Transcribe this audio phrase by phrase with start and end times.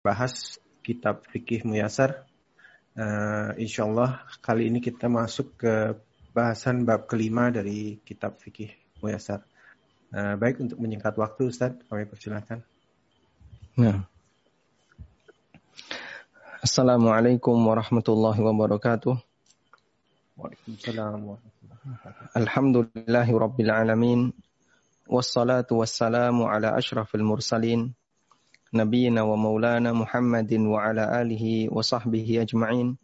[0.00, 2.24] bahas kitab fikih muyasar.
[2.96, 5.94] Uh, insya Allah kali ini kita masuk ke
[6.34, 8.72] bahasan bab kelima dari kitab fikih
[9.04, 9.44] muyasar.
[10.10, 12.64] Uh, baik untuk menyingkat waktu Ustaz, kami persilakan.
[13.78, 14.08] Nah.
[16.60, 19.16] Assalamualaikum warahmatullahi wabarakatuh.
[20.36, 22.36] Waalaikumsalam warahmatullahi wabarakatuh.
[22.36, 24.20] Alhamdulillahi rabbil alamin.
[25.08, 27.96] Wassalatu wassalamu ala ashrafil mursalin
[28.70, 32.98] نبينا ومولانا محمد وعلى آله وصحبه أجمعين.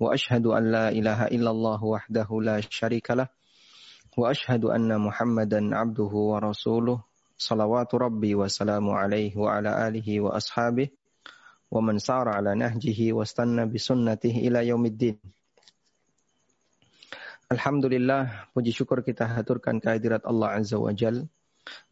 [0.00, 3.30] وأشهد أن لا إله إلا الله وحده لا شريك له.
[4.18, 6.98] وأشهد أن محمدا عبده ورسوله.
[7.38, 10.88] صلوات ربي وسلام عليه وعلى آله وأصحابه.
[11.70, 15.18] ومن سار على نهجه واستنى بسنته إلى يوم الدين.
[17.48, 21.24] Alhamdulillah, puji syukur kita haturkan kehadirat Allah Azza wa Jalla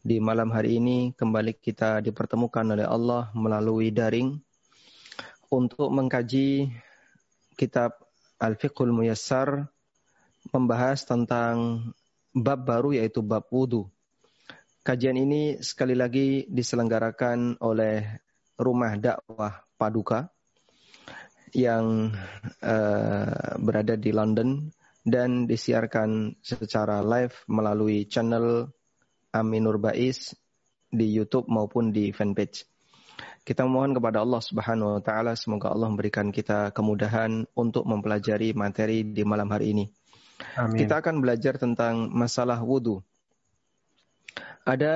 [0.00, 4.38] di malam hari ini kembali kita dipertemukan oleh Allah melalui daring
[5.50, 6.70] untuk mengkaji
[7.56, 7.96] kitab
[8.36, 9.66] Al-Fiqhul Muyassar
[10.52, 11.88] membahas tentang
[12.36, 13.88] bab baru yaitu bab wudu.
[14.86, 18.22] Kajian ini sekali lagi diselenggarakan oleh
[18.54, 20.30] Rumah Dakwah Paduka
[21.56, 22.14] yang
[22.62, 24.70] uh, berada di London
[25.06, 28.70] dan disiarkan secara live melalui channel
[29.36, 30.32] Aminur Bais
[30.90, 32.64] di YouTube maupun di fanpage.
[33.46, 39.06] Kita mohon kepada Allah Subhanahu wa taala semoga Allah memberikan kita kemudahan untuk mempelajari materi
[39.06, 39.86] di malam hari ini.
[40.58, 40.76] Amin.
[40.82, 43.00] Kita akan belajar tentang masalah wudhu.
[44.66, 44.94] Ada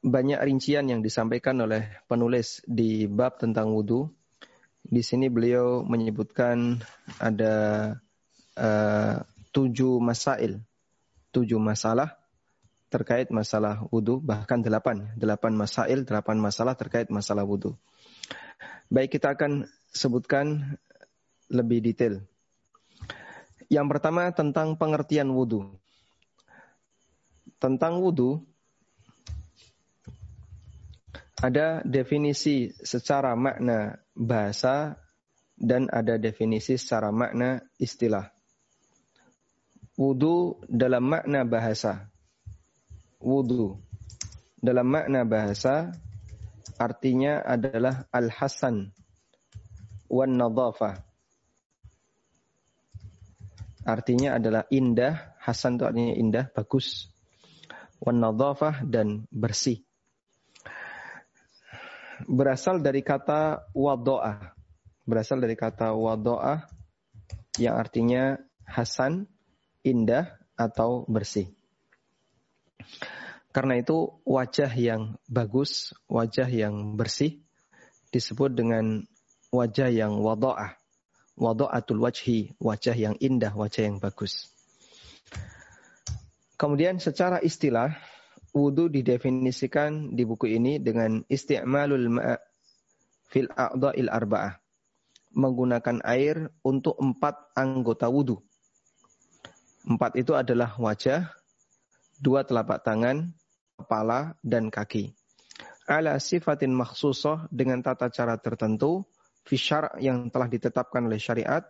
[0.00, 4.08] banyak rincian yang disampaikan oleh penulis di bab tentang wudhu.
[4.82, 6.80] Di sini beliau menyebutkan
[7.20, 7.54] ada
[8.56, 9.20] uh,
[9.52, 10.64] tujuh masail,
[11.30, 12.21] tujuh masalah
[12.92, 15.08] terkait masalah wudhu, bahkan delapan.
[15.16, 17.72] Delapan masail, delapan masalah terkait masalah wudhu.
[18.92, 20.76] Baik, kita akan sebutkan
[21.48, 22.20] lebih detail.
[23.72, 25.72] Yang pertama tentang pengertian wudhu.
[27.56, 28.44] Tentang wudhu,
[31.40, 35.00] ada definisi secara makna bahasa
[35.56, 38.28] dan ada definisi secara makna istilah.
[39.96, 42.11] Wudhu dalam makna bahasa
[43.22, 43.78] wudu.
[44.58, 45.94] Dalam makna bahasa
[46.78, 48.90] artinya adalah al-hasan
[50.12, 51.00] wan nadhafah.
[53.82, 57.10] Artinya adalah indah, hasan itu artinya indah, bagus.
[57.98, 59.82] Wan nadhafah dan bersih.
[62.30, 64.54] Berasal dari kata wado'ah.
[65.02, 66.70] Berasal dari kata wado'ah
[67.58, 69.26] yang artinya hasan,
[69.82, 71.50] indah atau bersih.
[73.52, 77.44] Karena itu wajah yang bagus, wajah yang bersih
[78.08, 79.04] disebut dengan
[79.52, 80.80] wajah yang wado'ah.
[81.36, 84.52] Wado'atul wajhi, wajah yang indah, wajah yang bagus.
[86.60, 87.96] Kemudian secara istilah,
[88.52, 92.40] wudhu didefinisikan di buku ini dengan isti'malul ma'
[93.32, 94.60] fil a'dha'il arba'ah.
[95.32, 98.44] Menggunakan air untuk empat anggota wudhu.
[99.88, 101.32] Empat itu adalah wajah,
[102.22, 103.34] dua telapak tangan,
[103.74, 105.10] kepala, dan kaki.
[105.90, 109.02] Ala sifatin maksusoh dengan tata cara tertentu,
[109.42, 111.66] fisyar yang telah ditetapkan oleh syariat,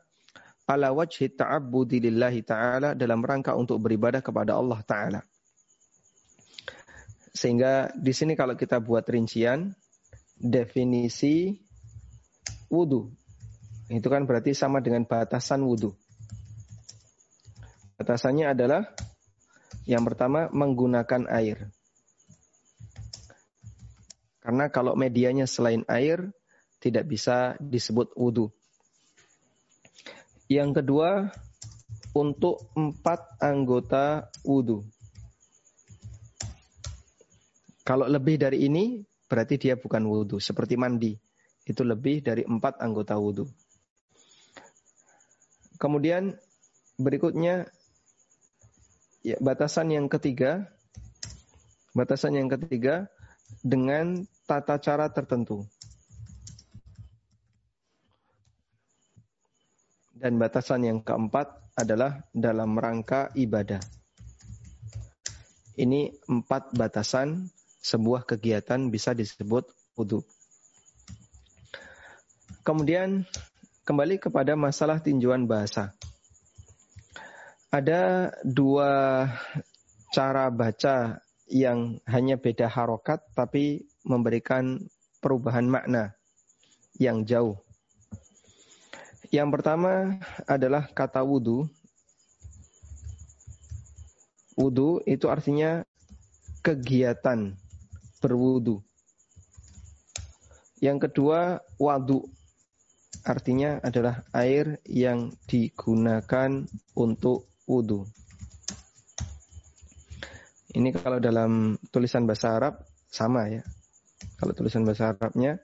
[0.68, 5.20] ala wajhi ta'abbudi lillahi ta'ala dalam rangka untuk beribadah kepada Allah ta'ala.
[7.32, 9.72] Sehingga di sini kalau kita buat rincian,
[10.36, 11.56] definisi
[12.69, 13.08] wudhu.
[13.88, 15.96] Itu kan berarti sama dengan batasan wudhu.
[17.96, 18.84] Batasannya adalah
[19.88, 21.70] yang pertama menggunakan air.
[24.43, 26.34] Karena kalau medianya selain air
[26.82, 28.50] tidak bisa disebut wudhu.
[30.50, 31.31] Yang kedua
[32.12, 34.82] untuk empat anggota wudhu.
[37.82, 40.43] Kalau lebih dari ini berarti dia bukan wudhu.
[40.43, 41.14] Seperti mandi.
[41.62, 43.46] Itu lebih dari empat anggota wudhu.
[45.78, 46.35] Kemudian
[46.99, 47.67] berikutnya
[49.22, 50.66] Ya, batasan yang ketiga,
[51.94, 53.06] batasan yang ketiga
[53.62, 55.62] dengan tata cara tertentu.
[60.19, 63.78] Dan batasan yang keempat adalah dalam rangka ibadah.
[65.78, 67.46] Ini empat batasan
[67.78, 70.26] sebuah kegiatan bisa disebut wudhu.
[72.62, 73.26] Kemudian
[73.86, 75.94] kembali kepada masalah tinjauan bahasa.
[77.72, 79.24] Ada dua
[80.12, 84.76] cara baca yang hanya beda harokat tapi memberikan
[85.24, 86.12] perubahan makna.
[87.00, 87.56] yang jauh.
[89.32, 91.64] Yang pertama adalah kata wudhu.
[94.60, 95.88] Wudhu itu artinya
[96.60, 97.56] kegiatan
[98.20, 98.84] berwudhu.
[100.84, 102.28] Yang kedua, wadu.
[103.25, 108.06] Artinya adalah air yang digunakan untuk wudhu.
[110.73, 112.81] Ini kalau dalam tulisan bahasa Arab
[113.12, 113.61] sama ya.
[114.41, 115.61] Kalau tulisan bahasa Arabnya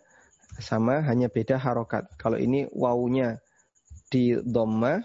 [0.60, 2.12] sama, hanya beda harokat.
[2.20, 3.40] Kalau ini wawunya
[4.12, 5.00] di dhamma,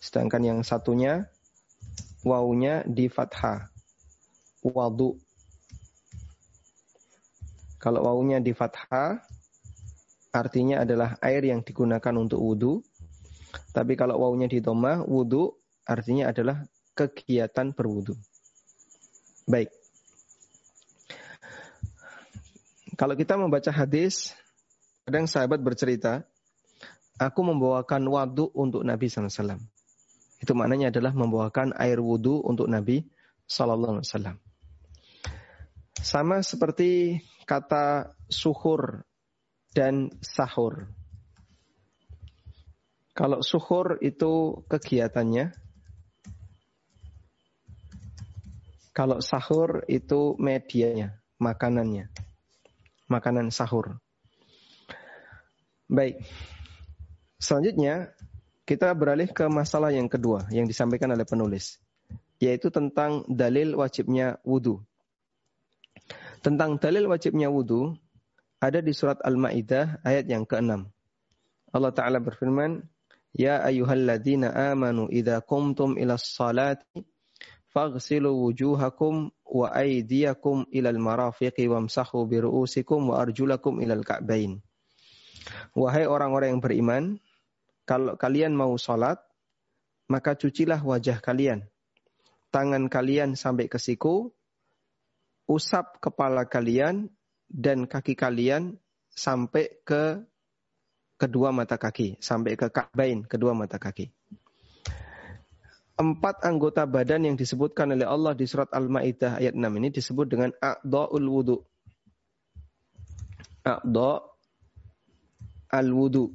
[0.00, 1.28] sedangkan yang satunya
[2.24, 3.68] wawunya di fathah.
[4.66, 5.14] Wadu.
[7.76, 9.20] Kalau wawunya di fathah,
[10.34, 12.82] artinya adalah air yang digunakan untuk wudhu.
[13.72, 15.52] Tapi kalau wawunya di dhamma, wudhu
[15.86, 16.64] artinya adalah
[16.96, 18.16] kegiatan berwudhu.
[19.46, 19.70] Baik.
[22.96, 24.32] Kalau kita membaca hadis,
[25.04, 26.24] kadang sahabat bercerita,
[27.20, 29.60] aku membawakan wadu untuk Nabi SAW.
[30.40, 33.04] Itu maknanya adalah membawakan air wudhu untuk Nabi
[33.44, 34.00] SAW.
[36.00, 39.04] Sama seperti kata suhur
[39.76, 40.88] dan sahur.
[43.16, 45.56] Kalau suhur itu kegiatannya,
[48.92, 52.12] kalau sahur itu medianya, makanannya
[53.06, 53.98] makanan sahur.
[55.86, 56.18] Baik.
[57.38, 58.10] Selanjutnya,
[58.66, 61.78] kita beralih ke masalah yang kedua yang disampaikan oleh penulis,
[62.42, 64.82] yaitu tentang dalil wajibnya wudhu.
[66.42, 67.94] Tentang dalil wajibnya wudhu,
[68.58, 70.90] ada di surat Al-Ma'idah ayat yang ke-6.
[71.70, 72.82] Allah Ta'ala berfirman,
[73.36, 77.04] Ya ayuhalladzina amanu idha kumtum ila salati
[77.68, 83.84] faghsilu wujuhakum wa aydiyakum ilal marafiqi wamsahu bi ru'usikum wa arjulakum.
[85.76, 87.04] Wahai orang-orang yang beriman,
[87.84, 89.20] kalau kalian mau salat,
[90.08, 91.68] maka cucilah wajah kalian,
[92.48, 94.32] tangan kalian sampai ke siku,
[95.44, 97.12] usap kepala kalian
[97.46, 98.80] dan kaki kalian
[99.12, 100.24] sampai ke
[101.16, 104.12] kedua mata kaki, sampai ke ka'bain, kedua mata kaki
[105.96, 110.52] empat anggota badan yang disebutkan oleh Allah di surat Al-Maidah ayat 6 ini disebut dengan
[110.60, 111.56] a'dha'ul wudu.
[113.64, 114.20] A'dha'
[115.72, 116.30] al-wudu.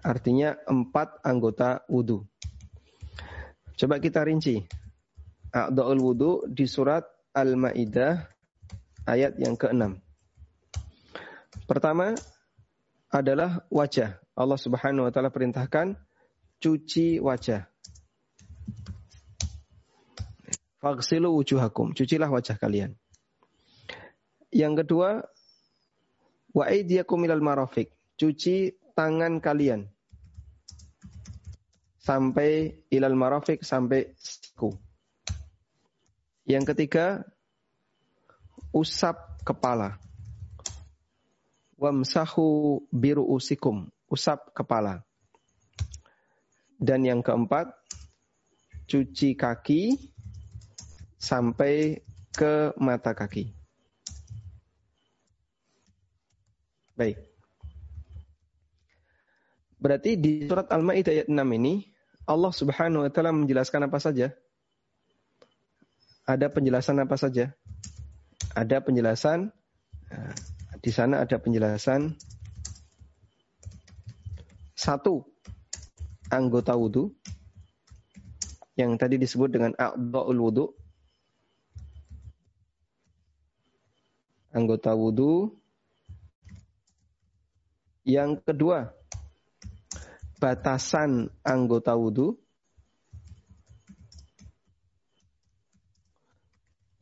[0.00, 2.24] Artinya empat anggota wudu.
[3.76, 4.64] Coba kita rinci.
[5.50, 8.22] A'dha'ul wudu di surat Al-Maidah
[9.04, 10.09] ayat yang ke-6.
[11.66, 12.14] Pertama
[13.10, 14.22] adalah wajah.
[14.38, 15.98] Allah Subhanahu wa taala perintahkan
[16.62, 17.66] cuci wajah.
[20.80, 22.96] Faghsilu wujuhakum, cucilah wajah kalian.
[24.48, 25.22] Yang kedua,
[26.56, 29.92] wa aydiyakum ilal marafiq, cuci tangan kalian.
[32.00, 34.72] Sampai ilal marafiq sampai siku.
[36.48, 37.28] Yang ketiga,
[38.72, 40.00] usap kepala.
[41.80, 45.00] Wamsahu biru usikum usap kepala.
[46.76, 47.72] Dan yang keempat,
[48.84, 49.96] cuci kaki
[51.16, 52.04] sampai
[52.36, 53.56] ke mata kaki.
[57.00, 57.16] Baik.
[59.80, 61.88] Berarti di surat Al-Maidah ayat 6 ini
[62.28, 64.36] Allah Subhanahu wa taala menjelaskan apa saja?
[66.28, 67.56] Ada penjelasan apa saja?
[68.52, 69.48] Ada penjelasan
[70.80, 72.16] di sana ada penjelasan
[74.72, 75.28] satu
[76.32, 77.12] anggota wudhu
[78.80, 80.66] yang tadi disebut dengan a'dha'ul wudhu.
[84.56, 85.52] Anggota wudhu.
[88.08, 88.88] Yang kedua,
[90.40, 92.40] batasan anggota wudhu.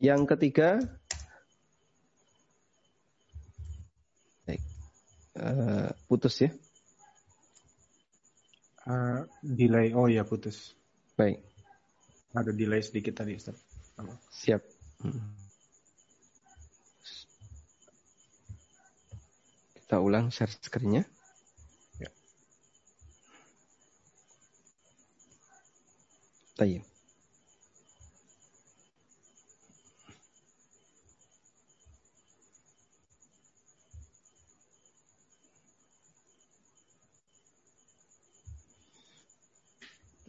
[0.03, 0.83] Yang ketiga,
[5.39, 6.49] uh, putus ya.
[8.89, 9.93] Uh, delay.
[9.93, 10.73] Oh ya putus.
[11.13, 11.37] Baik.
[12.33, 13.61] Ada delay sedikit tadi Ustaz.
[14.33, 14.61] Siap.
[15.05, 15.37] Hmm.
[19.77, 21.05] Kita ulang share screen-nya.
[22.01, 22.09] Ya.
[26.57, 26.98] Tayyip.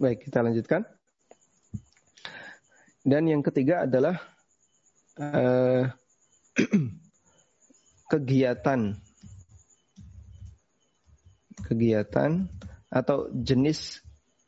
[0.01, 0.81] Baik, kita lanjutkan.
[3.05, 4.17] Dan yang ketiga adalah
[5.21, 5.85] uh,
[8.13, 8.97] kegiatan
[11.69, 12.49] kegiatan
[12.89, 14.01] atau jenis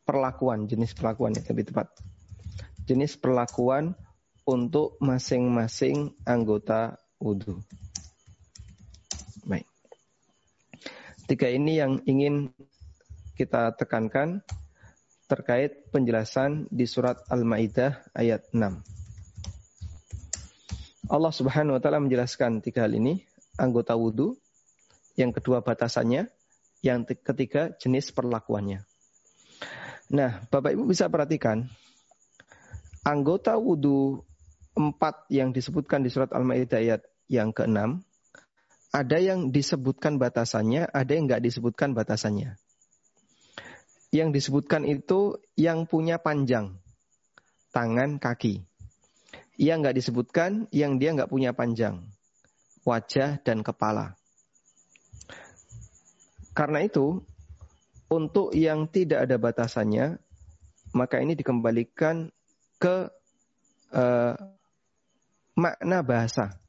[0.08, 2.00] perlakuan, jenis perlakuan ya lebih tepat.
[2.88, 3.92] Jenis perlakuan
[4.48, 7.60] untuk masing-masing anggota wudhu.
[9.44, 9.68] Baik.
[11.28, 12.56] Tiga ini yang ingin
[13.36, 14.40] kita tekankan
[15.32, 18.60] terkait penjelasan di surat Al-Maidah ayat 6.
[21.08, 23.24] Allah Subhanahu wa taala menjelaskan tiga hal ini,
[23.56, 24.36] anggota wudhu,
[25.16, 26.28] yang kedua batasannya,
[26.84, 28.84] yang ketiga jenis perlakuannya.
[30.12, 31.64] Nah, Bapak Ibu bisa perhatikan
[33.00, 34.20] anggota wudhu
[34.76, 38.04] empat yang disebutkan di surat Al-Maidah ayat yang keenam,
[38.92, 42.60] ada yang disebutkan batasannya, ada yang nggak disebutkan batasannya.
[44.12, 46.76] Yang disebutkan itu yang punya panjang,
[47.72, 48.60] tangan, kaki.
[49.56, 52.04] Yang nggak disebutkan, yang dia nggak punya panjang,
[52.84, 54.20] wajah dan kepala.
[56.52, 57.24] Karena itu,
[58.12, 60.20] untuk yang tidak ada batasannya,
[60.92, 62.28] maka ini dikembalikan
[62.76, 63.08] ke
[63.96, 64.34] uh,
[65.56, 66.60] makna bahasa.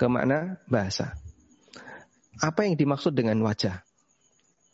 [0.00, 1.16] Ke makna bahasa.
[2.40, 3.85] Apa yang dimaksud dengan wajah?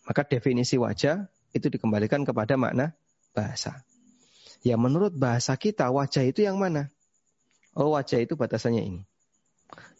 [0.02, 2.96] Maka definisi wajah itu dikembalikan kepada makna
[3.36, 3.86] bahasa.
[4.62, 6.90] Ya menurut bahasa kita wajah itu yang mana?
[7.74, 9.02] Oh wajah itu batasannya ini.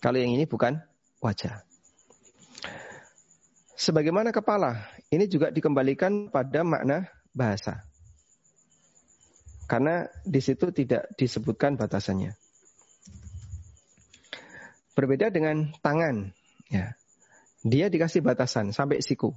[0.02, 0.82] Kalau yang ini bukan
[1.22, 1.62] wajah.
[3.78, 7.82] Sebagaimana kepala, ini juga dikembalikan pada makna bahasa.
[9.66, 12.36] Karena di situ tidak disebutkan batasannya.
[14.92, 16.30] Berbeda dengan tangan,
[16.68, 16.94] ya.
[17.64, 19.32] Dia dikasih batasan sampai siku,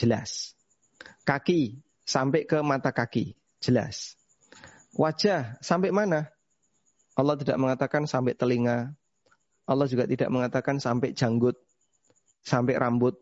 [0.00, 0.56] jelas.
[1.28, 4.16] Kaki sampai ke mata kaki, jelas.
[4.96, 6.32] Wajah sampai mana?
[7.14, 8.96] Allah tidak mengatakan sampai telinga.
[9.68, 11.60] Allah juga tidak mengatakan sampai janggut,
[12.42, 13.20] sampai rambut.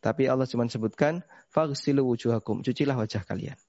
[0.00, 1.20] Tapi Allah cuma sebutkan
[1.52, 3.60] fagsilu wujuhakum, cucilah wajah kalian.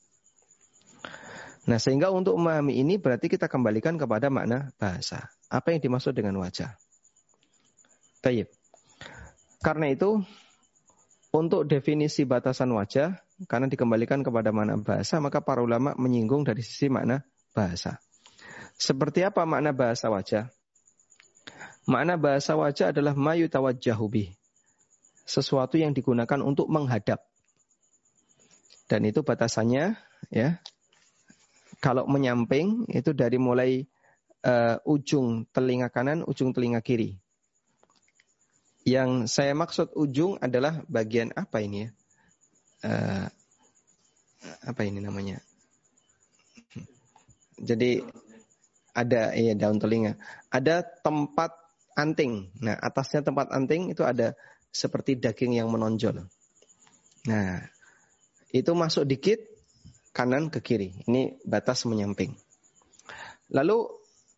[1.69, 5.29] Nah, sehingga untuk memahami ini berarti kita kembalikan kepada makna bahasa.
[5.45, 6.73] Apa yang dimaksud dengan wajah?
[8.25, 8.50] Tayyib.
[9.61, 10.25] Karena itu,
[11.31, 13.15] untuk definisi batasan wajah,
[13.47, 17.23] karena dikembalikan kepada makna bahasa, maka para ulama menyinggung dari sisi makna
[17.55, 18.03] bahasa.
[18.75, 20.51] Seperti apa makna bahasa wajah?
[21.88, 24.35] Makna bahasa wajah adalah mayu tawajjahubi
[25.25, 27.23] sesuatu yang digunakan untuk menghadap.
[28.91, 29.95] Dan itu batasannya
[30.27, 30.59] ya.
[31.81, 33.88] Kalau menyamping itu dari mulai
[34.45, 37.17] uh, ujung telinga kanan, ujung telinga kiri.
[38.81, 41.89] Yang saya maksud ujung adalah bagian apa ini ya?
[42.81, 43.27] Uh,
[44.65, 45.38] apa ini namanya?
[47.61, 48.01] Jadi
[48.97, 50.17] ada ya daun telinga.
[50.50, 51.53] Ada tempat
[51.93, 52.50] anting.
[52.59, 54.33] Nah, atasnya tempat anting itu ada
[54.73, 56.25] seperti daging yang menonjol.
[57.29, 57.61] Nah,
[58.50, 59.39] itu masuk dikit
[60.11, 61.05] kanan ke kiri.
[61.05, 62.33] Ini batas menyamping.
[63.51, 63.88] Lalu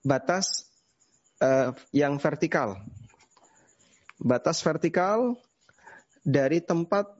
[0.03, 0.67] batas
[1.39, 2.81] uh, yang vertikal.
[4.23, 5.35] Batas vertikal
[6.23, 7.11] dari tempat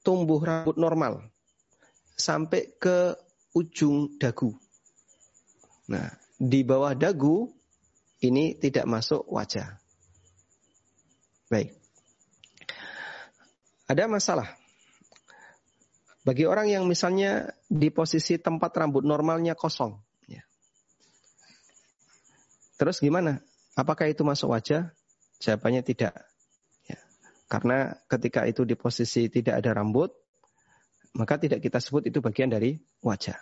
[0.00, 1.20] tumbuh rambut normal
[2.16, 3.12] sampai ke
[3.52, 4.56] ujung dagu.
[5.92, 6.08] Nah,
[6.40, 7.52] di bawah dagu
[8.24, 9.76] ini tidak masuk wajah.
[11.52, 11.76] Baik.
[13.86, 14.56] Ada masalah.
[16.26, 19.94] Bagi orang yang misalnya di posisi tempat rambut normalnya kosong.
[20.26, 20.42] Ya.
[22.74, 23.38] Terus gimana?
[23.78, 24.90] Apakah itu masuk wajah?
[25.38, 26.18] Jawabannya tidak.
[27.46, 30.10] Karena ketika itu di posisi tidak ada rambut,
[31.14, 33.38] maka tidak kita sebut itu bagian dari wajah.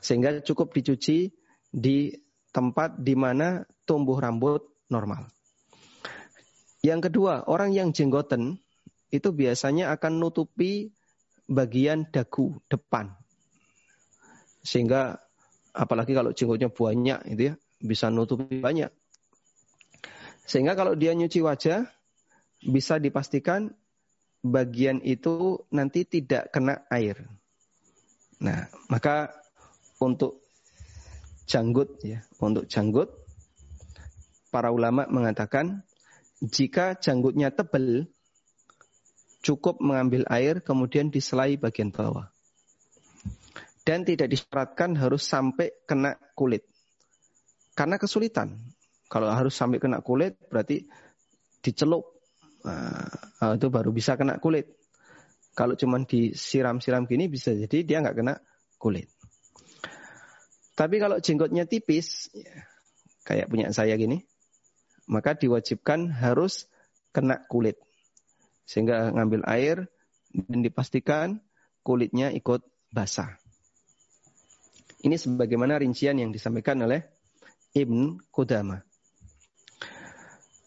[0.00, 1.28] Sehingga cukup dicuci
[1.68, 2.16] di
[2.50, 5.28] tempat di mana tumbuh rambut normal.
[6.80, 8.56] Yang kedua, orang yang jenggoten
[9.12, 10.94] itu biasanya akan nutupi
[11.46, 13.14] bagian dagu depan.
[14.66, 15.20] Sehingga
[15.76, 18.90] apalagi kalau jenggotnya banyak itu ya, bisa nutupi banyak.
[20.46, 21.90] Sehingga kalau dia nyuci wajah
[22.66, 23.70] bisa dipastikan
[24.42, 27.26] bagian itu nanti tidak kena air.
[28.42, 29.32] Nah, maka
[30.02, 30.44] untuk
[31.48, 33.08] janggut ya, untuk janggut
[34.50, 35.86] para ulama mengatakan
[36.44, 38.10] jika janggutnya tebal
[39.40, 42.28] cukup mengambil air kemudian diselai bagian bawah.
[43.86, 46.66] Dan tidak disyaratkan harus sampai kena kulit.
[47.78, 48.58] Karena kesulitan.
[49.06, 50.90] Kalau harus sampai kena kulit berarti
[51.62, 52.15] dicelup.
[52.66, 54.74] Nah, itu baru bisa kena kulit.
[55.56, 58.34] Kalau cuma disiram-siram gini bisa jadi dia nggak kena
[58.76, 59.08] kulit.
[60.76, 62.52] Tapi kalau jenggotnya tipis, ya,
[63.24, 64.28] kayak punya saya gini,
[65.08, 66.68] maka diwajibkan harus
[67.16, 67.80] kena kulit.
[68.68, 69.88] Sehingga ngambil air
[70.34, 71.40] dan dipastikan
[71.80, 72.60] kulitnya ikut
[72.92, 73.40] basah.
[75.00, 77.00] Ini sebagaimana rincian yang disampaikan oleh
[77.72, 78.82] Ibn Qudama.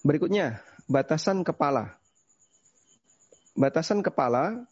[0.02, 2.02] Berikutnya, batasan kepala.
[3.54, 4.66] Batasan kepala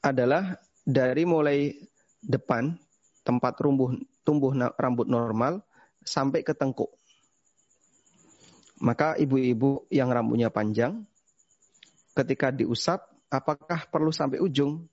[0.00, 0.56] adalah
[0.88, 1.76] dari mulai
[2.24, 2.72] depan
[3.20, 3.92] tempat tumbuh
[4.24, 5.60] tumbuh rambut normal
[6.00, 6.88] sampai ke tengkuk.
[8.80, 11.04] Maka ibu-ibu yang rambutnya panjang
[12.16, 14.88] ketika diusap apakah perlu sampai ujung?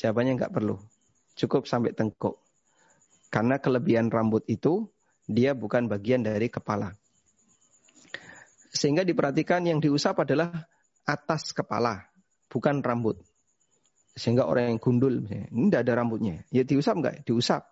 [0.00, 0.80] Jawabannya nggak perlu.
[1.36, 2.40] Cukup sampai tengkuk.
[3.28, 4.88] Karena kelebihan rambut itu
[5.28, 6.96] dia bukan bagian dari kepala.
[8.70, 10.66] Sehingga diperhatikan yang diusap adalah
[11.02, 12.06] atas kepala,
[12.46, 13.18] bukan rambut.
[14.14, 16.46] Sehingga orang yang gundul, ini tidak ada rambutnya.
[16.54, 17.26] Ya diusap enggak?
[17.26, 17.66] Diusap.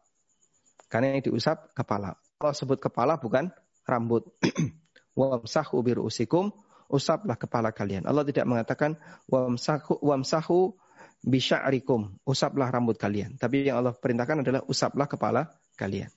[0.90, 2.18] Karena yang diusap kepala.
[2.38, 3.50] Kalau sebut kepala bukan
[3.86, 4.26] rambut.
[5.18, 6.54] Wamsahu usikum,
[6.88, 8.06] usaplah kepala kalian.
[8.08, 8.94] Allah tidak mengatakan
[9.28, 10.78] wamsahu wamsahu
[11.26, 13.36] bisya'rikum, usaplah rambut kalian.
[13.36, 16.08] Tapi yang Allah perintahkan adalah usaplah kepala kalian.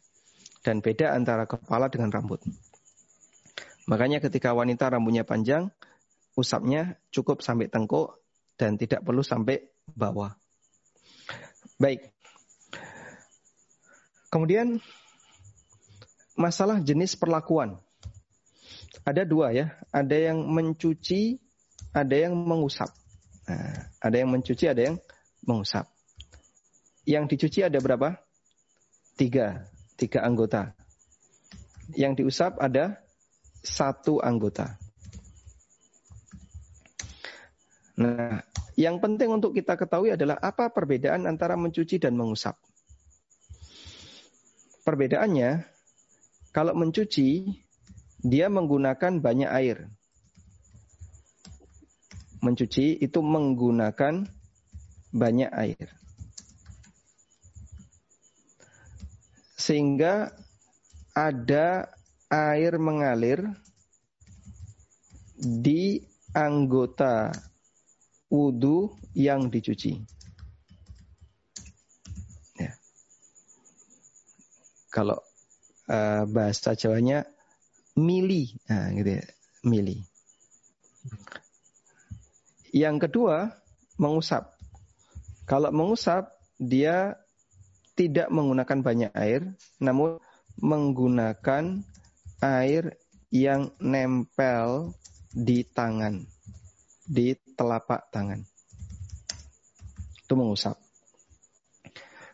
[0.61, 2.39] Dan beda antara kepala dengan rambut.
[3.91, 5.67] Makanya ketika wanita rambutnya panjang,
[6.39, 8.23] usapnya cukup sampai tengkuk
[8.55, 10.31] dan tidak perlu sampai bawah.
[11.75, 12.07] Baik.
[14.31, 14.79] Kemudian
[16.39, 17.75] masalah jenis perlakuan.
[19.03, 21.43] Ada dua ya, ada yang mencuci,
[21.91, 22.87] ada yang mengusap.
[23.51, 24.95] Nah, ada yang mencuci, ada yang
[25.43, 25.83] mengusap.
[27.03, 28.23] Yang dicuci ada berapa?
[29.19, 29.67] Tiga,
[29.99, 30.71] tiga anggota.
[31.91, 33.03] Yang diusap ada
[33.61, 34.77] satu anggota.
[38.01, 38.41] Nah,
[38.73, 42.57] yang penting untuk kita ketahui adalah apa perbedaan antara mencuci dan mengusap.
[44.81, 45.61] Perbedaannya,
[46.49, 47.45] kalau mencuci,
[48.25, 49.85] dia menggunakan banyak air.
[52.41, 54.25] Mencuci itu menggunakan
[55.13, 55.87] banyak air.
[59.53, 60.33] Sehingga
[61.13, 61.93] ada
[62.31, 63.43] air mengalir
[65.35, 65.99] di
[66.31, 67.35] anggota
[68.31, 69.99] wudhu yang dicuci.
[72.55, 72.71] Ya.
[74.87, 75.19] Kalau
[75.91, 77.27] uh, bahasa Jawanya
[77.99, 79.25] mili, nah, gitu ya,
[79.67, 79.99] mili.
[82.71, 83.51] Yang kedua
[83.99, 84.55] mengusap.
[85.43, 87.19] Kalau mengusap dia
[87.99, 89.51] tidak menggunakan banyak air,
[89.83, 90.15] namun
[90.63, 91.83] menggunakan
[92.41, 92.97] air
[93.31, 94.97] yang nempel
[95.31, 96.25] di tangan,
[97.07, 98.43] di telapak tangan.
[100.25, 100.75] Itu mengusap.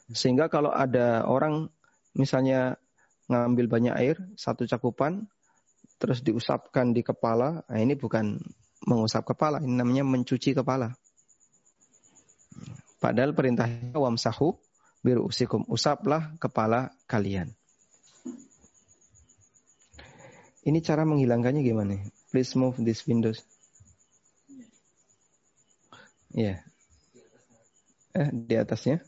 [0.09, 1.67] Sehingga kalau ada orang
[2.15, 2.79] misalnya
[3.27, 5.27] ngambil banyak air, satu cakupan,
[5.99, 8.39] terus diusapkan di kepala, nah ini bukan
[8.87, 10.95] mengusap kepala, ini namanya mencuci kepala.
[12.97, 14.55] Padahal perintahnya wamsahu
[15.03, 17.56] biru usikum, usaplah kepala kalian.
[20.67, 21.95] Ini cara menghilangkannya gimana?
[22.27, 23.39] Please move this windows.
[26.35, 26.59] Ya.
[26.59, 26.59] Yeah.
[28.19, 28.99] Eh, di atasnya?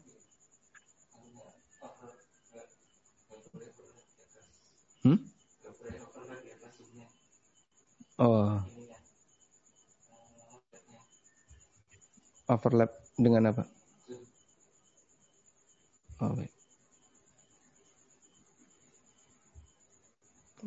[5.04, 5.20] Hmm?
[8.16, 8.64] Oh.
[12.48, 13.68] Overlap dengan apa?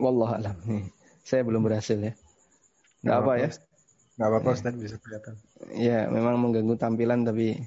[0.03, 0.57] Wallah alam.
[0.67, 0.91] Nih,
[1.23, 2.19] saya belum berhasil ya.
[3.07, 3.49] Gak apa, apa ya.
[4.19, 4.57] Gak apa-apa ya.
[4.59, 5.35] Ustaz bisa kelihatan.
[5.79, 7.63] Ya, memang mengganggu tampilan tapi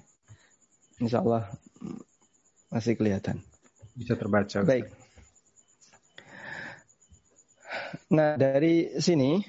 [0.99, 1.47] insya Allah
[2.67, 3.39] masih kelihatan.
[3.95, 4.67] Bisa terbaca.
[4.67, 4.91] Baik.
[8.11, 9.39] Nah, dari sini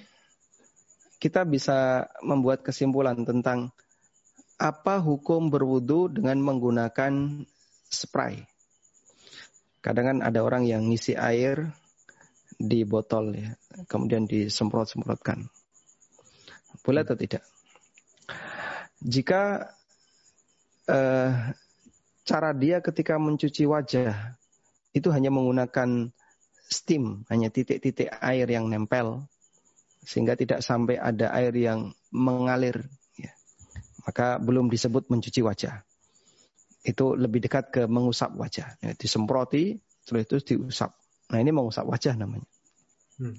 [1.18, 3.74] kita bisa membuat kesimpulan tentang
[4.56, 7.44] apa hukum berwudu dengan menggunakan
[7.90, 8.46] spray.
[9.82, 11.74] Kadang kan ada orang yang ngisi air
[12.56, 13.52] di botol ya,
[13.86, 15.44] kemudian disemprot-semprotkan.
[16.80, 17.44] Boleh atau tidak?
[19.00, 19.68] Jika
[20.88, 21.32] eh,
[22.26, 24.36] cara dia ketika mencuci wajah
[24.96, 26.10] itu hanya menggunakan
[26.66, 29.28] steam, hanya titik-titik air yang nempel,
[30.02, 33.30] sehingga tidak sampai ada air yang mengalir, ya.
[34.02, 35.84] maka belum disebut mencuci wajah.
[36.86, 40.94] Itu lebih dekat ke mengusap wajah, ya, disemproti, setelah itu diusap.
[41.32, 42.46] Nah ini mengusap wajah namanya.
[43.16, 43.36] Hmm.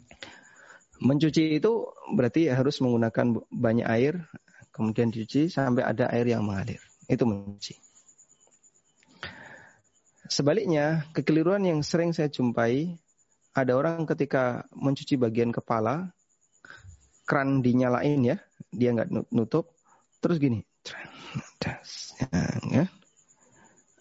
[0.97, 4.26] Mencuci itu berarti harus menggunakan banyak air,
[4.73, 6.82] kemudian dicuci sampai ada air yang mengalir.
[7.06, 7.78] Itu mencuci.
[10.28, 12.97] Sebaliknya, kekeliruan yang sering saya jumpai
[13.56, 16.12] ada orang ketika mencuci bagian kepala,
[17.23, 18.38] kran dinyalain ya,
[18.73, 19.71] dia nggak nutup,
[20.19, 20.65] terus gini,
[22.71, 22.86] ya.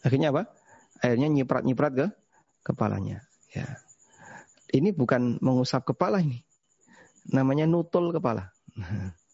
[0.03, 0.42] akhirnya apa?
[1.03, 2.07] Akhirnya nyiprat-nyiprat ke
[2.62, 3.25] kepalanya.
[3.54, 3.78] Ya,
[4.74, 6.42] ini bukan mengusap kepala ini,
[7.30, 8.50] namanya nutul kepala.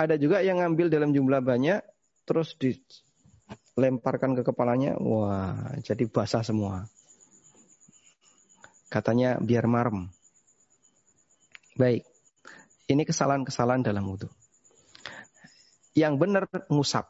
[0.00, 1.80] Ada juga yang ngambil dalam jumlah banyak,
[2.24, 6.88] terus dilemparkan ke kepalanya, wah jadi basah semua.
[8.92, 10.12] Katanya biar marem.
[11.80, 12.04] Baik.
[12.92, 14.28] Ini kesalahan-kesalahan dalam wudhu.
[15.96, 17.08] Yang benar ngusap.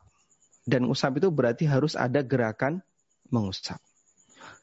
[0.63, 2.87] Dan ngusap itu berarti harus ada gerakan
[3.35, 3.83] mengusap.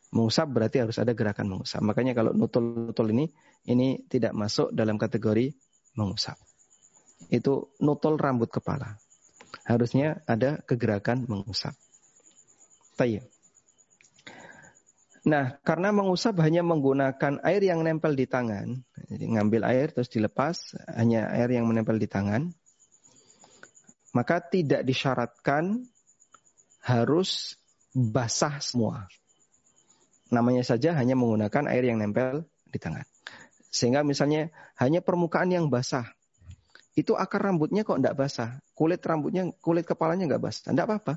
[0.09, 1.85] Mengusap berarti harus ada gerakan mengusap.
[1.85, 3.29] Makanya kalau nutul-nutul ini,
[3.69, 5.53] ini tidak masuk dalam kategori
[5.93, 6.37] mengusap.
[7.29, 8.97] Itu nutul rambut kepala.
[9.69, 11.77] Harusnya ada kegerakan mengusap.
[12.97, 13.25] Tayyip.
[15.29, 18.81] Nah, karena mengusap hanya menggunakan air yang nempel di tangan,
[19.13, 22.49] jadi ngambil air terus dilepas, hanya air yang menempel di tangan,
[24.15, 25.85] maka tidak disyaratkan
[26.81, 27.59] harus
[27.93, 29.11] basah semua.
[30.29, 33.05] Namanya saja hanya menggunakan air yang nempel di tangan.
[33.69, 36.05] Sehingga misalnya hanya permukaan yang basah,
[36.97, 41.13] itu akar rambutnya kok tidak basah, kulit rambutnya, kulit kepalanya nggak basah, tidak apa-apa.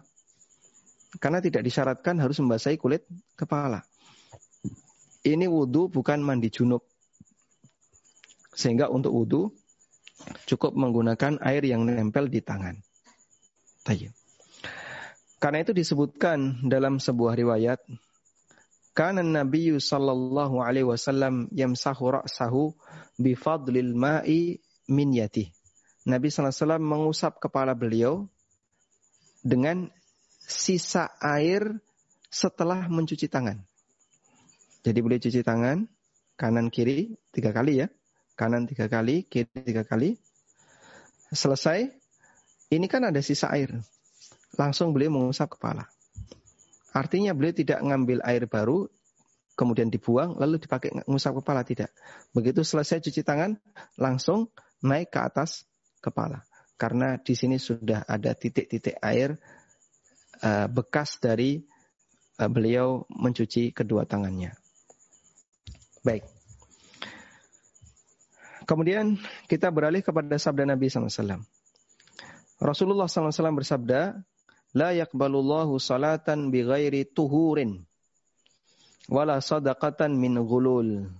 [1.20, 3.04] Karena tidak disyaratkan harus membasahi kulit
[3.36, 3.84] kepala.
[5.22, 6.82] Ini wudhu bukan mandi junub.
[8.52, 9.52] Sehingga untuk wudhu
[10.48, 12.80] cukup menggunakan air yang nempel di tangan.
[13.82, 14.12] Tayyip.
[15.42, 17.82] Karena itu disebutkan dalam sebuah riwayat,
[18.92, 22.76] karena Nabi sallallahu alaihi wasallam yamsahu ra'sahu
[23.16, 24.60] bifadlil ma'i
[24.92, 25.48] min yatih.
[26.04, 28.28] Nabi sallallahu alaihi wasallam mengusap kepala beliau
[29.40, 29.88] dengan
[30.44, 31.80] sisa air
[32.28, 33.64] setelah mencuci tangan.
[34.82, 35.88] Jadi boleh cuci tangan
[36.36, 37.88] kanan kiri tiga kali ya,
[38.34, 40.18] kanan tiga kali, kiri tiga kali.
[41.32, 41.88] Selesai,
[42.68, 43.72] ini kan ada sisa air.
[44.58, 45.88] Langsung beliau mengusap kepala.
[46.92, 48.84] Artinya beliau tidak ngambil air baru,
[49.56, 51.92] kemudian dibuang, lalu dipakai mengusap kepala tidak.
[52.36, 53.56] Begitu selesai cuci tangan,
[53.96, 54.52] langsung
[54.84, 55.64] naik ke atas
[56.04, 56.44] kepala.
[56.76, 59.38] Karena di sini sudah ada titik-titik air
[60.42, 61.62] uh, bekas dari
[62.40, 64.52] uh, beliau mencuci kedua tangannya.
[66.02, 66.26] Baik.
[68.66, 71.42] Kemudian kita beralih kepada sabda Nabi SAW.
[72.62, 74.22] Rasulullah SAW bersabda,
[74.72, 77.84] La yakbalullahu salatan bi ghairi tuhurin,
[79.12, 81.12] wala sadaqatan min gulul.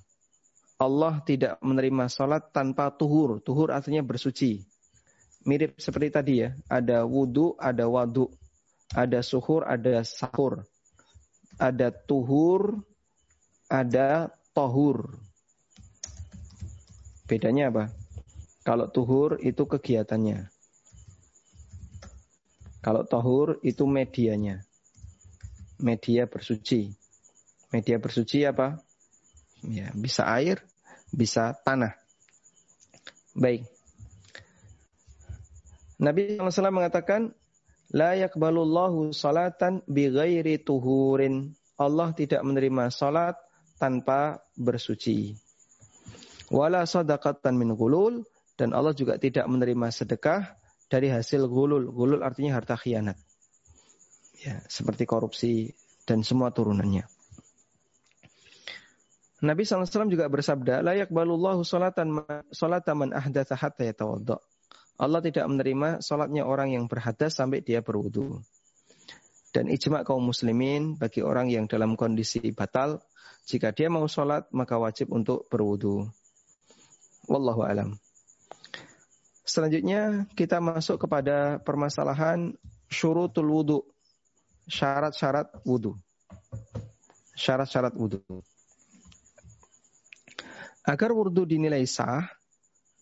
[0.83, 3.39] Allah tidak menerima salat tanpa tuhur.
[3.39, 4.67] Tuhur artinya bersuci.
[5.47, 6.59] Mirip seperti tadi ya.
[6.67, 8.27] Ada wudhu, ada wadu.
[8.91, 10.67] Ada suhur, ada sahur.
[11.63, 12.83] Ada tuhur,
[13.71, 15.23] ada tohur.
[17.31, 17.85] Bedanya apa?
[18.67, 20.52] Kalau tuhur itu kegiatannya.
[22.83, 24.67] Kalau tohur itu medianya.
[25.79, 26.91] Media bersuci.
[27.71, 28.83] Media bersuci apa?
[29.63, 30.67] Ya, bisa air,
[31.15, 31.95] bisa tanah.
[33.39, 33.65] Baik.
[36.03, 37.31] Nabi SAW mengatakan,
[37.95, 41.55] La yakbalullahu salatan bi ghairi tuhurin.
[41.79, 43.39] Allah tidak menerima salat
[43.79, 45.39] tanpa bersuci.
[46.51, 48.27] Wala sadaqatan min gulul
[48.59, 50.62] dan Allah juga tidak menerima sedekah
[50.93, 51.89] dari hasil gulul.
[51.89, 53.17] Gulul artinya harta khianat.
[54.45, 55.73] Ya, seperti korupsi
[56.05, 57.09] dan semua turunannya.
[59.43, 63.91] Nabi SAW juga bersabda, layak balullahu salatan salatan man ahdatha hatta.
[65.01, 68.45] Allah tidak menerima salatnya orang yang berhadas sampai dia berwudu.
[69.51, 73.03] Dan ijma kaum muslimin bagi orang yang dalam kondisi batal
[73.43, 76.07] jika dia mau sholat, maka wajib untuk berwudu.
[77.27, 77.99] Wallahu alam.
[79.43, 82.55] Selanjutnya kita masuk kepada permasalahan
[82.87, 83.79] syurutul wudu.
[84.71, 85.99] Syarat-syarat wudu.
[87.35, 88.23] Syarat-syarat wudu.
[90.87, 92.31] Agar wudu dinilai sah,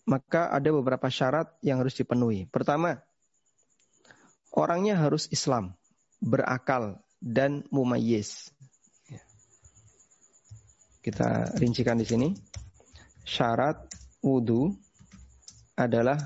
[0.05, 2.49] maka ada beberapa syarat yang harus dipenuhi.
[2.49, 2.97] Pertama,
[4.49, 5.77] orangnya harus Islam,
[6.17, 8.49] berakal, dan mumayyiz.
[11.01, 12.29] Kita rincikan di sini.
[13.25, 13.89] Syarat
[14.21, 14.73] wudhu
[15.81, 16.17] adalah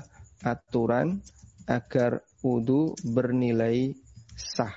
[0.44, 1.24] aturan
[1.64, 3.96] agar wudhu bernilai
[4.36, 4.72] sah.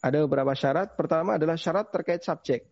[0.00, 0.96] Ada beberapa syarat.
[0.96, 2.64] Pertama adalah syarat terkait subjek.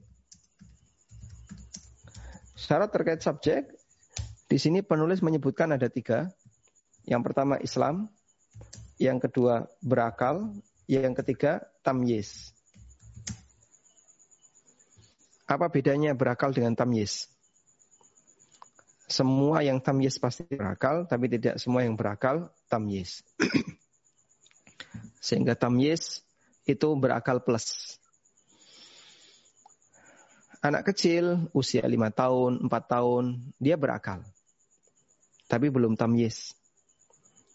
[2.56, 3.68] Syarat terkait subjek,
[4.48, 6.28] di sini penulis menyebutkan ada tiga.
[7.04, 8.08] Yang pertama Islam,
[9.00, 10.52] yang kedua berakal,
[10.88, 12.52] yang ketiga tamyiz.
[15.48, 17.28] Apa bedanya berakal dengan tamyiz?
[19.08, 23.24] Semua yang tamyiz pasti berakal, tapi tidak semua yang berakal tamyiz.
[25.26, 26.20] Sehingga tamyiz
[26.68, 27.96] itu berakal plus.
[30.60, 34.20] Anak kecil usia lima tahun, empat tahun, dia berakal.
[35.48, 36.52] Tapi belum tamyiz.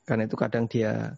[0.10, 1.14] Karena itu kadang dia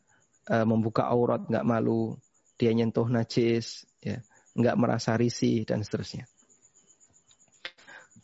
[0.52, 2.20] uh, membuka aurat nggak malu,
[2.60, 4.20] dia nyentuh najis, ya,
[4.60, 6.28] nggak merasa risih dan seterusnya.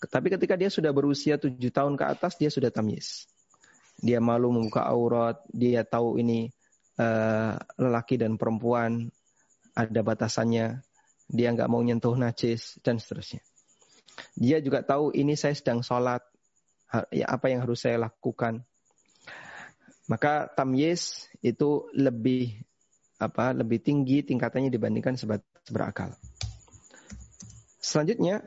[0.01, 3.29] Tapi ketika dia sudah berusia tujuh tahun ke atas, dia sudah tamyiz.
[4.01, 6.49] Dia malu membuka aurat, dia tahu ini
[6.97, 9.13] uh, lelaki dan perempuan,
[9.77, 10.81] ada batasannya,
[11.29, 13.45] dia nggak mau nyentuh najis, dan seterusnya.
[14.33, 16.25] Dia juga tahu ini saya sedang sholat,
[17.13, 18.65] ya apa yang harus saya lakukan.
[20.09, 22.57] Maka tamyiz itu lebih
[23.21, 26.11] apa lebih tinggi tingkatannya dibandingkan sebatas berakal.
[27.77, 28.41] Selanjutnya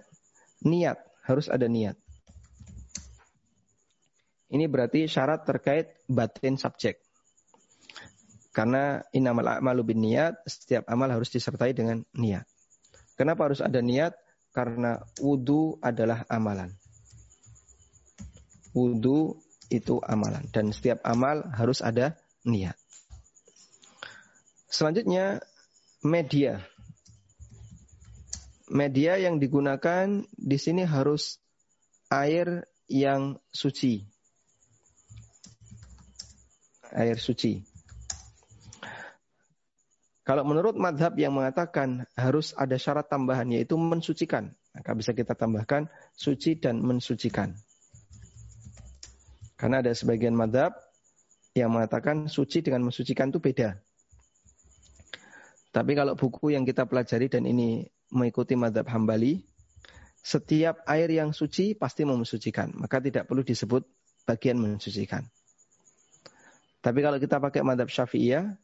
[0.66, 1.96] niat harus ada niat.
[4.54, 7.02] Ini berarti syarat terkait batin subjek.
[8.54, 12.46] Karena inamal a'malu bin niat, setiap amal harus disertai dengan niat.
[13.18, 14.14] Kenapa harus ada niat?
[14.54, 16.70] Karena wudhu adalah amalan.
[18.70, 19.34] Wudhu
[19.74, 20.46] itu amalan.
[20.54, 22.14] Dan setiap amal harus ada
[22.46, 22.78] niat.
[24.70, 25.42] Selanjutnya,
[26.06, 26.62] media
[28.70, 31.40] media yang digunakan di sini harus
[32.08, 34.04] air yang suci.
[36.94, 37.74] Air suci.
[40.24, 44.56] Kalau menurut madhab yang mengatakan harus ada syarat tambahan yaitu mensucikan.
[44.72, 47.52] Maka bisa kita tambahkan suci dan mensucikan.
[49.60, 50.72] Karena ada sebagian madhab
[51.54, 53.78] yang mengatakan suci dengan mensucikan itu beda.
[55.70, 59.44] Tapi kalau buku yang kita pelajari dan ini mengikuti madhab hambali,
[60.24, 62.72] setiap air yang suci pasti mensucikan.
[62.76, 63.84] Maka tidak perlu disebut
[64.24, 65.28] bagian mensucikan.
[66.80, 68.56] Tapi kalau kita pakai madhab syafi'iyah,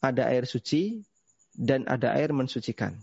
[0.00, 1.04] ada air suci
[1.52, 2.96] dan ada air mensucikan.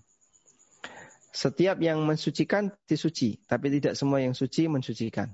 [1.30, 5.30] Setiap yang mensucikan disuci, tapi tidak semua yang suci mensucikan.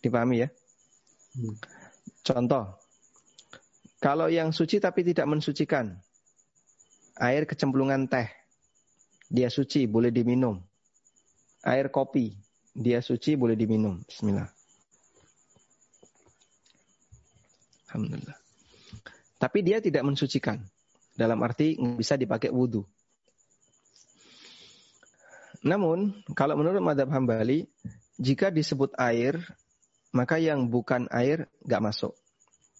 [0.00, 0.48] Dipahami ya?
[1.36, 1.56] Hmm.
[2.24, 2.64] Contoh,
[4.00, 6.00] kalau yang suci tapi tidak mensucikan,
[7.20, 8.32] air kecemplungan teh,
[9.30, 10.58] dia suci, boleh diminum.
[11.62, 12.34] Air kopi,
[12.74, 14.02] dia suci, boleh diminum.
[14.02, 14.50] Bismillah.
[17.86, 18.38] Alhamdulillah.
[19.38, 20.58] Tapi dia tidak mensucikan.
[21.14, 22.82] Dalam arti bisa dipakai wudhu.
[25.62, 27.70] Namun, kalau menurut madhab hambali,
[28.18, 29.38] jika disebut air,
[30.10, 32.16] maka yang bukan air nggak masuk.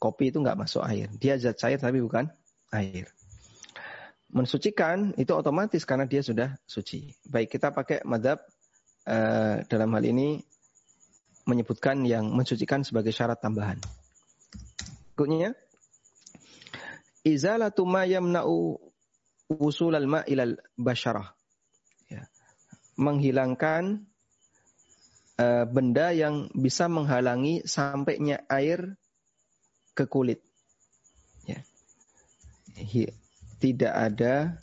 [0.00, 1.12] Kopi itu nggak masuk air.
[1.20, 2.32] Dia zat cair tapi bukan
[2.72, 3.12] air
[4.31, 7.14] mensucikan itu otomatis karena dia sudah suci.
[7.27, 8.38] Baik kita pakai madhab
[9.07, 10.38] uh, dalam hal ini
[11.47, 13.83] menyebutkan yang mensucikan sebagai syarat tambahan.
[15.19, 15.53] Berikutnya,
[17.27, 18.79] izalatu ma yamna'u
[19.61, 21.29] usul al-ma' ilal basyarah.
[22.09, 22.25] Ya.
[22.97, 24.09] Menghilangkan
[25.37, 28.97] uh, benda yang bisa menghalangi sampainya air
[29.93, 30.40] ke kulit.
[31.45, 31.61] Ya
[33.61, 34.57] tidak ada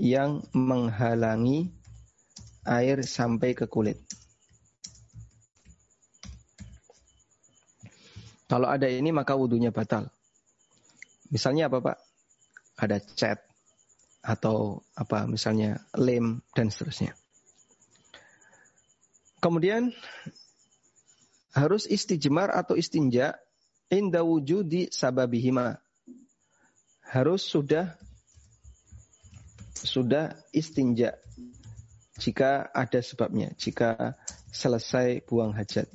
[0.00, 1.68] yang menghalangi
[2.64, 4.00] air sampai ke kulit.
[8.50, 10.10] Kalau ada ini maka wudhunya batal.
[11.30, 11.98] Misalnya apa Pak?
[12.80, 13.38] Ada cat
[14.24, 17.14] atau apa misalnya lem dan seterusnya.
[19.38, 19.94] Kemudian
[21.54, 23.38] harus istijmar atau istinja
[23.88, 25.78] inda wujudi sababihima
[27.10, 27.98] harus sudah
[29.74, 31.18] sudah istinja
[32.22, 34.14] jika ada sebabnya, jika
[34.54, 35.90] selesai buang hajat.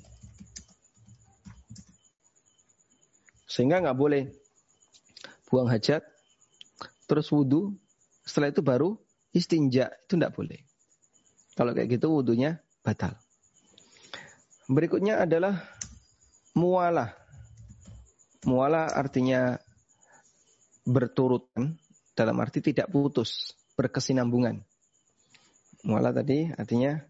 [3.48, 4.34] Sehingga nggak boleh
[5.48, 6.04] buang hajat,
[7.08, 7.78] terus wudhu,
[8.28, 9.00] setelah itu baru
[9.32, 10.60] istinja, itu nggak boleh.
[11.56, 13.16] Kalau kayak gitu wudhunya batal.
[14.68, 15.62] Berikutnya adalah
[16.58, 17.16] mualah.
[18.44, 19.62] Mualah artinya
[20.86, 21.82] berturutan
[22.14, 24.62] dalam arti tidak putus, berkesinambungan.
[25.86, 27.02] Muala tadi artinya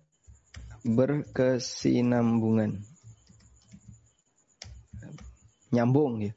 [0.82, 2.80] berkesinambungan.
[5.76, 6.34] Nyambung ya.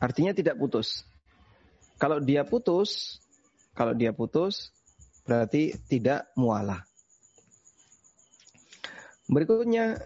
[0.00, 1.04] Artinya tidak putus.
[1.96, 3.20] Kalau dia putus,
[3.72, 4.72] kalau dia putus
[5.24, 6.84] berarti tidak mualah.
[9.26, 9.98] Berikutnya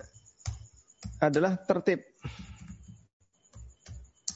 [1.20, 2.00] adalah tertib.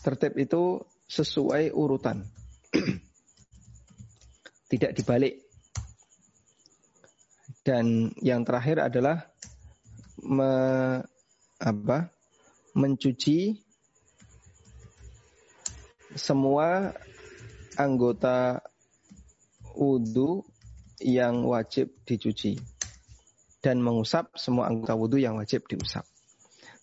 [0.05, 2.27] Tertib itu sesuai urutan.
[4.71, 5.39] Tidak dibalik.
[7.65, 9.25] Dan yang terakhir adalah
[10.27, 10.51] me,
[11.63, 12.11] apa?
[12.75, 13.55] mencuci
[16.19, 16.91] semua
[17.79, 18.59] anggota
[19.79, 20.43] wudhu
[20.99, 22.59] yang wajib dicuci
[23.63, 26.03] dan mengusap semua anggota wudhu yang wajib diusap.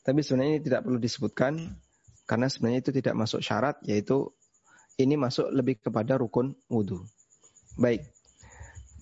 [0.02, 1.54] Tapi sebenarnya ini tidak perlu disebutkan
[2.32, 4.32] karena sebenarnya itu tidak masuk syarat yaitu
[4.96, 7.04] ini masuk lebih kepada rukun wudhu.
[7.76, 8.08] Baik,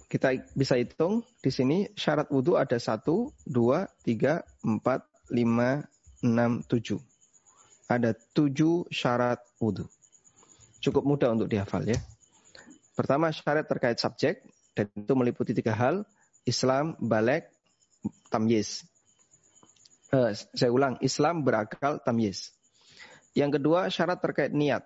[0.09, 5.85] kita bisa hitung di sini syarat wudhu ada satu, dua, tiga, empat, lima,
[6.25, 6.97] enam, tujuh.
[7.85, 9.85] Ada tujuh syarat wudhu.
[10.81, 12.01] Cukup mudah untuk dihafal ya.
[12.97, 14.41] Pertama syarat terkait subjek
[14.73, 16.01] dan itu meliputi tiga hal.
[16.49, 17.45] Islam, balik,
[18.33, 18.89] tamyiz.
[20.09, 22.57] Uh, saya ulang, Islam berakal tamyiz.
[23.37, 24.85] Yang kedua syarat terkait niat.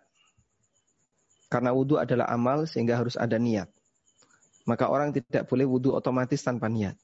[1.48, 3.70] Karena wudhu adalah amal sehingga harus ada niat
[4.64, 6.96] maka orang tidak boleh wudhu otomatis tanpa niat.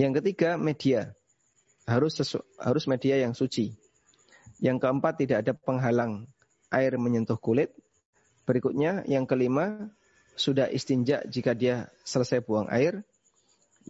[0.00, 1.12] Yang ketiga, media.
[1.84, 2.16] Harus
[2.56, 3.76] harus media yang suci.
[4.64, 6.24] Yang keempat, tidak ada penghalang
[6.72, 7.76] air menyentuh kulit.
[8.48, 9.92] Berikutnya, yang kelima,
[10.34, 13.04] sudah istinja jika dia selesai buang air.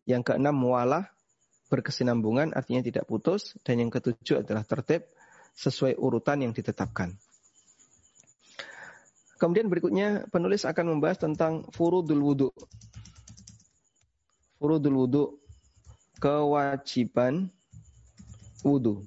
[0.05, 1.07] Yang keenam, mualah,
[1.71, 3.55] berkesinambungan, artinya tidak putus.
[3.63, 5.07] Dan yang ketujuh adalah tertib,
[5.55, 7.15] sesuai urutan yang ditetapkan.
[9.39, 12.51] Kemudian berikutnya penulis akan membahas tentang furudul wudhu.
[14.63, 15.25] Furudul wudhu,
[16.23, 17.51] kewajiban
[18.63, 19.05] wudhu.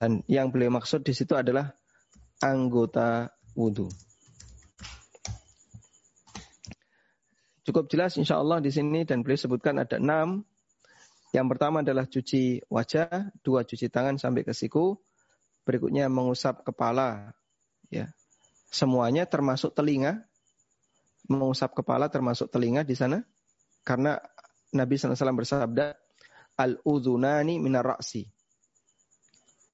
[0.00, 1.72] Dan yang beliau maksud di situ adalah
[2.42, 3.88] anggota wudhu.
[7.64, 10.44] Cukup jelas insya Allah di sini dan beliau sebutkan ada enam.
[11.32, 15.00] Yang pertama adalah cuci wajah, dua cuci tangan sampai ke siku.
[15.64, 17.32] Berikutnya mengusap kepala,
[17.88, 18.12] ya
[18.68, 20.24] semuanya termasuk telinga,
[21.30, 23.24] mengusap kepala termasuk telinga di sana,
[23.86, 24.20] karena
[24.74, 25.96] Nabi SAW bersabda,
[26.60, 28.28] al-udhunani minar ra'si.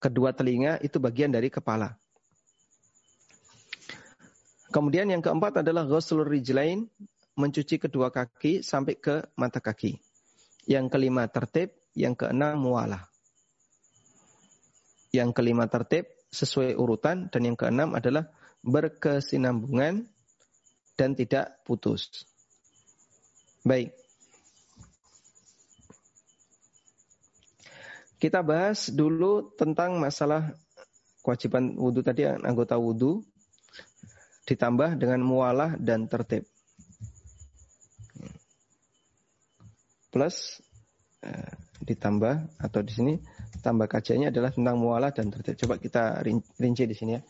[0.01, 1.93] Kedua telinga itu bagian dari kepala.
[4.71, 6.87] Kemudian yang keempat adalah ghuslur rijlain,
[7.35, 9.99] mencuci kedua kaki sampai ke mata kaki.
[10.71, 13.10] Yang kelima tertib, yang keenam mualah.
[15.11, 18.31] Yang kelima tertib sesuai urutan dan yang keenam adalah
[18.63, 20.07] berkesinambungan
[20.95, 22.29] dan tidak putus.
[23.67, 23.93] Baik.
[28.21, 30.53] Kita bahas dulu tentang masalah
[31.25, 33.25] kewajiban wudhu tadi anggota wudhu
[34.45, 36.45] ditambah dengan mualah dan tertib.
[40.13, 40.61] Plus
[41.25, 43.15] eh, ditambah atau di sini
[43.61, 45.57] tambah kajiannya adalah tentang mualah dan tertib.
[45.61, 46.25] Coba kita
[46.59, 47.23] rinci di sini ya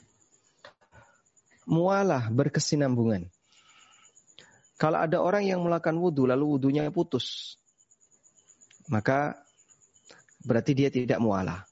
[1.71, 3.31] mualah berkesinambungan.
[4.75, 7.57] Kalau ada orang yang melakukan wudhu lalu wudhunya putus,
[8.91, 9.39] maka
[10.43, 11.63] berarti dia tidak mualah.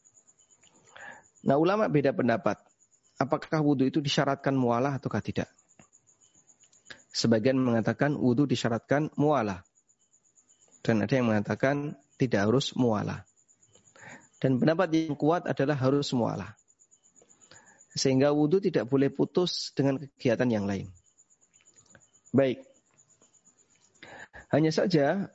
[1.43, 2.63] Nah ulama beda pendapat.
[3.19, 5.51] Apakah wudhu itu disyaratkan mualah ataukah tidak?
[7.11, 9.67] Sebagian mengatakan wudhu disyaratkan mualah.
[10.85, 13.27] Dan ada yang mengatakan tidak harus mualah.
[14.39, 16.55] Dan pendapat yang kuat adalah harus mualah.
[17.91, 20.87] Sehingga wudhu tidak boleh putus dengan kegiatan yang lain.
[22.31, 22.63] Baik.
[24.55, 25.35] Hanya saja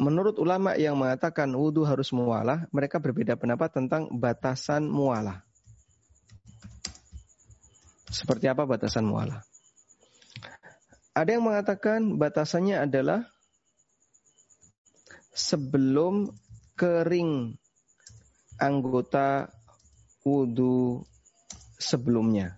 [0.00, 5.44] menurut ulama yang mengatakan wudhu harus mualah, mereka berbeda pendapat tentang batasan mualah.
[8.08, 9.44] Seperti apa batasan mualah?
[11.12, 13.28] Ada yang mengatakan batasannya adalah
[15.36, 16.32] sebelum
[16.76, 17.60] kering
[18.60, 19.50] anggota
[20.24, 21.04] wudhu
[21.76, 22.56] sebelumnya.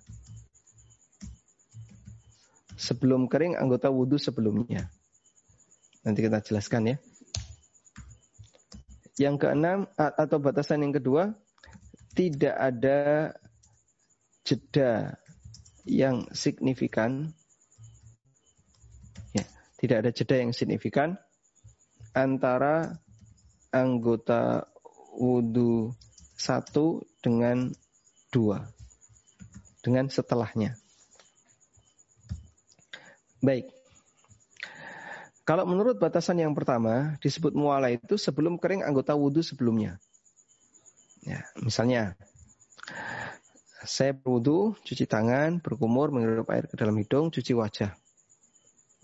[2.79, 4.89] Sebelum kering anggota wudhu sebelumnya.
[6.07, 6.97] Nanti kita jelaskan ya.
[9.19, 11.35] Yang keenam atau batasan yang kedua,
[12.15, 13.35] tidak ada
[14.47, 15.19] jeda
[15.83, 17.35] yang signifikan.
[19.35, 19.45] Ya,
[19.83, 21.19] tidak ada jeda yang signifikan
[22.15, 23.03] antara
[23.75, 24.71] anggota
[25.19, 25.91] wudhu
[26.39, 27.75] satu dengan
[28.31, 28.71] dua
[29.83, 30.77] dengan setelahnya.
[33.39, 33.71] Baik.
[35.49, 39.97] Kalau menurut batasan yang pertama, disebut muala itu sebelum kering anggota wudhu sebelumnya.
[41.25, 42.21] Ya, misalnya,
[43.81, 47.97] saya berwudhu, cuci tangan, berkumur, menghirup air ke dalam hidung, cuci wajah.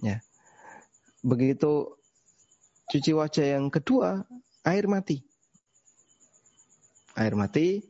[0.04, 0.20] Ya.
[1.24, 1.96] Begitu
[2.92, 4.28] cuci wajah yang kedua,
[4.68, 5.24] air mati.
[7.14, 7.82] Air mati,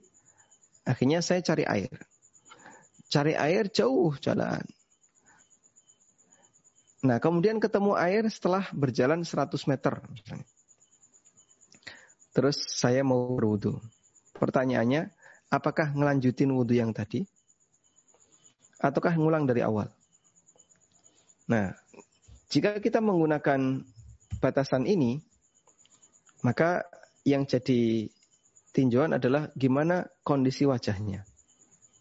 [0.84, 1.92] akhirnya saya cari air.
[3.08, 4.64] Cari air jauh jalan.
[7.04, 10.00] Nah, kemudian ketemu air setelah berjalan 100 meter.
[12.32, 13.76] Terus saya mau berwudu.
[14.32, 15.12] Pertanyaannya,
[15.52, 17.22] apakah ngelanjutin wudhu yang tadi?
[18.80, 19.92] Ataukah ngulang dari awal?
[21.46, 21.76] Nah,
[22.48, 23.84] jika kita menggunakan
[24.40, 25.20] batasan ini,
[26.40, 26.88] maka
[27.24, 28.08] yang jadi
[28.74, 31.22] tinjauan adalah gimana kondisi wajahnya.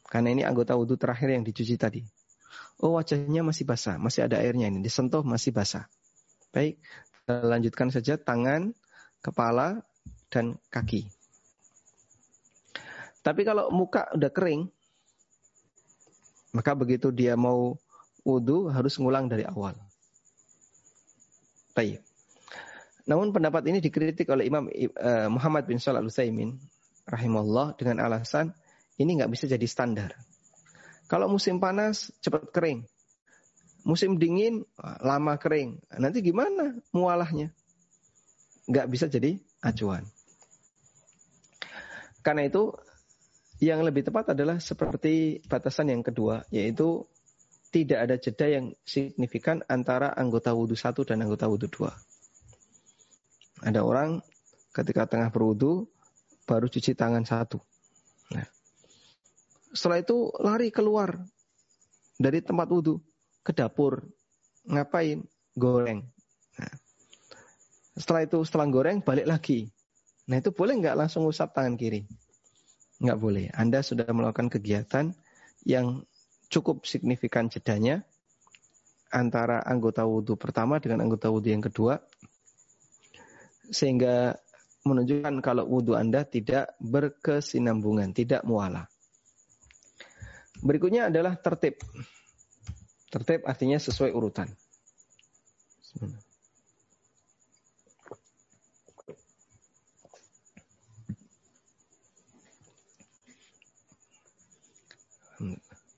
[0.09, 2.01] Karena ini anggota wudhu terakhir yang dicuci tadi.
[2.81, 5.85] Oh wajahnya masih basah, masih ada airnya ini, disentuh masih basah.
[6.49, 6.81] Baik,
[7.29, 8.73] lanjutkan saja tangan,
[9.21, 9.85] kepala,
[10.33, 11.13] dan kaki.
[13.23, 14.67] Tapi kalau muka udah kering,
[16.51, 17.77] maka begitu dia mau
[18.25, 19.77] wudhu harus ngulang dari awal.
[21.73, 22.12] Baik.
[23.03, 26.55] Namun pendapat ini dikritik oleh Imam uh, Muhammad bin Shalal Utsaimin
[27.03, 28.55] rahimahullah dengan alasan
[28.95, 30.15] ini nggak bisa jadi standar.
[31.11, 32.87] Kalau musim panas cepat kering,
[33.83, 34.63] musim dingin
[35.03, 35.83] lama kering.
[35.99, 37.51] Nanti gimana mualahnya?
[38.71, 40.07] Nggak bisa jadi acuan.
[42.23, 42.71] Karena itu
[43.59, 47.03] yang lebih tepat adalah seperti batasan yang kedua, yaitu
[47.67, 51.91] tidak ada jeda yang signifikan antara anggota wudhu satu dan anggota wudhu dua.
[53.63, 54.19] Ada orang
[54.75, 55.87] ketika tengah berwudhu
[56.43, 57.63] baru cuci tangan satu.
[58.35, 58.43] Nah,
[59.71, 61.15] setelah itu lari keluar
[62.19, 62.99] dari tempat wudhu
[63.41, 64.03] ke dapur,
[64.67, 65.23] ngapain?
[65.53, 66.03] Goreng.
[66.59, 66.73] Nah,
[67.95, 69.69] setelah itu setelah goreng balik lagi
[70.27, 72.07] Nah itu boleh nggak langsung usap tangan kiri?
[73.03, 73.45] Nggak boleh.
[73.51, 75.11] Anda sudah melakukan kegiatan
[75.67, 76.07] yang
[76.47, 78.07] cukup signifikan jedanya
[79.11, 81.99] antara anggota wudhu pertama dengan anggota wudhu yang kedua.
[83.71, 84.35] Sehingga
[84.83, 88.87] menunjukkan kalau wudhu Anda tidak berkesinambungan, tidak muala.
[90.59, 91.79] Berikutnya adalah tertib.
[93.11, 94.47] Tertib artinya sesuai urutan.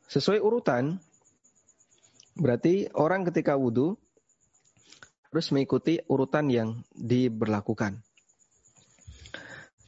[0.09, 0.95] Sesuai urutan,
[2.39, 3.99] berarti orang ketika wudhu
[5.36, 7.99] harus mengikuti urutan yang diberlakukan.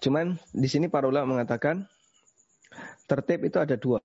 [0.04, 1.88] Cuman di sini para ulama mengatakan
[3.08, 4.04] tertib itu ada dua.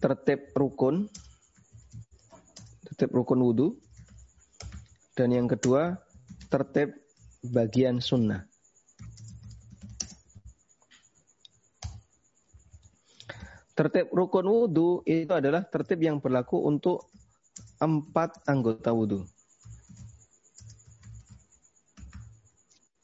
[0.00, 1.04] Tertib rukun,
[2.88, 3.76] tertib rukun wudhu,
[5.12, 6.00] dan yang kedua
[6.48, 6.96] tertib
[7.44, 8.48] bagian sunnah.
[13.76, 17.04] Tertib rukun wudhu itu adalah tertib yang berlaku untuk
[17.76, 19.24] empat anggota wudhu.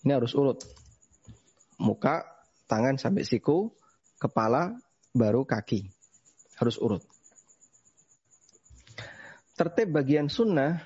[0.02, 0.66] Ini harus urut.
[1.78, 2.26] Muka,
[2.66, 3.70] tangan sampai siku,
[4.18, 4.74] kepala,
[5.14, 5.86] baru kaki.
[6.58, 7.06] Harus urut.
[9.54, 10.82] Tertib bagian sunnah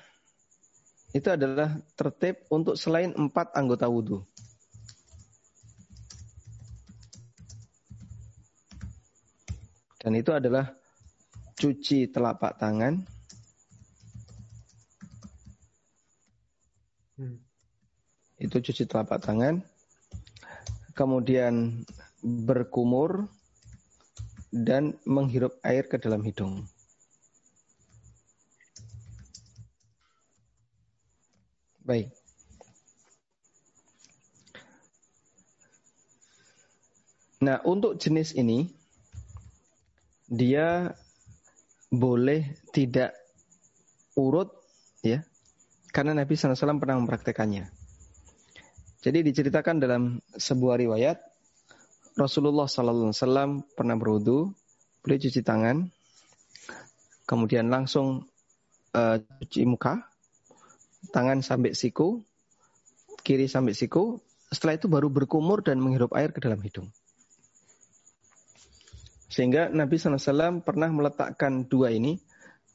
[1.15, 4.21] itu adalah tertib untuk selain empat anggota wudhu.
[9.97, 10.77] Dan itu adalah
[11.57, 13.16] cuci telapak tangan.
[18.37, 19.65] Itu cuci telapak tangan.
[20.93, 21.85] Kemudian
[22.21, 23.29] berkumur
[24.49, 26.65] dan menghirup air ke dalam hidung.
[31.85, 32.11] Baik.
[37.37, 38.65] Nah, untuk jenis ini
[40.27, 40.91] dia
[41.87, 43.15] boleh tidak
[44.19, 44.51] urut
[44.99, 45.23] ya
[45.95, 47.76] karena Nabi SAW pernah mempraktekannya.
[49.07, 51.15] Jadi diceritakan dalam sebuah riwayat
[52.19, 54.51] Rasulullah SAW pernah berwudu,
[54.99, 55.87] beliau cuci tangan,
[57.23, 58.27] kemudian langsung
[58.91, 60.03] uh, cuci muka,
[61.15, 62.19] tangan sampai siku,
[63.23, 64.19] kiri sampai siku,
[64.51, 66.91] setelah itu baru berkumur dan menghirup air ke dalam hidung.
[69.31, 72.19] Sehingga Nabi SAW pernah meletakkan dua ini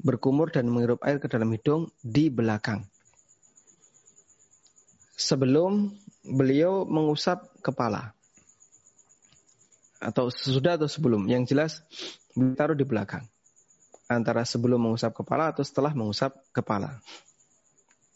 [0.01, 2.89] berkumur dan menghirup air ke dalam hidung di belakang.
[5.13, 8.15] Sebelum beliau mengusap kepala.
[10.03, 11.27] Atau sesudah atau sebelum.
[11.31, 11.73] Yang jelas
[12.35, 13.27] beliau taruh di belakang.
[14.11, 16.99] Antara sebelum mengusap kepala atau setelah mengusap kepala.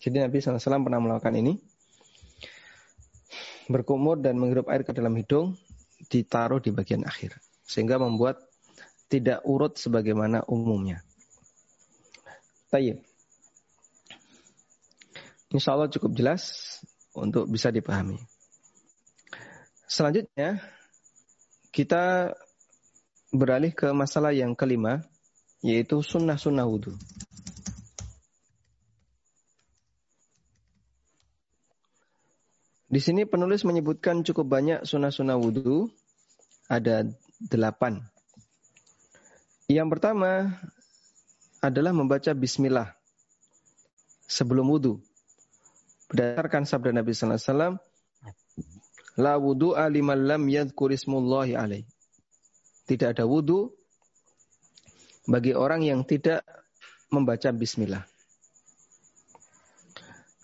[0.02, 1.58] Jadi Nabi SAW pernah melakukan ini.
[3.66, 5.58] Berkumur dan menghirup air ke dalam hidung
[6.06, 7.34] ditaruh di bagian akhir
[7.66, 8.38] sehingga membuat
[9.10, 11.02] tidak urut sebagaimana umumnya.
[12.70, 13.02] Tayyib.
[15.50, 16.78] Insya Allah cukup jelas
[17.18, 18.20] untuk bisa dipahami.
[19.86, 20.60] Selanjutnya
[21.70, 22.34] kita
[23.32, 25.04] beralih ke masalah yang kelima
[25.64, 26.94] yaitu sunnah-sunnah wudhu.
[32.86, 35.90] Di sini penulis menyebutkan cukup banyak sunnah-sunnah wudhu.
[36.66, 37.06] Ada
[37.38, 38.02] delapan.
[39.70, 40.56] Yang pertama
[41.62, 42.94] adalah membaca bismillah
[44.26, 45.02] sebelum wudhu.
[46.06, 47.74] Berdasarkan sabda Nabi Sallallahu Alaihi Wasallam,
[49.16, 49.40] La
[50.14, 50.42] lam
[51.56, 51.84] alaih.
[52.86, 53.72] Tidak ada wudhu
[55.26, 56.44] bagi orang yang tidak
[57.10, 58.04] membaca bismillah.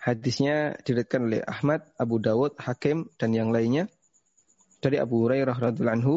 [0.02, 3.86] Hadisnya diriwayatkan oleh Ahmad, Abu Dawud, Hakim dan yang lainnya
[4.82, 6.14] dari Abu Hurairah radhiyallahu anhu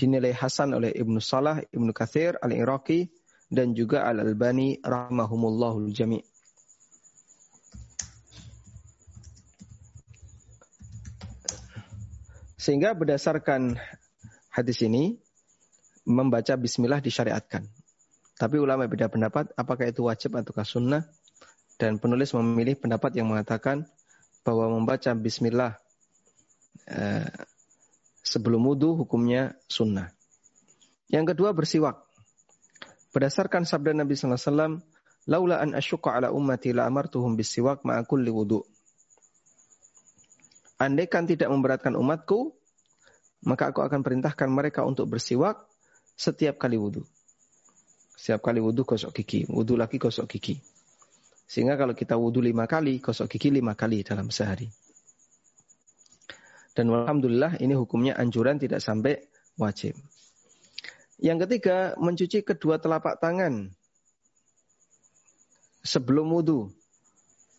[0.00, 3.12] dinilai hasan oleh Ibnu Salah, Ibnu Katsir, Al-Iraqi
[3.52, 6.29] dan juga Al-Albani rahimahumullahul jami'.
[12.60, 13.80] Sehingga berdasarkan
[14.52, 15.16] hadis ini
[16.04, 17.64] membaca bismillah disyariatkan.
[18.36, 21.08] Tapi ulama beda pendapat apakah itu wajib ataukah sunnah
[21.80, 23.88] dan penulis memilih pendapat yang mengatakan
[24.44, 25.80] bahwa membaca bismillah
[26.84, 27.32] eh,
[28.20, 30.12] sebelum wudhu hukumnya sunnah.
[31.08, 31.96] Yang kedua bersiwak.
[33.10, 34.84] Berdasarkan sabda Nabi SAW,
[35.28, 38.64] Laula an ala ummati la amartuhum bisiwak ma'a kulli wudu.
[40.80, 42.56] Andaikan tidak memberatkan umatku,
[43.44, 45.60] maka aku akan perintahkan mereka untuk bersiwak
[46.16, 47.04] setiap kali wudhu.
[48.16, 50.56] Setiap kali wudhu gosok gigi, wudhu lagi gosok gigi.
[51.44, 54.68] Sehingga kalau kita wudhu lima kali, gosok gigi lima kali dalam sehari.
[56.76, 59.20] Dan Alhamdulillah ini hukumnya anjuran tidak sampai
[59.60, 59.96] wajib.
[61.20, 63.68] Yang ketiga, mencuci kedua telapak tangan
[65.84, 66.72] sebelum wudhu.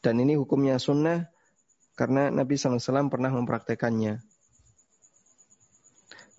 [0.02, 1.31] Dan ini hukumnya sunnah
[2.02, 4.18] karena Nabi SAW pernah mempraktekannya.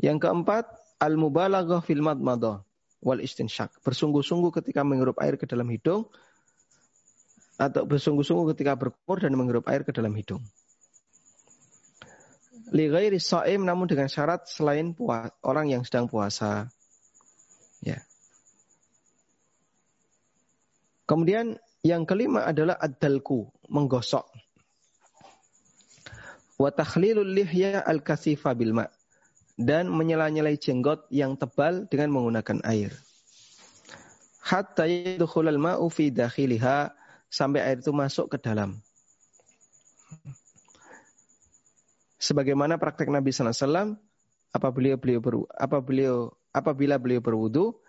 [0.03, 0.67] Yang keempat,
[0.99, 2.67] al-mubalaghah fil madmadah
[2.99, 3.71] wal istinsyak.
[3.87, 6.11] Bersungguh-sungguh ketika menghirup air ke dalam hidung
[7.63, 10.43] atau bersungguh-sungguh ketika berkumur dan menghirup air ke dalam hidung.
[12.75, 16.67] Li ghairi sa'im namun dengan syarat selain puas, orang yang sedang puasa.
[17.79, 18.03] Ya.
[21.07, 24.42] Kemudian yang kelima adalah ad-dalku, menggosok.
[26.63, 28.87] Wa takhlilul lihya al-kasifa bil ma'
[29.59, 32.95] dan menyela-nyelai jenggot yang tebal dengan menggunakan air.
[34.39, 36.95] Hatta yadkhulul ma'u fi dakhiliha
[37.27, 38.79] sampai air itu masuk ke dalam.
[42.23, 43.91] Sebagaimana praktek Nabi Sallallahu Alaihi Wasallam,
[44.55, 47.83] apabila beliau ber, apa beliau apabila beliau berwudu,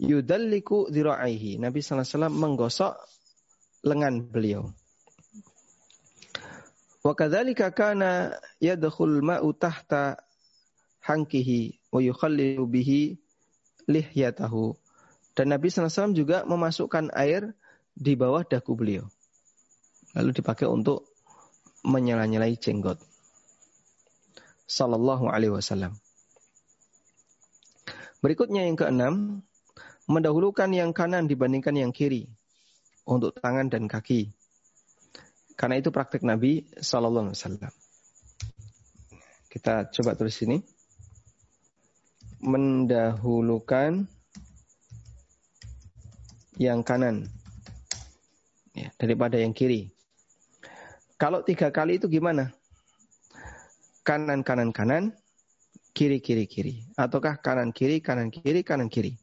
[0.00, 1.60] yudalliku dhira'aihi.
[1.60, 2.92] Nabi Sallallahu Alaihi Wasallam menggosok
[3.84, 4.72] lengan beliau.
[7.06, 10.18] Wa kadzalika kana yadkhul ma'u tahta
[11.06, 13.14] hankihi wa yukhallilu bihi
[13.86, 14.74] lihyatahu.
[15.38, 17.54] Dan Nabi SAW juga memasukkan air
[17.94, 19.06] di bawah dagu beliau.
[20.18, 21.06] Lalu dipakai untuk
[21.86, 22.98] menyela-nyelai jenggot.
[24.66, 25.94] Sallallahu alaihi wasallam.
[28.18, 29.46] Berikutnya yang keenam,
[30.10, 32.26] mendahulukan yang kanan dibandingkan yang kiri
[33.06, 34.35] untuk tangan dan kaki.
[35.56, 37.72] Karena itu praktik Nabi Sallallahu Alaihi Wasallam.
[39.48, 40.60] Kita coba tulis ini.
[42.44, 44.04] Mendahulukan
[46.60, 47.32] yang kanan
[48.76, 49.88] ya, daripada yang kiri.
[51.16, 52.52] Kalau tiga kali itu gimana?
[54.04, 55.16] Kanan kanan kanan,
[55.96, 59.16] kiri kiri kiri, ataukah kanan kiri kanan kiri kanan kiri?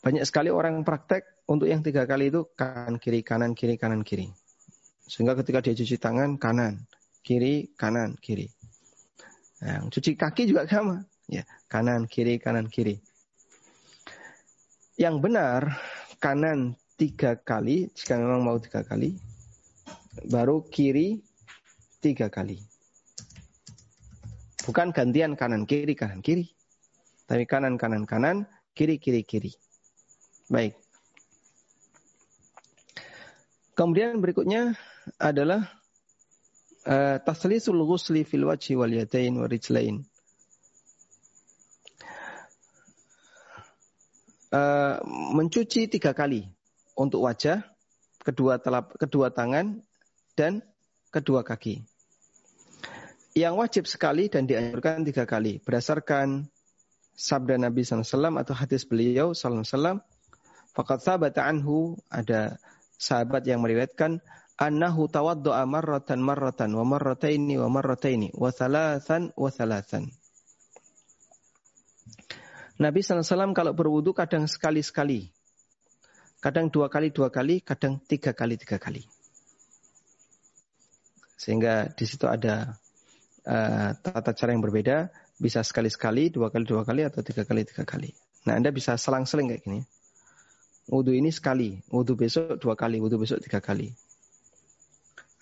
[0.00, 4.26] Banyak sekali orang praktek untuk yang tiga kali itu kanan kiri kanan kiri kanan kiri.
[5.06, 6.82] Sehingga ketika dia cuci tangan kanan,
[7.22, 8.50] kiri kanan kiri.
[9.62, 12.98] Nah, cuci kaki juga sama, ya kanan kiri kanan kiri.
[14.98, 15.62] Yang benar
[16.18, 19.14] kanan tiga kali, jika memang mau tiga kali,
[20.26, 21.22] baru kiri
[22.02, 22.58] tiga kali.
[24.66, 26.50] Bukan gantian kanan kiri kanan kiri,
[27.30, 29.54] tapi kanan kanan kanan, kiri kiri kiri.
[30.50, 30.85] Baik.
[33.76, 34.72] Kemudian berikutnya
[35.20, 35.68] adalah
[36.88, 40.00] uh, taslisul ghusli fil wajhi wal yadain wa rijlain.
[44.48, 44.96] Uh,
[45.36, 46.48] mencuci tiga kali
[46.96, 47.68] untuk wajah,
[48.24, 49.84] kedua telap, kedua tangan,
[50.32, 50.64] dan
[51.12, 51.84] kedua kaki.
[53.36, 56.48] Yang wajib sekali dan dianjurkan tiga kali berdasarkan
[57.12, 60.00] sabda Nabi SAW atau hadis beliau SAW.
[60.72, 62.56] Fakat sahabat anhu ada
[62.96, 64.20] sahabat yang meriwayatkan
[64.56, 70.08] annahu tawaddu'a marratan marratan wa marrataini wa marrataini wa thalathan wa thalathan.
[72.76, 75.32] Nabi SAW kalau berwudu kadang sekali-sekali.
[76.44, 79.00] Kadang dua kali dua kali, kadang tiga kali tiga kali.
[81.40, 82.76] Sehingga di situ ada
[83.48, 85.08] uh, tata cara yang berbeda,
[85.40, 88.12] bisa sekali-sekali, dua kali dua kali atau tiga kali tiga kali.
[88.44, 89.80] Nah Anda bisa selang-seling kayak gini.
[90.86, 93.90] Wudhu ini sekali, wudhu besok dua kali, wudhu besok tiga kali.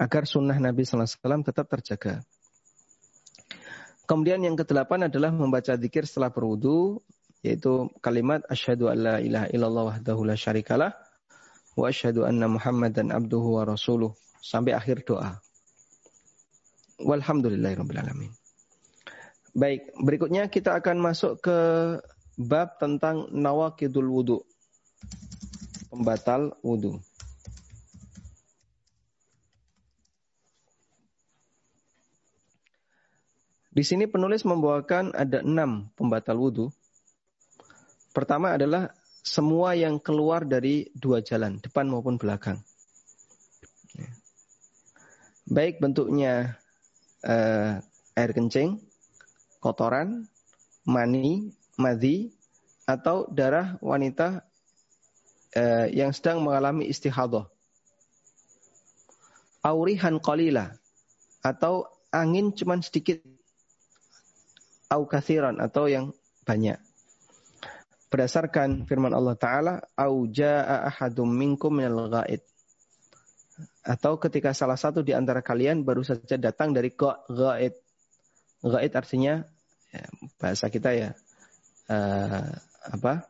[0.01, 2.25] Agar sunnah Nabi SAW tetap terjaga.
[4.05, 7.01] Kemudian yang kedelapan adalah membaca zikir setelah berwudu,
[7.45, 10.97] yaitu kalimat asyhadu alla ilaha illallah wahdahu la syarikalah
[11.77, 15.45] wa asyhadu anna muhammadan abduhu wa rasuluh sampai akhir doa.
[17.05, 18.33] Walhamdulillahirabbil alamin.
[19.53, 21.59] Baik, berikutnya kita akan masuk ke
[22.41, 24.39] bab tentang nawakidul wudu.
[25.91, 26.99] Pembatal wudu.
[33.75, 36.71] Di sini penulis membawakan ada enam pembatal wudhu.
[38.15, 42.63] Pertama adalah semua yang keluar dari dua jalan, depan maupun belakang.
[45.51, 46.55] Baik bentuknya
[47.27, 47.83] uh,
[48.15, 48.79] air kencing,
[49.59, 50.31] kotoran,
[50.87, 52.31] mani, madhi,
[52.87, 54.47] atau darah wanita
[55.57, 57.49] uh, yang sedang mengalami istihadah.
[59.65, 60.77] Aurihan qalila
[61.41, 63.25] atau angin cuman sedikit
[64.93, 66.13] au kathiran atau yang
[66.45, 66.77] banyak.
[68.13, 72.45] Berdasarkan firman Allah Ta'ala, au ja'a ahadum minkum minal ghaid.
[73.83, 77.75] Atau ketika salah satu di antara kalian baru saja datang dari ghaid.
[78.63, 79.43] Ghaid artinya
[79.91, 80.07] ya,
[80.39, 81.11] bahasa kita ya
[81.91, 82.55] uh,
[82.87, 83.27] apa?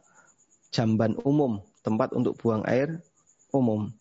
[0.75, 3.05] jamban umum, tempat untuk buang air
[3.53, 3.93] umum.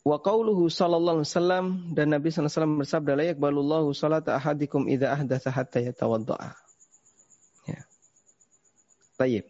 [0.00, 4.88] Wa qauluhu sallallahu alaihi wasallam dan Nabi sallallahu alaihi wasallam bersabda la yaqbalullahu salata ahadikum
[4.88, 6.56] idza ahdatsa hatta yatawaddaa.
[7.68, 7.80] Ya.
[9.16, 9.44] Baik.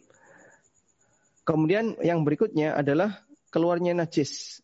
[1.47, 4.63] Kemudian yang berikutnya adalah keluarnya najis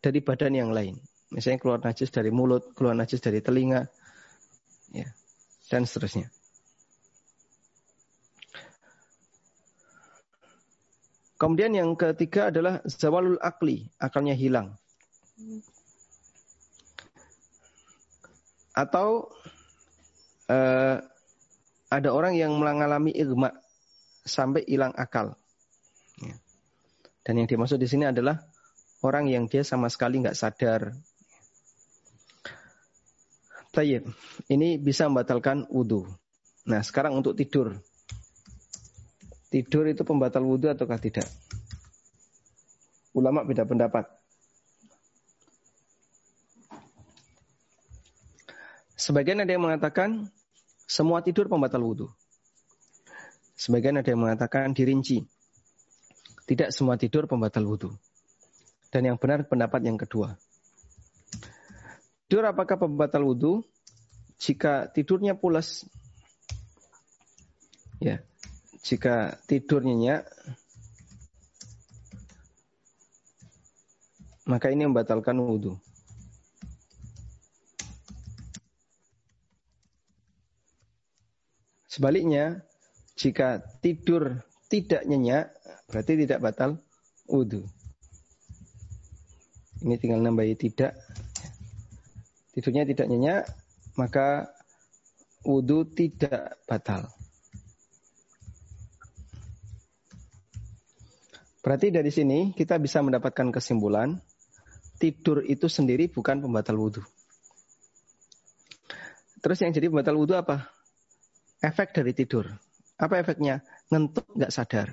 [0.00, 1.00] dari badan yang lain.
[1.32, 3.88] Misalnya keluar najis dari mulut, keluar najis dari telinga,
[4.92, 5.08] ya,
[5.72, 6.30] dan seterusnya.
[11.44, 14.72] Kemudian yang ketiga adalah zawalul akli, akalnya hilang.
[18.72, 19.28] Atau
[20.48, 21.04] uh,
[21.92, 23.52] ada orang yang mengalami igma
[24.24, 25.36] sampai hilang akal.
[26.16, 26.40] Ya.
[27.28, 28.40] Dan yang dimaksud di sini adalah
[29.04, 30.96] orang yang dia sama sekali nggak sadar.
[33.68, 34.08] Tayyib.
[34.48, 36.08] Ini bisa membatalkan wudhu.
[36.72, 37.76] Nah sekarang untuk tidur.
[39.52, 41.26] Tidur itu pembatal wudhu ataukah tidak?
[43.14, 44.10] Ulama beda pendapat.
[48.94, 50.30] Sebagian ada yang mengatakan
[50.86, 52.08] semua tidur pembatal wudhu.
[53.54, 55.22] Sebagian ada yang mengatakan dirinci.
[56.44, 57.94] Tidak semua tidur pembatal wudhu.
[58.90, 60.34] Dan yang benar pendapat yang kedua.
[62.26, 63.62] Tidur apakah pembatal wudhu?
[64.42, 65.86] Jika tidurnya pulas,
[68.02, 68.20] ya,
[68.84, 70.28] jika tidur nyenyak,
[74.44, 75.80] maka ini membatalkan wudhu.
[81.88, 82.60] Sebaliknya,
[83.16, 85.48] jika tidur tidak nyenyak,
[85.88, 86.76] berarti tidak batal
[87.24, 87.64] wudhu.
[89.80, 90.92] Ini tinggal nambahi tidak.
[92.52, 93.48] Tidurnya tidak nyenyak,
[93.96, 94.52] maka
[95.46, 97.08] wudhu tidak batal.
[101.64, 104.20] Berarti dari sini kita bisa mendapatkan kesimpulan
[105.00, 107.00] tidur itu sendiri bukan pembatal wudhu.
[109.40, 110.68] Terus yang jadi pembatal wudhu apa?
[111.64, 112.52] efek dari tidur.
[113.00, 113.64] Apa efeknya?
[113.88, 114.92] Ngentuk nggak sadar.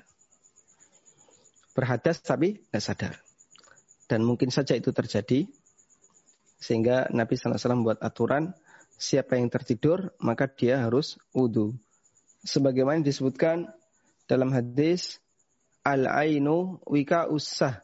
[1.76, 3.19] Berhadas tapi nggak sadar.
[4.07, 5.47] Dan mungkin saja itu terjadi.
[6.61, 8.53] Sehingga Nabi SAW membuat aturan,
[8.95, 11.76] siapa yang tertidur, maka dia harus wudhu.
[12.45, 13.67] Sebagaimana disebutkan
[14.30, 15.17] dalam hadis,
[15.82, 17.82] Al-ainu wika usah.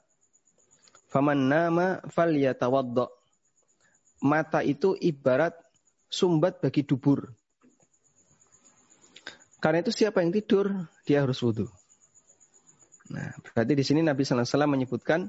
[1.10, 2.34] Faman nama fal.
[4.18, 5.54] Mata itu ibarat
[6.10, 7.34] sumbat bagi dubur.
[9.58, 10.70] Karena itu siapa yang tidur,
[11.04, 11.66] dia harus wudhu.
[13.10, 15.20] Nah, berarti di sini Nabi Sallallahu Alaihi Wasallam menyebutkan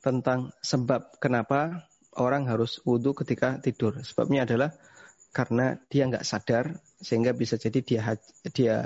[0.00, 4.00] tentang sebab kenapa orang harus wudhu ketika tidur.
[4.00, 4.72] Sebabnya adalah
[5.30, 8.02] karena dia nggak sadar sehingga bisa jadi dia
[8.50, 8.76] dia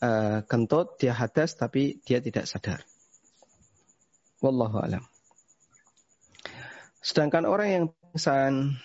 [0.00, 2.84] uh, kentut, dia hadas tapi dia tidak sadar.
[4.40, 5.04] Wallahu alam.
[7.00, 8.76] Sedangkan orang yang pingsan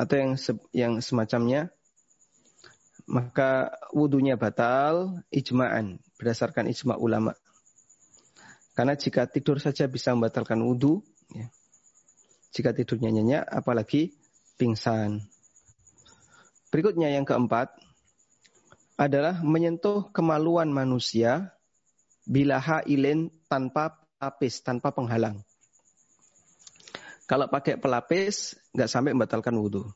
[0.00, 0.32] atau yang
[0.72, 1.68] yang semacamnya
[3.10, 7.34] maka wudhunya batal ijma'an berdasarkan ijma ulama.
[8.78, 11.02] Karena jika tidur saja bisa membatalkan wudhu,
[11.34, 11.50] ya,
[12.54, 14.14] jika tidurnya nyenyak, apalagi
[14.56, 15.26] pingsan.
[16.70, 17.74] Berikutnya yang keempat
[19.00, 21.56] adalah menyentuh kemaluan manusia
[22.28, 25.40] bila hailin tanpa pelapis, tanpa penghalang.
[27.24, 29.88] Kalau pakai pelapis, nggak sampai membatalkan wudhu.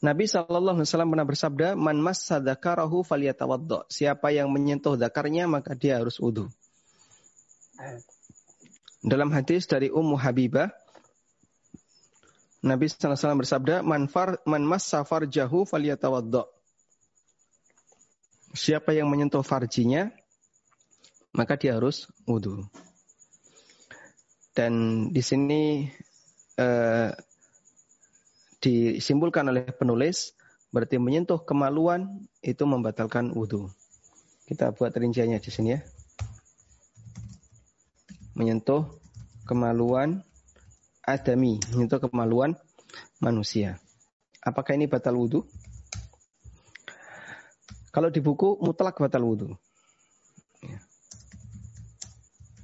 [0.00, 5.76] Nabi Shallallahu Alaihi Wasallam pernah bersabda, "Man massa dzakarahu falyatawaddo." Siapa yang menyentuh zakarnya maka
[5.76, 6.48] dia harus wudhu.
[9.04, 10.72] Dalam hadis dari Ummu Habibah,
[12.64, 16.53] Nabi SAW bersabda, man, far, man massa faliyatawaddo.
[18.54, 20.14] Siapa yang menyentuh farjinya,
[21.34, 22.62] maka dia harus wudhu.
[24.54, 25.90] Dan di sini
[26.54, 27.10] eh,
[28.62, 30.38] disimpulkan oleh penulis,
[30.70, 33.66] berarti menyentuh kemaluan itu membatalkan wudhu.
[34.46, 35.80] Kita buat rinciannya di sini ya.
[38.38, 38.86] Menyentuh
[39.50, 40.22] kemaluan
[41.02, 42.54] adami, menyentuh kemaluan
[43.18, 43.82] manusia.
[44.38, 45.42] Apakah ini batal wudhu?
[47.94, 49.54] Kalau di buku mutlak batal wudhu.
[50.58, 50.82] Ya.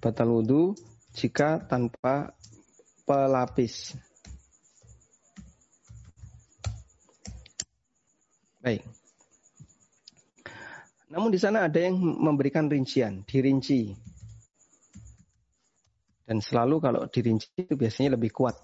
[0.03, 0.74] Batal wudhu
[1.14, 2.35] jika tanpa
[3.07, 3.95] pelapis.
[8.59, 8.83] Baik.
[11.14, 14.11] Namun di sana ada yang memberikan rincian, dirinci
[16.31, 18.55] dan selalu kalau dirinci itu biasanya lebih kuat.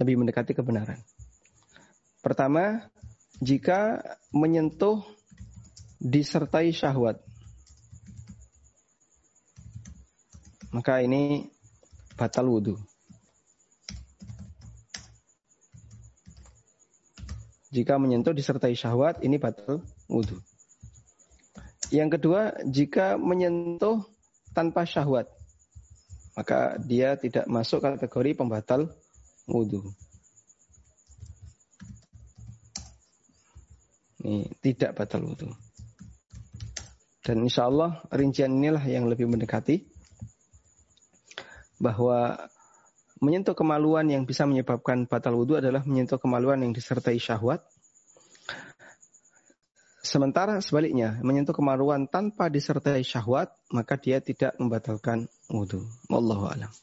[0.00, 0.96] Lebih mendekati kebenaran.
[2.24, 2.88] Pertama,
[3.44, 4.00] jika
[4.32, 5.04] menyentuh
[6.00, 7.20] disertai syahwat.
[10.72, 11.52] Maka ini
[12.16, 12.80] batal wudhu.
[17.70, 20.40] Jika menyentuh disertai syahwat, ini batal wudhu.
[21.94, 24.02] Yang kedua, jika menyentuh
[24.50, 25.30] tanpa syahwat
[26.40, 28.88] maka dia tidak masuk kategori pembatal
[29.44, 29.84] wudhu.
[34.24, 35.52] Ini tidak batal wudhu.
[37.30, 39.86] Dan insya Allah rincian inilah yang lebih mendekati
[41.78, 42.34] bahwa
[43.22, 47.62] menyentuh kemaluan yang bisa menyebabkan batal wudhu adalah menyentuh kemaluan yang disertai syahwat.
[50.02, 55.86] Sementara sebaliknya, menyentuh kemaluan tanpa disertai syahwat, maka dia tidak membatalkan wudhu.
[56.10, 56.74] Wallahu alam.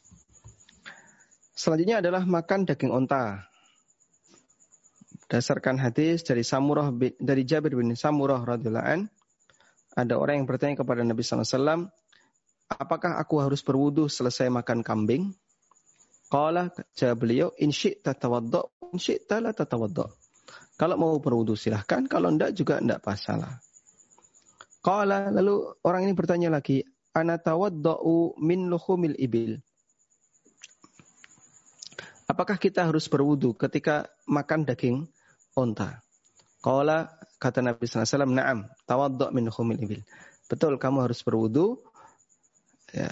[1.60, 3.52] Selanjutnya adalah makan daging onta.
[5.28, 9.12] Dasarkan hadis dari Samurah dari Jabir bin Samurah radhiyallahu an,
[9.98, 11.90] ada orang yang bertanya kepada Nabi SAW,
[12.70, 15.34] apakah aku harus berwudu selesai makan kambing?
[16.30, 19.58] Qala jawab beliau, in syi'ta tawaddo, in syi'ta la.
[20.78, 23.58] Kalau mau berwudu silahkan, kalau tidak juga tidak masalah.
[24.86, 26.86] Qala lalu orang ini bertanya lagi,
[27.18, 29.58] ana tawaddau min luhumil ibil.
[32.30, 35.10] Apakah kita harus berwudu ketika makan daging
[35.58, 36.06] onta?
[36.62, 40.02] Qala kata Nabi SAW, na'am, tawaddu' min luhumil ibil.
[40.48, 41.78] Betul, kamu harus berwudu
[42.90, 43.12] ya,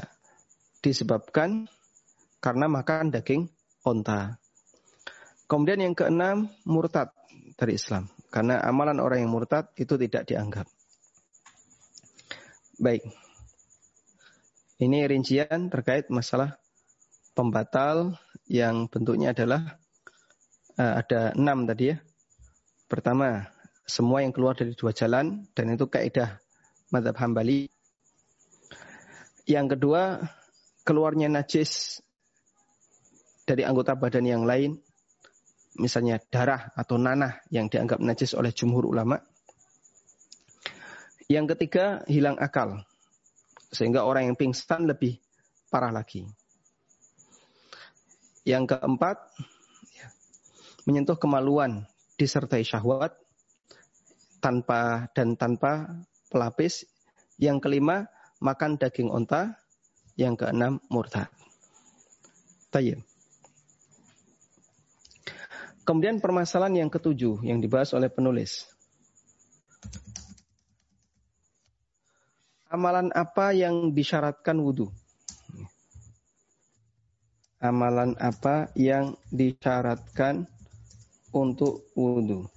[0.82, 1.70] disebabkan
[2.41, 3.50] karena makan daging
[3.86, 4.41] onta.
[5.46, 7.14] Kemudian yang keenam, murtad
[7.54, 8.10] dari Islam.
[8.34, 10.66] Karena amalan orang yang murtad itu tidak dianggap.
[12.82, 13.08] Baik.
[14.76, 16.60] Ini rincian terkait masalah
[17.32, 18.20] pembatal
[18.52, 19.80] yang bentuknya adalah
[20.76, 21.98] uh, ada enam tadi ya.
[22.96, 23.43] Pertama,
[23.84, 26.39] semua yang keluar dari dua jalan dan itu kaidah
[26.96, 27.68] madhab hambali.
[29.43, 30.24] Yang kedua,
[30.88, 32.00] keluarnya najis
[33.43, 34.80] dari anggota badan yang lain,
[35.76, 39.20] misalnya darah atau nanah yang dianggap najis oleh jumhur ulama.
[41.28, 42.88] Yang ketiga, hilang akal.
[43.76, 45.20] Sehingga orang yang pingsan lebih
[45.68, 46.24] parah lagi.
[48.48, 49.20] Yang keempat,
[50.00, 50.08] ya,
[50.88, 51.84] menyentuh kemaluan
[52.16, 53.16] disertai syahwat
[54.39, 56.88] tanpa dan tanpa pelapis.
[57.36, 58.07] Yang kelima,
[58.39, 59.59] makan daging onta.
[60.16, 61.28] Yang keenam, murtad.
[62.72, 63.03] Tayyib.
[65.86, 68.66] Kemudian permasalahan yang ketujuh yang dibahas oleh penulis.
[72.72, 74.89] Amalan apa yang disyaratkan wudhu?
[77.61, 80.49] Amalan apa yang disyaratkan
[81.36, 82.47] untuk wudhu?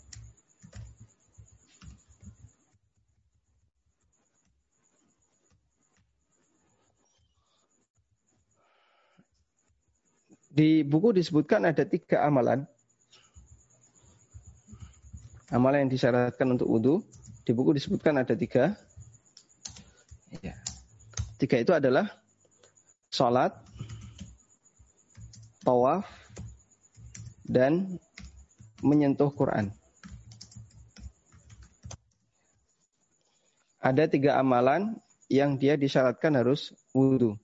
[10.58, 12.66] Di buku disebutkan ada tiga amalan.
[15.54, 16.94] Amalan yang disyaratkan untuk wudhu.
[17.46, 18.74] Di buku disebutkan ada tiga.
[20.42, 20.58] Ya.
[21.38, 22.10] Tiga itu adalah
[23.14, 23.54] sholat,
[25.62, 26.04] tawaf,
[27.46, 28.02] dan
[28.82, 29.70] menyentuh Quran.
[33.78, 34.98] Ada tiga amalan
[35.30, 37.38] yang dia disyaratkan harus wudhu.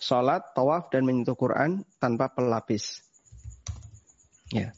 [0.00, 3.04] Salat, tawaf, dan menyentuh Quran tanpa pelapis.
[4.48, 4.72] Ya.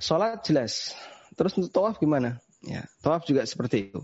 [0.00, 0.96] Salat jelas.
[1.36, 2.40] Terus untuk tawaf gimana?
[2.64, 4.00] Ya, tawaf juga seperti itu.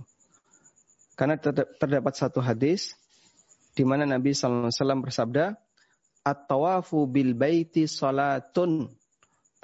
[1.14, 1.38] Karena
[1.78, 2.98] terdapat satu hadis
[3.74, 4.70] di mana Nabi SAW
[5.02, 5.58] bersabda,
[6.24, 8.88] At-tawafu bil baiti salatun.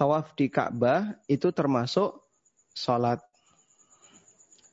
[0.00, 2.24] Tawaf di Ka'bah itu termasuk
[2.72, 3.20] salat.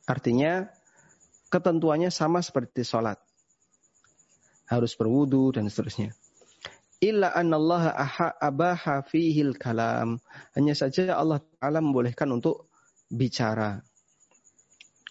[0.08, 0.72] Artinya
[1.52, 3.20] ketentuannya sama seperti salat.
[4.72, 6.16] Harus berwudu dan seterusnya.
[7.04, 7.92] Illa anallaha
[8.40, 10.24] abaha fihil kalam.
[10.56, 12.72] Hanya saja Allah Ta'ala membolehkan untuk
[13.12, 13.84] bicara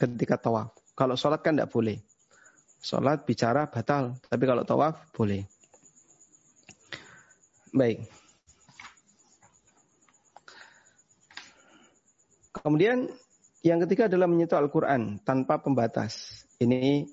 [0.01, 0.73] ketika tawaf.
[0.97, 2.01] Kalau sholat kan tidak boleh.
[2.81, 4.17] Sholat bicara batal.
[4.25, 5.45] Tapi kalau tawaf boleh.
[7.77, 8.26] Baik.
[12.67, 13.07] Kemudian
[13.63, 16.43] yang ketiga adalah menyentuh Al-Quran tanpa pembatas.
[16.59, 17.07] Ini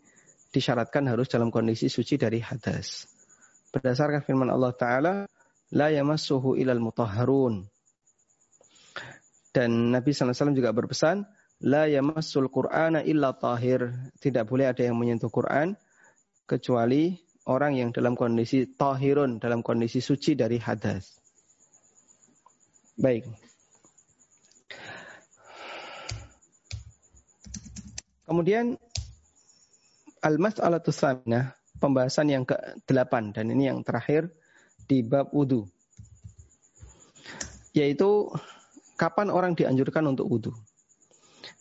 [0.49, 3.05] disyaratkan harus dalam kondisi suci dari hadas.
[3.69, 5.13] Berdasarkan firman Allah Ta'ala,
[5.77, 7.69] La yamassuhu ilal mutahharun.
[9.53, 11.21] Dan Nabi SAW juga berpesan,
[11.61, 14.09] La yamassul Qur'ana illa tahir.
[14.17, 15.77] Tidak boleh ada yang menyentuh Quran,
[16.49, 17.13] kecuali
[17.45, 21.13] orang yang dalam kondisi tahirun, dalam kondisi suci dari hadas.
[22.97, 23.52] Baik.
[28.24, 28.80] Kemudian
[30.24, 34.32] al-mas'alatu tsaminah, pembahasan yang ke-8 dan ini yang terakhir
[34.88, 35.67] di bab wudu.
[37.76, 38.32] Yaitu
[38.95, 40.51] kapan orang dianjurkan untuk wudu.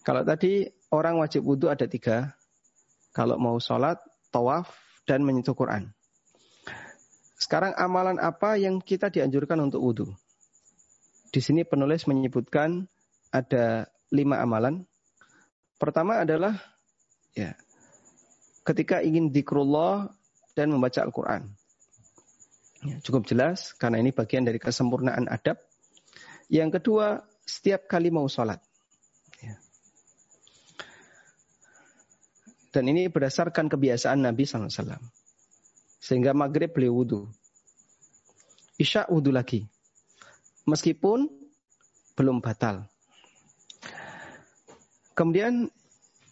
[0.02, 2.34] Kalau tadi orang wajib wudu ada tiga.
[3.12, 4.00] Kalau mau sholat,
[4.32, 4.70] tawaf,
[5.04, 5.92] dan menyentuh Quran.
[7.36, 10.06] Sekarang amalan apa yang kita dianjurkan untuk wudhu?
[11.34, 12.86] Di sini penulis menyebutkan
[13.34, 14.86] ada lima amalan.
[15.82, 16.54] Pertama adalah
[17.34, 17.58] ya
[18.62, 20.14] ketika ingin dikrullah
[20.54, 21.50] dan membaca Al-Quran.
[22.86, 25.58] Ya, cukup jelas karena ini bagian dari kesempurnaan adab.
[26.46, 28.62] Yang kedua, setiap kali mau sholat.
[32.72, 34.70] Dan ini berdasarkan kebiasaan Nabi SAW.
[36.00, 37.28] Sehingga maghrib beliau wudhu.
[38.80, 39.68] Isya wudhu lagi.
[40.64, 41.28] Meskipun
[42.16, 42.91] belum batal.
[45.12, 45.68] Kemudian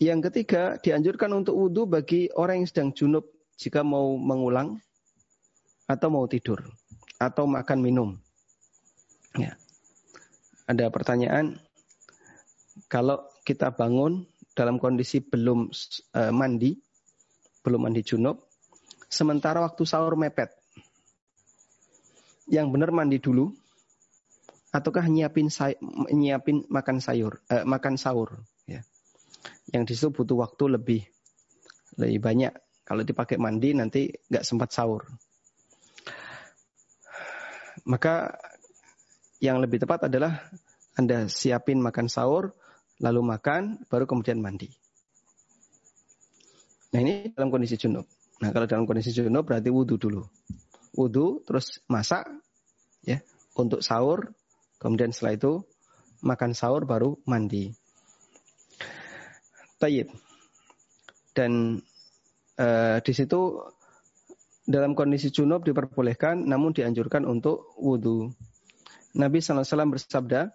[0.00, 3.28] yang ketiga dianjurkan untuk wudhu bagi orang yang sedang junub
[3.60, 4.80] jika mau mengulang
[5.84, 6.64] atau mau tidur
[7.20, 8.08] atau makan minum.
[9.36, 9.60] Ya.
[10.64, 11.60] Ada pertanyaan,
[12.88, 14.24] kalau kita bangun
[14.56, 15.68] dalam kondisi belum
[16.16, 16.80] uh, mandi,
[17.60, 18.48] belum mandi junub,
[19.10, 20.48] sementara waktu sahur mepet.
[22.48, 23.52] Yang benar mandi dulu,
[24.72, 25.76] ataukah nyiapin say,
[26.14, 28.40] nyiapin makan sayur, uh, makan sahur,
[29.70, 29.78] ya.
[29.78, 31.02] Yang di situ butuh waktu lebih
[31.98, 32.52] lebih banyak.
[32.82, 35.06] Kalau dipakai mandi nanti nggak sempat sahur.
[37.86, 38.34] Maka
[39.40, 40.50] yang lebih tepat adalah
[40.98, 42.52] Anda siapin makan sahur,
[43.00, 44.68] lalu makan, baru kemudian mandi.
[46.90, 48.04] Nah ini dalam kondisi junub.
[48.42, 50.26] Nah kalau dalam kondisi junub berarti wudhu dulu.
[50.92, 52.26] Wudhu, terus masak,
[53.06, 53.22] ya
[53.54, 54.34] untuk sahur,
[54.82, 55.52] kemudian setelah itu
[56.20, 57.72] makan sahur baru mandi.
[59.80, 60.12] Tayyib.
[61.32, 61.80] Dan
[62.60, 63.64] uh, di situ
[64.68, 68.30] dalam kondisi junub diperbolehkan, namun dianjurkan untuk wudhu.
[69.16, 69.66] Nabi SAW
[69.96, 70.52] bersabda,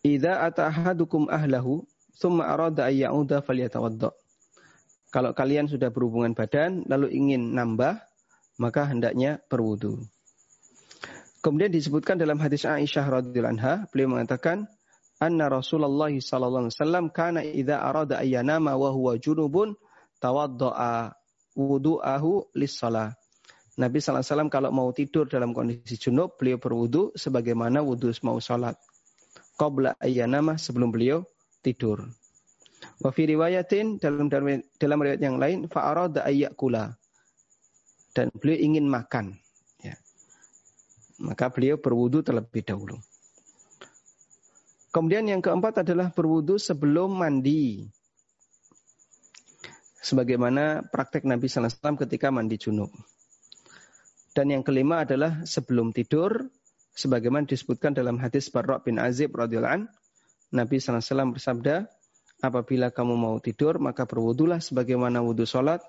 [0.00, 1.84] Idza atahadukum ahlahu
[2.16, 4.16] thumma arada ayyauda falyatawadda.
[5.12, 8.00] Kalau kalian sudah berhubungan badan lalu ingin nambah,
[8.56, 10.00] maka hendaknya berwudu.
[11.44, 14.68] Kemudian disebutkan dalam hadis Aisyah radhiyallahu anha, beliau mengatakan,
[15.20, 19.76] "Anna Rasulullah sallallahu alaihi wasallam kana idza arada ayyanama wa huwa junubun
[20.18, 21.12] tawaddaa
[21.54, 23.14] wudu'ahu lis-shalah."
[23.78, 28.36] Nabi sallallahu alaihi wasallam kalau mau tidur dalam kondisi junub, beliau berwudu sebagaimana wudu mau
[28.42, 28.76] salat
[29.60, 31.24] qabla ayyanama sebelum beliau
[31.60, 32.08] tidur.
[33.00, 36.96] Wa fi riwayatin dalam dalam riwayat yang lain fa arada ayyakula.
[38.16, 39.38] Dan beliau ingin makan.
[39.84, 39.94] Ya.
[41.20, 42.98] Maka beliau berwudu terlebih dahulu.
[44.90, 47.86] Kemudian yang keempat adalah berwudu sebelum mandi.
[50.00, 52.90] Sebagaimana praktek Nabi SAW ketika mandi junub.
[54.34, 56.50] Dan yang kelima adalah sebelum tidur
[56.94, 59.82] sebagaimana disebutkan dalam hadis Barra bin Azib radhiyallahu an,
[60.50, 61.86] Nabi SAW bersabda,
[62.42, 65.80] apabila kamu mau tidur maka berwudulah sebagaimana wudhu sholat,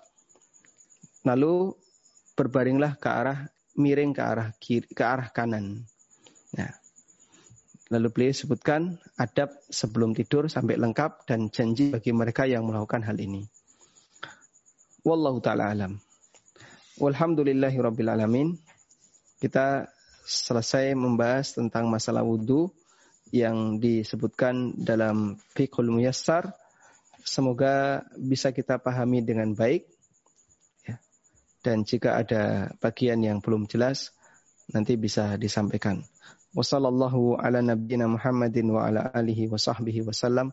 [1.26, 1.74] lalu
[2.38, 3.40] berbaringlah ke arah
[3.78, 5.88] miring ke arah kiri, ke arah kanan.
[6.56, 6.72] Nah,
[7.92, 13.20] lalu beliau sebutkan adab sebelum tidur sampai lengkap dan janji bagi mereka yang melakukan hal
[13.20, 13.44] ini.
[15.04, 16.00] Wallahu taala alam.
[16.96, 18.56] Walhamdulillahi rabbil alamin.
[19.44, 19.92] Kita
[20.24, 22.72] selesai membahas tentang masalah wudhu
[23.36, 26.56] yang disebutkan dalam Fiqhul Muyassar.
[27.28, 29.84] Semoga bisa kita pahami dengan baik.
[30.88, 30.96] Ya.
[31.60, 34.16] Dan jika ada bagian yang belum jelas,
[34.72, 36.06] nanti bisa disampaikan.
[36.52, 40.52] Wassallallahu ala nabiyyina Muhammadin wa ala alihi wa sahbihi wasallam.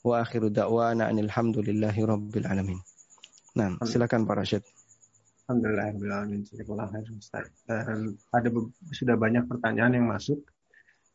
[0.00, 2.80] Wa akhiru da'wana anilhamdulillahi rabbil alamin.
[3.58, 4.62] Nah, silakan Pak Rashid.
[5.50, 5.90] Alhamdulillah,
[8.30, 8.48] ada
[8.94, 10.38] sudah banyak pertanyaan yang masuk.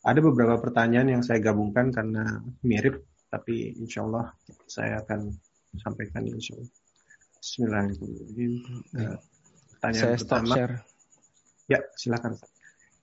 [0.04, 4.36] Ada beberapa pertanyaan yang saya gabungkan karena mirip, tapi insya Allah
[4.68, 5.34] saya akan
[5.80, 6.72] sampaikan insya Allah.
[7.40, 8.54] Bismillahirrahmanirrahim.
[8.94, 9.18] Uh,
[9.74, 10.54] pertanyaan saya pertama.
[10.60, 10.76] Share.
[11.66, 12.38] Ya, silakan.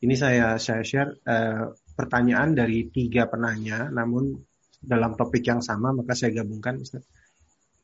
[0.03, 4.34] Ini saya saya share uh, pertanyaan dari tiga penanya, namun
[4.82, 6.82] dalam topik yang sama, maka saya gabungkan.
[6.82, 7.07] Ustaz.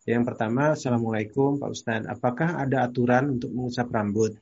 [0.02, 2.10] Yang pertama, Assalamualaikum Pak Ustadz.
[2.10, 4.34] Apakah ada aturan untuk mengusap rambut?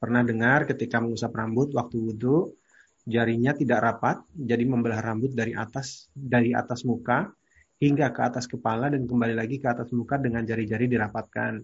[0.00, 2.56] Pernah dengar ketika mengusap rambut waktu wudhu,
[3.04, 7.28] jarinya tidak rapat, jadi membelah rambut dari atas dari atas muka
[7.76, 11.60] hingga ke atas kepala dan kembali lagi ke atas muka dengan jari-jari dirapatkan.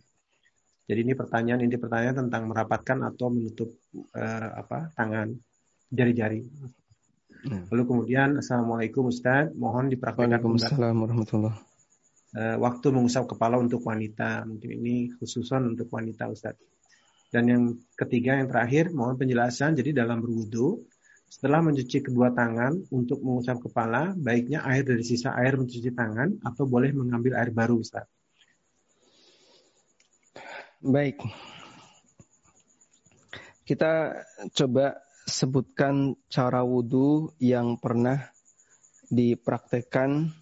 [0.85, 3.73] Jadi ini pertanyaan ini pertanyaan tentang merapatkan atau menutup
[4.13, 5.54] uh, apa tangan
[5.95, 6.43] jari-jari.
[7.45, 7.69] Hmm.
[7.71, 11.75] Lalu kemudian Assalamualaikum Ustaz, mohon dipraktikkan Waalaikumsalam warahmatullahi
[12.35, 14.45] uh, waktu mengusap kepala untuk wanita.
[14.45, 16.59] Mungkin ini khususan untuk wanita Ustaz.
[17.31, 17.63] Dan yang
[17.99, 20.87] ketiga yang terakhir mohon penjelasan jadi dalam berwudu
[21.27, 26.63] setelah mencuci kedua tangan untuk mengusap kepala baiknya air dari sisa air mencuci tangan atau
[26.63, 28.07] boleh mengambil air baru Ustaz.
[30.79, 31.19] Baik.
[33.65, 34.15] Kita
[34.53, 38.29] coba sebutkan cara wudhu yang pernah
[39.09, 40.33] dipraktekkan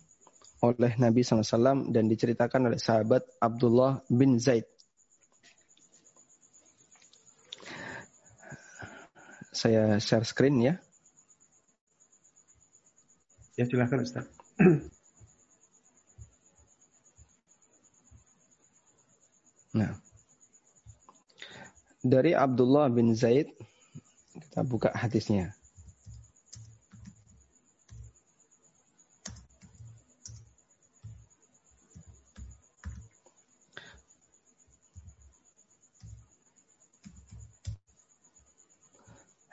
[0.63, 4.67] oleh Nabi SAW dan diceritakan oleh sahabat Abdullah bin Zaid.
[9.53, 10.75] Saya share screen ya.
[13.59, 14.27] Ya silakan Ustaz.
[19.73, 19.97] Nah.
[22.05, 23.49] Dari Abdullah bin Zaid
[24.37, 25.53] kita buka hadisnya.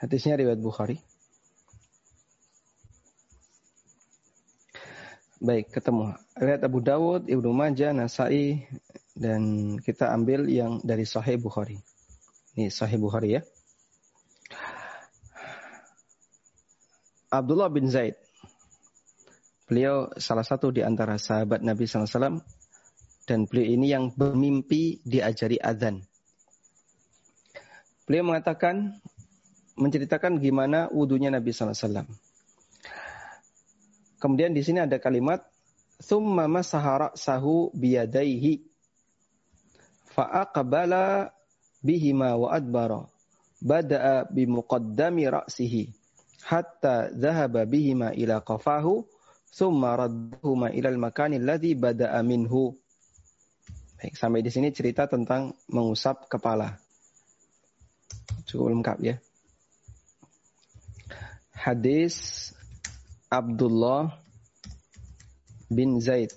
[0.00, 0.96] Hadisnya riwayat Bukhari.
[5.44, 6.16] Baik, ketemu.
[6.40, 8.64] Riwayat Abu Dawud, Ibnu Majah, Nasai,
[9.12, 11.76] dan kita ambil yang dari Sahih Bukhari.
[12.56, 13.44] Ini Sahih Bukhari ya.
[17.30, 18.18] Abdullah bin Zaid.
[19.70, 22.42] Beliau salah satu di antara sahabat Nabi SAW.
[23.22, 26.02] Dan beliau ini yang bermimpi diajari adzan.
[28.10, 28.98] Beliau mengatakan,
[29.78, 32.02] menceritakan gimana wudhunya Nabi SAW.
[34.18, 35.46] Kemudian di sini ada kalimat
[36.00, 38.64] Thumma masahara sahu biyadaihi
[40.16, 41.28] fa'aqbala
[41.84, 43.04] bihima wa adbara
[43.60, 45.99] bada'a bimuqaddami ra'sihi
[46.44, 49.04] hatta dhahaba bihima ila qafahu
[49.52, 52.74] thumma raddahuma ila al-makani alladhi bada'a minhu
[54.00, 56.72] Baik, sampai di sini cerita tentang mengusap kepala.
[58.48, 59.20] Cukup lengkap ya
[61.60, 62.48] hadis
[63.28, 64.16] Abdullah
[65.68, 66.32] bin Zaid.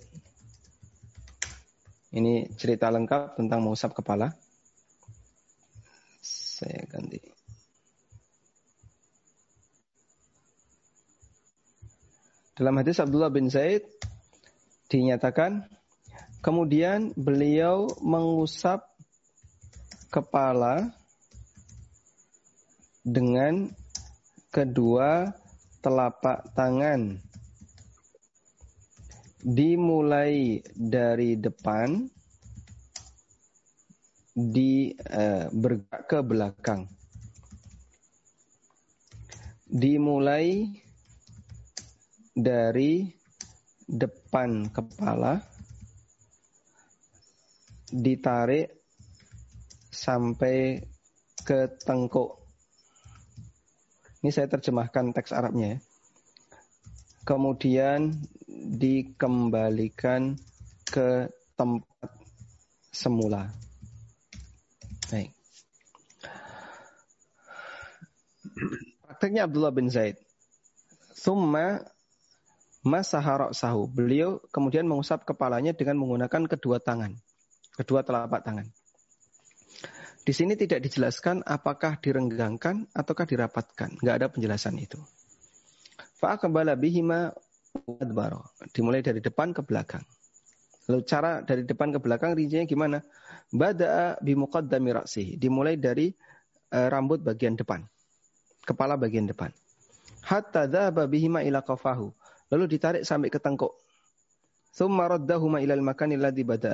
[2.14, 4.30] Ini cerita lengkap tentang mengusap kepala.
[6.22, 7.33] Saya ganti.
[12.54, 13.82] Dalam hadis Abdullah bin Zaid
[14.86, 15.66] dinyatakan
[16.38, 18.94] kemudian beliau mengusap
[20.14, 20.94] kepala
[23.02, 23.74] dengan
[24.54, 25.34] kedua
[25.82, 27.18] telapak tangan.
[29.42, 32.06] Dimulai dari depan
[34.30, 36.86] di uh, bergerak ke belakang.
[39.66, 40.83] Dimulai
[42.34, 43.14] dari
[43.86, 45.42] depan kepala
[47.94, 48.74] ditarik
[49.94, 50.82] sampai
[51.46, 52.44] ke tengkuk
[54.24, 55.80] ini saya terjemahkan teks Arabnya ya.
[57.28, 58.24] Kemudian
[58.80, 60.40] dikembalikan
[60.88, 61.28] ke
[61.60, 62.12] tempat
[62.88, 63.52] semula.
[65.12, 65.36] Baik.
[69.04, 70.16] Prakteknya Abdullah bin Zaid.
[71.12, 71.84] Summa
[72.84, 73.88] masaharok sahu.
[73.90, 77.16] Beliau kemudian mengusap kepalanya dengan menggunakan kedua tangan.
[77.74, 78.68] Kedua telapak tangan.
[80.24, 84.00] Di sini tidak dijelaskan apakah direnggangkan ataukah dirapatkan.
[84.00, 84.96] Nggak ada penjelasan itu.
[86.20, 87.36] Fa'akabala bihima
[88.00, 88.48] adbaro.
[88.72, 90.08] Dimulai dari depan ke belakang.
[90.88, 93.00] Lalu cara dari depan ke belakang rincinya gimana?
[93.52, 95.36] Bada'a bimuqaddami ra'sihi.
[95.36, 96.12] Dimulai dari
[96.72, 97.84] uh, rambut bagian depan.
[98.64, 99.52] Kepala bagian depan.
[100.24, 102.16] Hatta dhaba bihima ila kafahu.
[102.52, 103.78] Lalu ditarik sampai ke tengkuk.
[104.74, 105.86] Raddahuma ilal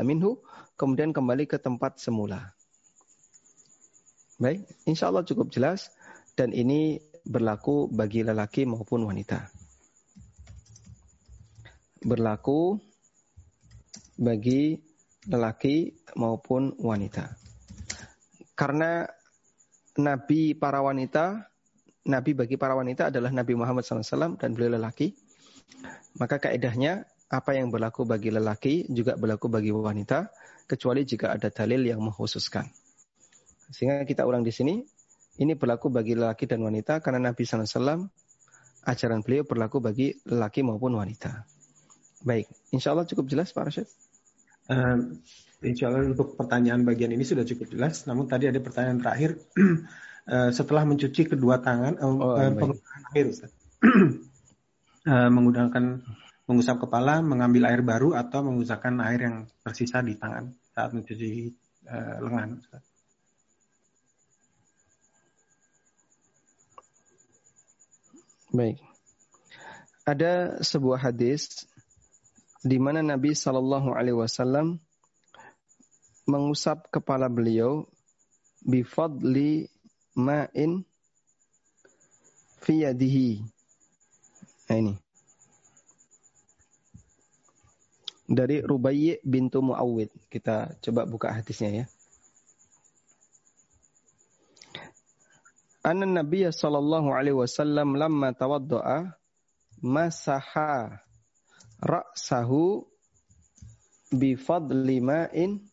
[0.07, 0.39] minhu.
[0.79, 2.55] Kemudian kembali ke tempat semula.
[4.39, 5.91] Baik, insya Allah cukup jelas.
[6.39, 6.95] Dan ini
[7.27, 9.51] berlaku bagi lelaki maupun wanita.
[11.99, 12.79] Berlaku
[14.15, 14.79] bagi
[15.27, 17.35] lelaki maupun wanita.
[18.55, 19.03] Karena
[19.99, 21.43] nabi para wanita,
[22.07, 25.11] nabi bagi para wanita adalah Nabi Muhammad SAW dan beliau lelaki.
[26.19, 30.33] Maka kaidahnya apa yang berlaku bagi lelaki juga berlaku bagi wanita,
[30.65, 32.65] kecuali jika ada dalil yang mengkhususkan.
[33.69, 34.81] Sehingga kita ulang di sini,
[35.39, 38.09] ini berlaku bagi lelaki dan wanita karena Nabi SAW
[38.85, 41.45] ajaran beliau berlaku bagi lelaki maupun wanita.
[42.25, 43.87] Baik, insya Allah cukup jelas Pak Rashid.
[44.69, 45.17] Uh,
[45.63, 48.03] insya Allah untuk pertanyaan bagian ini sudah cukup jelas.
[48.05, 49.39] Namun tadi ada pertanyaan terakhir.
[50.27, 53.53] uh, setelah mencuci kedua tangan, uh, oh, uh, air, Ustaz.
[55.05, 56.03] uh, menggunakan
[56.49, 61.53] mengusap kepala, mengambil air baru atau menggunakan air yang tersisa di tangan saat mencuci
[61.85, 62.57] uh, lengan.
[68.49, 68.81] Baik.
[70.09, 71.69] Ada sebuah hadis
[72.65, 74.81] di mana Nabi Shallallahu Alaihi Wasallam
[76.25, 77.85] mengusap kepala beliau
[78.65, 79.69] bifadli
[80.17, 80.81] ma'in
[82.65, 83.45] fiyadihi.
[84.69, 84.93] Nah ini.
[88.29, 90.13] Dari Rubayyi bintu Muawwid.
[90.29, 91.85] Kita coba buka hadisnya ya.
[95.81, 99.17] Anna Nabi sallallahu alaihi wasallam lamma tawaddoa
[99.81, 101.01] masaha
[101.81, 102.85] ra'sahu
[104.13, 105.65] bi fadli ma'in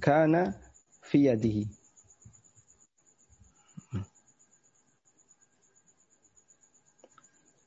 [0.00, 0.56] kana
[1.04, 1.75] fi yadihi.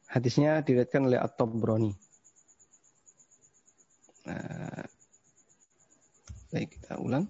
[0.09, 1.93] Hadisnya diriwayatkan oleh At-Tabrani.
[4.25, 4.83] Nah,
[6.49, 7.29] baik kita ulang.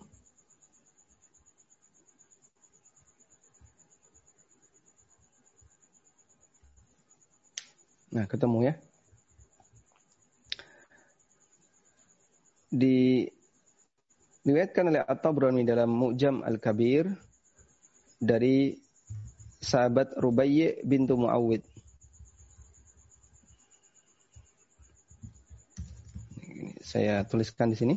[8.16, 8.74] Nah, ketemu ya.
[12.72, 13.28] Di
[14.48, 17.12] diriwayatkan oleh At-Tabrani dalam Mu'jam Al-Kabir
[18.24, 18.72] dari
[19.60, 21.79] sahabat Rubayyi bintu Muawwid.
[26.90, 27.96] Saya tuliskan di sini.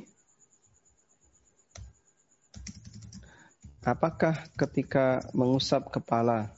[3.88, 6.52] Apakah ketika mengusap kepala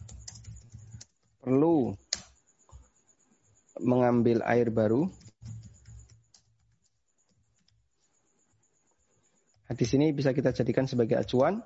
[1.39, 1.95] perlu
[3.79, 5.07] mengambil air baru.
[9.71, 11.63] Hadis ini bisa kita jadikan sebagai acuan.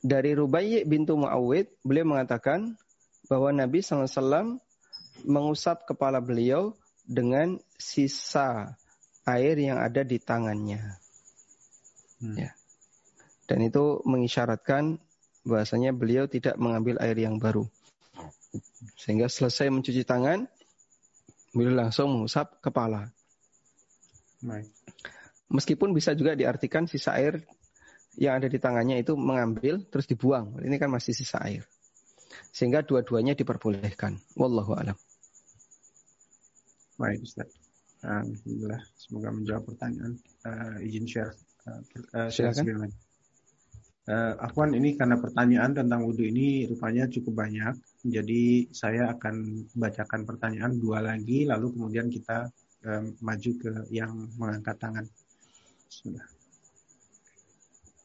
[0.00, 2.80] Dari Rubayyi bintu Muawwid, beliau mengatakan
[3.28, 4.56] bahwa Nabi SAW
[5.28, 6.72] mengusap kepala beliau
[7.04, 8.72] dengan sisa
[9.26, 10.96] air yang ada di tangannya.
[12.22, 12.36] Hmm.
[12.38, 12.50] Ya.
[13.46, 14.98] Dan itu mengisyaratkan
[15.46, 17.66] bahasanya beliau tidak mengambil air yang baru.
[18.98, 20.46] Sehingga selesai mencuci tangan,
[21.54, 23.10] beliau langsung mengusap kepala.
[24.42, 24.70] Baik.
[25.46, 27.46] Meskipun bisa juga diartikan sisa air
[28.18, 30.58] yang ada di tangannya itu mengambil terus dibuang.
[30.58, 31.62] Ini kan masih sisa air.
[32.50, 34.18] Sehingga dua-duanya diperbolehkan.
[34.34, 34.98] Wallahu a'lam.
[36.96, 37.65] Baik, Ustaz.
[38.06, 40.14] Alhamdulillah, semoga menjawab pertanyaan.
[40.46, 41.34] Uh, izin share.
[41.66, 41.82] Uh,
[42.14, 42.94] uh, Silakan.
[44.06, 47.74] Uh, Afwan ini karena pertanyaan tentang wudhu ini rupanya cukup banyak,
[48.06, 52.46] jadi saya akan bacakan pertanyaan dua lagi, lalu kemudian kita
[52.86, 55.06] uh, maju ke yang mengangkat tangan.
[55.90, 56.22] Sudah.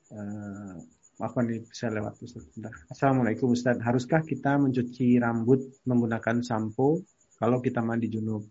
[0.10, 0.82] Uh,
[1.22, 2.50] Afwan ini bisa lewat Ustaz.
[2.90, 3.78] Assalamualaikum Ustaz.
[3.78, 7.06] Haruskah kita mencuci rambut menggunakan sampo
[7.38, 8.42] kalau kita mandi junub?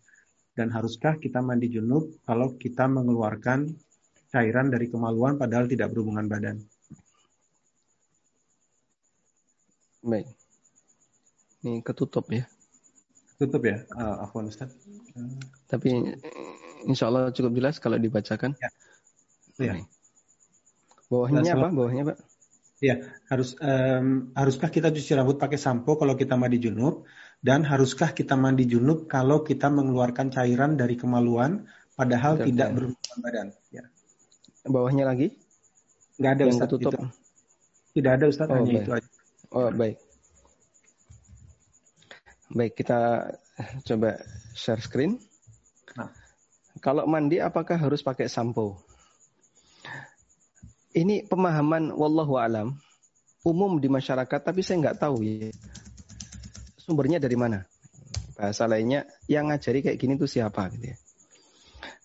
[0.54, 3.70] Dan haruskah kita mandi junub kalau kita mengeluarkan
[4.30, 6.62] cairan dari kemaluan padahal tidak berhubungan badan?
[10.00, 10.26] Baik.
[11.60, 12.48] Ini ketutup ya.
[13.36, 14.72] Tutup ya, uh, Afwan Ustaz.
[15.68, 16.16] Tapi
[16.88, 18.56] insya Allah cukup jelas kalau dibacakan.
[18.56, 18.70] Ya.
[19.60, 19.74] ya.
[21.08, 21.68] Bawahnya apa?
[21.68, 22.18] Bawahnya Pak?
[22.80, 22.96] Ya,
[23.28, 27.04] harus um, haruskah kita cuci rambut pakai sampo kalau kita mandi junub
[27.40, 31.64] dan haruskah kita mandi junub kalau kita mengeluarkan cairan dari kemaluan
[31.96, 32.74] padahal Betul, tidak ya.
[32.76, 33.48] berhubungan badan?
[33.72, 33.84] Ya.
[34.68, 35.36] Bawahnya lagi?
[36.20, 36.68] Nggak ada Ustaz.
[36.68, 36.92] Tutup.
[36.92, 37.00] Itu.
[37.90, 38.84] Tidak ada Ustaz, oh, hanya baik.
[38.84, 39.10] itu aja.
[39.50, 39.96] Oh, baik.
[42.50, 42.98] Baik, kita
[43.88, 44.10] coba
[44.52, 45.18] share screen.
[45.96, 46.12] Nah.
[46.78, 48.78] Kalau mandi apakah harus pakai sampo?
[50.94, 52.74] ini pemahaman wallahu alam
[53.46, 55.50] umum di masyarakat tapi saya nggak tahu ya
[56.90, 57.62] sumbernya dari mana
[58.34, 60.96] bahasa lainnya yang ngajari kayak gini tuh siapa gitu ya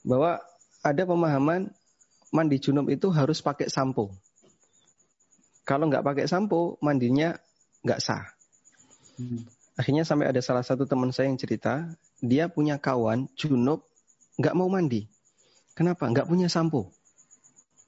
[0.06, 0.38] bahwa
[0.86, 1.74] ada pemahaman
[2.30, 4.14] mandi junub itu harus pakai sampo
[5.66, 7.34] kalau nggak pakai sampo mandinya
[7.82, 8.30] nggak sah
[9.18, 9.49] hmm.
[9.82, 11.90] akhirnya sampai ada salah satu teman saya yang cerita
[12.22, 13.82] dia punya kawan junub
[14.38, 15.10] nggak mau mandi
[15.74, 16.94] kenapa nggak punya sampo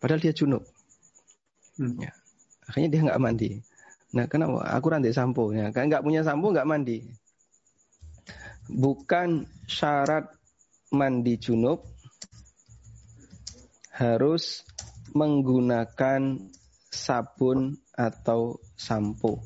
[0.02, 0.66] padahal dia junub
[1.78, 1.94] Hmm.
[2.02, 2.12] Ya.
[2.68, 3.62] Akhirnya dia nggak mandi.
[4.16, 4.64] Nah, kenapa?
[4.72, 5.52] Aku rantai sampo.
[5.52, 7.04] Ya, kan nggak punya sampo nggak mandi.
[8.68, 10.32] Bukan syarat
[10.92, 11.84] mandi junub
[13.92, 14.64] harus
[15.12, 16.38] menggunakan
[16.88, 19.44] sabun atau sampo.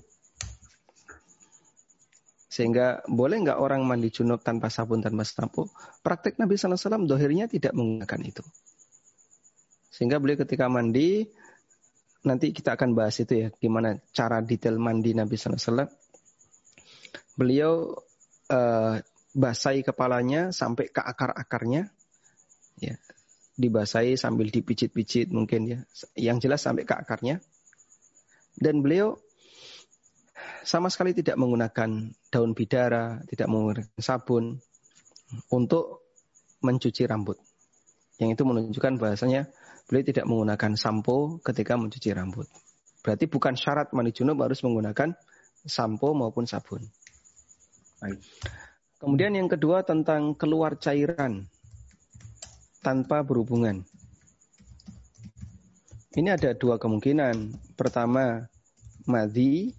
[2.52, 5.72] Sehingga boleh nggak orang mandi junub tanpa sabun tanpa sampo?
[6.04, 8.44] Praktek Nabi SAW dohirnya tidak menggunakan itu.
[9.88, 11.32] Sehingga beliau ketika mandi
[12.22, 15.89] nanti kita akan bahas itu ya gimana cara detail mandi Nabi SAW.
[17.34, 17.95] Beliau
[18.52, 18.95] uh,
[19.31, 21.89] basahi kepalanya sampai ke akar-akarnya,
[22.77, 22.95] ya
[23.61, 25.80] dibasahi sambil dipijit-pijit mungkin ya,
[26.18, 27.41] yang jelas sampai ke akarnya.
[28.57, 29.18] Dan beliau
[30.61, 34.61] sama sekali tidak menggunakan daun bidara, tidak menggunakan sabun
[35.49, 36.06] untuk
[36.61, 37.38] mencuci rambut.
[38.22, 39.49] Yang itu menunjukkan bahasanya
[39.91, 42.47] Beliau tidak menggunakan sampo ketika mencuci rambut.
[43.03, 45.11] Berarti bukan syarat mandi junub harus menggunakan
[45.68, 46.80] sampo maupun sabun.
[47.99, 48.23] Baik.
[49.03, 51.51] Kemudian yang kedua tentang keluar cairan
[52.80, 53.84] tanpa berhubungan.
[56.15, 57.51] Ini ada dua kemungkinan.
[57.76, 58.47] Pertama,
[59.03, 59.76] madhi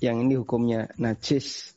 [0.00, 1.76] yang ini hukumnya najis.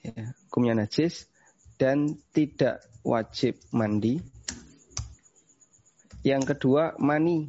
[0.00, 1.28] Ya, hukumnya najis
[1.76, 4.24] dan tidak wajib mandi
[6.20, 7.48] yang kedua, mani.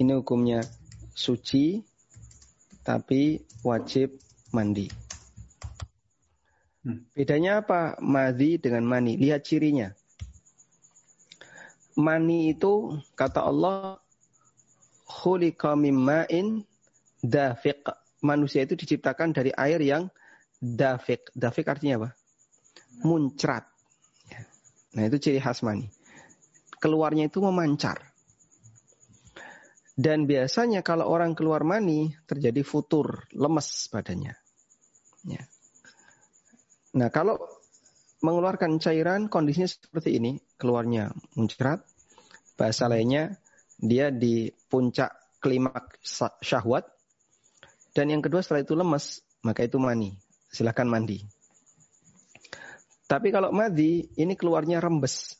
[0.00, 0.64] Ini hukumnya
[1.12, 1.84] suci,
[2.80, 4.16] tapi wajib
[4.56, 4.88] mandi.
[6.80, 7.04] Hmm.
[7.12, 9.20] Bedanya apa madi dengan mani?
[9.20, 9.92] Lihat cirinya.
[12.00, 14.00] Mani itu kata Allah
[15.04, 16.64] khuliqa mimma'in
[17.20, 17.84] dafiq.
[18.24, 20.08] Manusia itu diciptakan dari air yang
[20.64, 21.28] dafiq.
[21.36, 22.10] Dafiq artinya apa?
[23.04, 23.68] Muncrat.
[24.96, 25.99] Nah itu ciri khas mani
[26.80, 28.10] keluarnya itu memancar.
[30.00, 34.32] Dan biasanya kalau orang keluar mani terjadi futur, lemes badannya.
[35.28, 35.44] Ya.
[36.96, 37.36] Nah kalau
[38.24, 41.84] mengeluarkan cairan kondisinya seperti ini, keluarnya muncrat,
[42.56, 43.36] bahasa lainnya
[43.76, 46.00] dia di puncak klimak
[46.40, 46.88] syahwat,
[47.92, 50.16] dan yang kedua setelah itu lemes, maka itu mani.
[50.48, 51.20] Silahkan mandi.
[53.04, 55.39] Tapi kalau madi, ini keluarnya rembes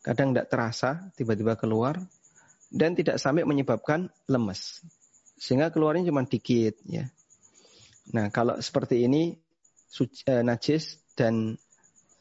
[0.00, 2.00] kadang tidak terasa tiba-tiba keluar
[2.72, 4.80] dan tidak sampai menyebabkan lemes.
[5.36, 7.08] Sehingga keluarnya cuma dikit ya.
[8.16, 9.36] Nah kalau seperti ini
[9.90, 11.56] suci, eh, najis dan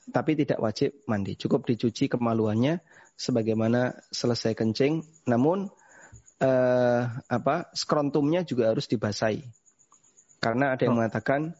[0.10, 1.38] tapi tidak wajib mandi.
[1.38, 2.82] Cukup dicuci kemaluannya
[3.14, 5.70] sebagaimana selesai kencing namun
[6.42, 9.44] eh, apa skrontumnya juga harus dibasahi.
[10.40, 11.00] Karena ada yang oh.
[11.04, 11.52] mengatakan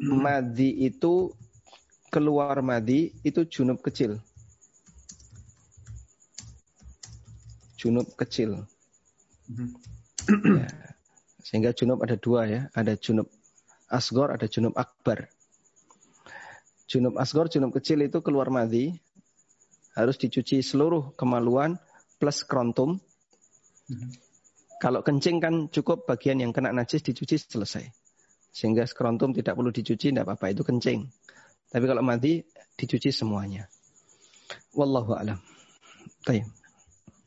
[0.00, 1.30] madi itu
[2.10, 4.22] keluar madi itu junub kecil
[7.84, 8.64] junub kecil.
[9.52, 9.68] Mhm.
[10.56, 10.68] ya.
[11.44, 13.28] Sehingga junub ada dua ya, ada junub
[13.92, 15.28] asgor, ada junub akbar.
[16.88, 18.96] Junub asgor, junub kecil itu keluar madi,
[19.92, 21.76] harus dicuci seluruh kemaluan
[22.16, 22.96] plus krontum.
[23.92, 24.08] Mhm.
[24.80, 27.84] Kalau kencing kan cukup bagian yang kena najis dicuci selesai.
[28.54, 31.04] Sehingga skrontum tidak perlu dicuci, tidak apa-apa, itu kencing.
[31.68, 32.40] Tapi kalau mati,
[32.78, 33.66] dicuci semuanya.
[34.72, 35.38] Wallahu a'lam.
[36.24, 36.63] Baik.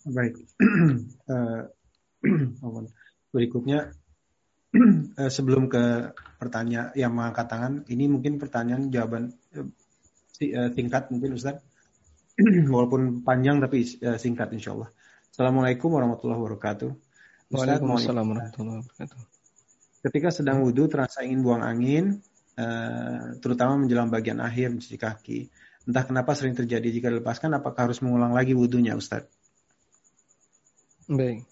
[0.08, 0.36] Baik.
[1.32, 1.62] uh,
[3.32, 3.92] berikutnya
[5.18, 11.60] uh, sebelum ke pertanyaan yang mengangkat tangan, ini mungkin pertanyaan jawaban uh, singkat mungkin Ustaz.
[12.74, 14.90] Walaupun panjang tapi uh, singkat insya Allah.
[15.34, 16.90] Assalamualaikum warahmatullahi wabarakatuh.
[17.54, 19.20] Waalaikumsalam warahmatullahi wabarakatuh.
[20.06, 22.22] Ketika sedang wudhu terasa ingin buang angin,
[22.58, 25.40] uh, terutama menjelang bagian akhir mencuci kaki.
[25.88, 29.26] Entah kenapa sering terjadi jika dilepaskan, apakah harus mengulang lagi wudhunya Ustaz?
[31.08, 31.48] Baik.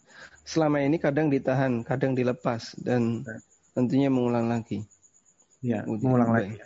[0.45, 3.26] selama ini kadang ditahan, kadang dilepas dan
[3.73, 4.86] tentunya mengulang lagi.
[5.65, 6.61] Ya, mengulang lagi.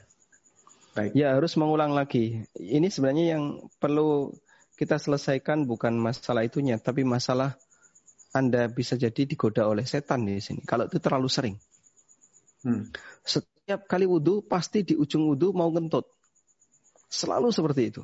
[0.97, 1.11] Baik.
[1.15, 2.43] Ya, harus mengulang lagi.
[2.59, 4.35] Ini sebenarnya yang perlu
[4.75, 7.55] kita selesaikan bukan masalah itunya, tapi masalah
[8.35, 10.59] Anda bisa jadi digoda oleh setan di sini.
[10.67, 11.55] Kalau itu terlalu sering.
[12.67, 12.91] Hmm.
[13.23, 16.03] Setiap kali wudhu, pasti di ujung wudhu mau ngentut.
[17.07, 18.03] Selalu seperti itu.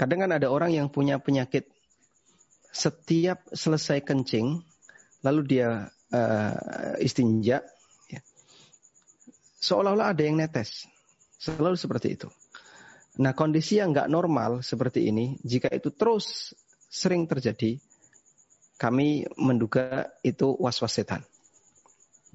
[0.00, 1.75] Kadang kan ada orang yang punya penyakit
[2.76, 4.60] setiap selesai kencing,
[5.24, 7.64] lalu dia uh, istinja,
[8.12, 8.20] ya.
[9.64, 10.84] seolah-olah ada yang netes.
[11.40, 12.28] Selalu seperti itu.
[13.16, 16.52] Nah kondisi yang nggak normal seperti ini, jika itu terus
[16.92, 17.80] sering terjadi,
[18.76, 21.24] kami menduga itu was-was setan.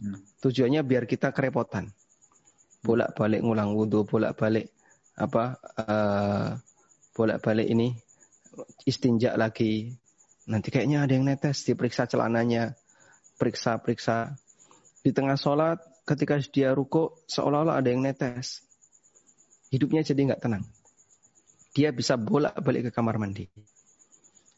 [0.01, 0.17] Hmm.
[0.41, 1.93] Tujuannya biar kita kerepotan.
[2.81, 4.73] Bolak-balik ngulang wudhu, bolak-balik
[5.13, 6.57] apa, uh,
[7.13, 7.93] bolak-balik ini
[8.89, 9.93] istinja lagi,
[10.51, 12.75] Nanti kayaknya ada yang netes, diperiksa celananya,
[13.39, 14.35] periksa-periksa.
[14.99, 18.59] Di tengah sholat, ketika dia ruko, seolah-olah ada yang netes.
[19.71, 20.67] Hidupnya jadi nggak tenang.
[21.71, 23.47] Dia bisa bolak-balik ke kamar mandi.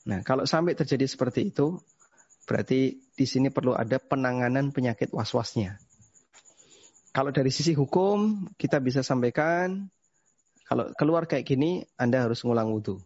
[0.09, 1.77] Nah, kalau sampai terjadi seperti itu,
[2.49, 5.77] berarti di sini perlu ada penanganan penyakit was-wasnya.
[7.13, 9.85] Kalau dari sisi hukum, kita bisa sampaikan,
[10.65, 12.97] kalau keluar kayak gini, Anda harus ngulang wudhu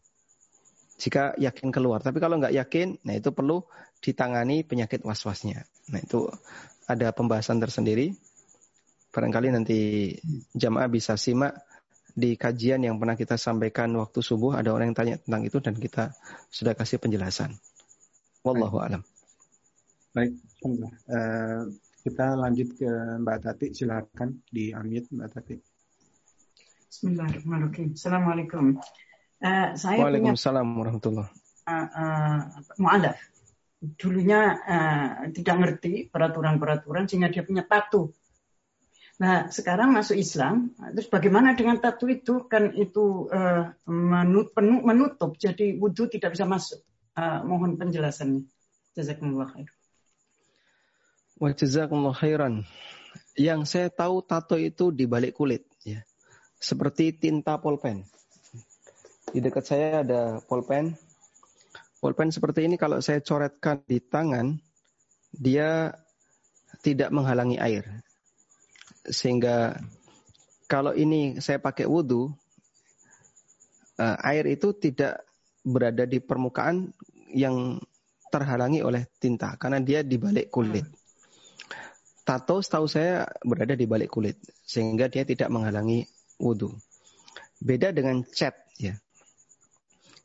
[0.97, 2.01] jika yakin keluar.
[2.01, 3.61] Tapi kalau nggak yakin, nah itu perlu
[4.01, 5.65] ditangani penyakit was-wasnya.
[5.93, 6.25] Nah itu
[6.89, 8.17] ada pembahasan tersendiri.
[9.13, 9.79] Barangkali nanti
[10.53, 11.57] jamaah bisa simak
[12.17, 14.57] di kajian yang pernah kita sampaikan waktu subuh.
[14.57, 16.17] Ada orang yang tanya tentang itu dan kita
[16.49, 17.53] sudah kasih penjelasan.
[18.41, 19.01] Wallahu alam.
[20.17, 20.33] Baik,
[20.65, 21.69] uh,
[22.01, 22.89] kita lanjut ke
[23.21, 23.67] Mbak Tati.
[23.69, 25.55] Silakan di unmute Mbak Tati.
[26.89, 27.93] Bismillahirrahmanirrahim.
[27.93, 28.81] Assalamualaikum.
[29.37, 31.29] Uh, saya Waalaikumsalam punya, warahmatullahi
[31.69, 32.37] uh, uh,
[32.81, 33.17] mu'alaf.
[33.77, 38.09] Dulunya uh, tidak ngerti peraturan-peraturan sehingga dia punya tatu.
[39.21, 42.49] Nah, sekarang masuk Islam, terus bagaimana dengan tatu itu?
[42.49, 46.81] Kan itu uh, menut, penuh, menutup, jadi wudhu tidak bisa masuk.
[47.17, 48.45] Uh, mohon penjelasannya.
[48.97, 49.69] Jazakumullah khair.
[51.37, 52.65] Wa jazakumullah khairan.
[53.37, 56.01] Yang saya tahu tato itu di balik kulit, ya.
[56.57, 58.05] Seperti tinta polpen.
[59.27, 60.95] Di dekat saya ada pulpen.
[61.99, 64.55] Pulpen seperti ini kalau saya coretkan di tangan,
[65.35, 65.91] dia
[66.79, 67.83] tidak menghalangi air.
[69.03, 69.75] Sehingga
[70.71, 72.31] kalau ini saya pakai wudhu,
[73.99, 75.27] eh, air itu tidak
[75.67, 76.95] berada di permukaan
[77.35, 77.83] yang
[78.31, 80.87] terhalangi oleh tinta karena dia di balik kulit.
[82.23, 86.07] Tato setahu saya berada di balik kulit sehingga dia tidak menghalangi
[86.39, 86.71] wudhu.
[87.59, 88.95] Beda dengan cat ya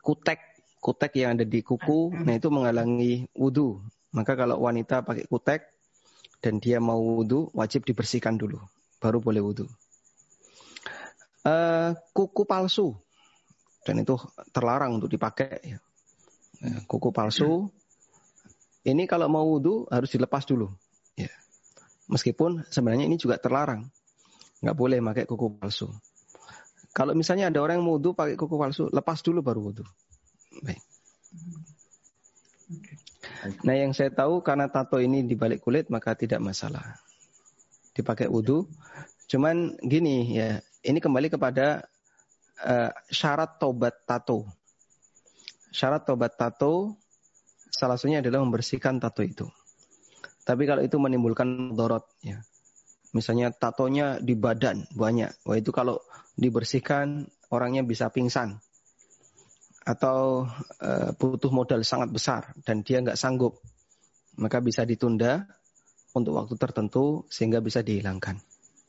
[0.02, 0.52] kutek
[0.82, 2.26] kutek yang ada di kuku, hmm.
[2.26, 3.78] nah itu menghalangi wudhu.
[4.10, 5.70] Maka kalau wanita pakai kutek
[6.42, 8.58] dan dia mau wudhu, wajib dibersihkan dulu,
[8.98, 9.70] baru boleh wudhu.
[11.46, 12.98] Uh, kuku palsu,
[13.86, 14.18] dan itu
[14.50, 15.62] terlarang untuk dipakai.
[15.62, 15.78] Ya.
[16.58, 17.70] Uh, kuku palsu,
[18.82, 20.66] ini kalau mau wudhu harus dilepas dulu.
[21.14, 21.30] Ya.
[22.10, 23.86] Meskipun sebenarnya ini juga terlarang,
[24.66, 25.94] nggak boleh pakai kuku palsu.
[26.92, 29.84] Kalau misalnya ada orang yang wudhu pakai kuku palsu, lepas dulu baru wudhu.
[30.60, 30.80] Baik.
[33.64, 37.00] Nah yang saya tahu karena tato ini di balik kulit maka tidak masalah.
[37.96, 38.68] Dipakai wudhu.
[39.26, 41.88] Cuman gini ya, ini kembali kepada
[42.60, 44.44] uh, syarat tobat tato.
[45.72, 47.00] Syarat tobat tato
[47.72, 49.48] salah satunya adalah membersihkan tato itu.
[50.44, 52.44] Tapi kalau itu menimbulkan dorot ya.
[53.12, 55.44] Misalnya tatonya di badan banyak.
[55.44, 56.00] Wah itu kalau
[56.32, 58.56] dibersihkan orangnya bisa pingsan
[59.82, 60.48] atau
[60.80, 63.60] uh, butuh modal sangat besar dan dia nggak sanggup,
[64.40, 65.44] maka bisa ditunda
[66.16, 68.40] untuk waktu tertentu sehingga bisa dihilangkan.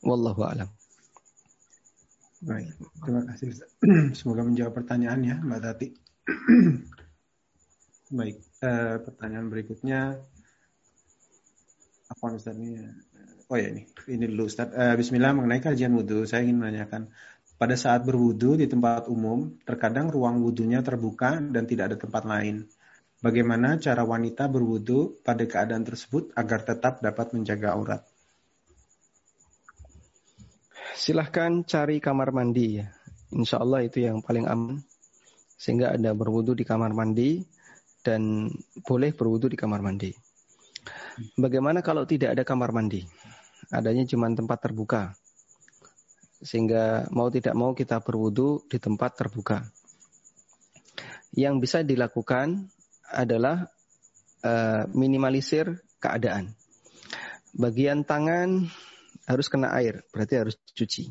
[0.04, 0.68] Wallahu a'lam.
[2.44, 3.48] Baik, terima kasih.
[4.18, 5.88] Semoga menjawab pertanyaan ya, Mbak Tati.
[8.20, 10.20] Baik, uh, pertanyaan berikutnya
[12.04, 12.84] apa ini?
[13.52, 14.72] Oh ya ini, ini dulu Ustaz.
[14.72, 17.12] Uh, Bismillah mengenai kajian wudhu, saya ingin menanyakan
[17.60, 22.66] pada saat berwudu di tempat umum, terkadang ruang wudhunya terbuka dan tidak ada tempat lain.
[23.24, 28.02] Bagaimana cara wanita berwudu pada keadaan tersebut agar tetap dapat menjaga aurat?
[30.92, 32.86] Silahkan cari kamar mandi ya.
[33.32, 34.84] Insya Allah itu yang paling aman.
[35.56, 37.40] Sehingga Anda berwudu di kamar mandi
[38.04, 38.52] dan
[38.84, 40.12] boleh berwudu di kamar mandi.
[41.40, 43.23] Bagaimana kalau tidak ada kamar mandi?
[43.72, 45.14] Adanya cuma tempat terbuka
[46.44, 49.64] sehingga mau tidak mau kita berwudu di tempat terbuka.
[51.34, 52.68] Yang bisa dilakukan
[53.08, 53.66] adalah
[54.44, 56.52] uh, minimalisir keadaan.
[57.56, 58.68] Bagian tangan
[59.24, 61.10] harus kena air, berarti harus cuci.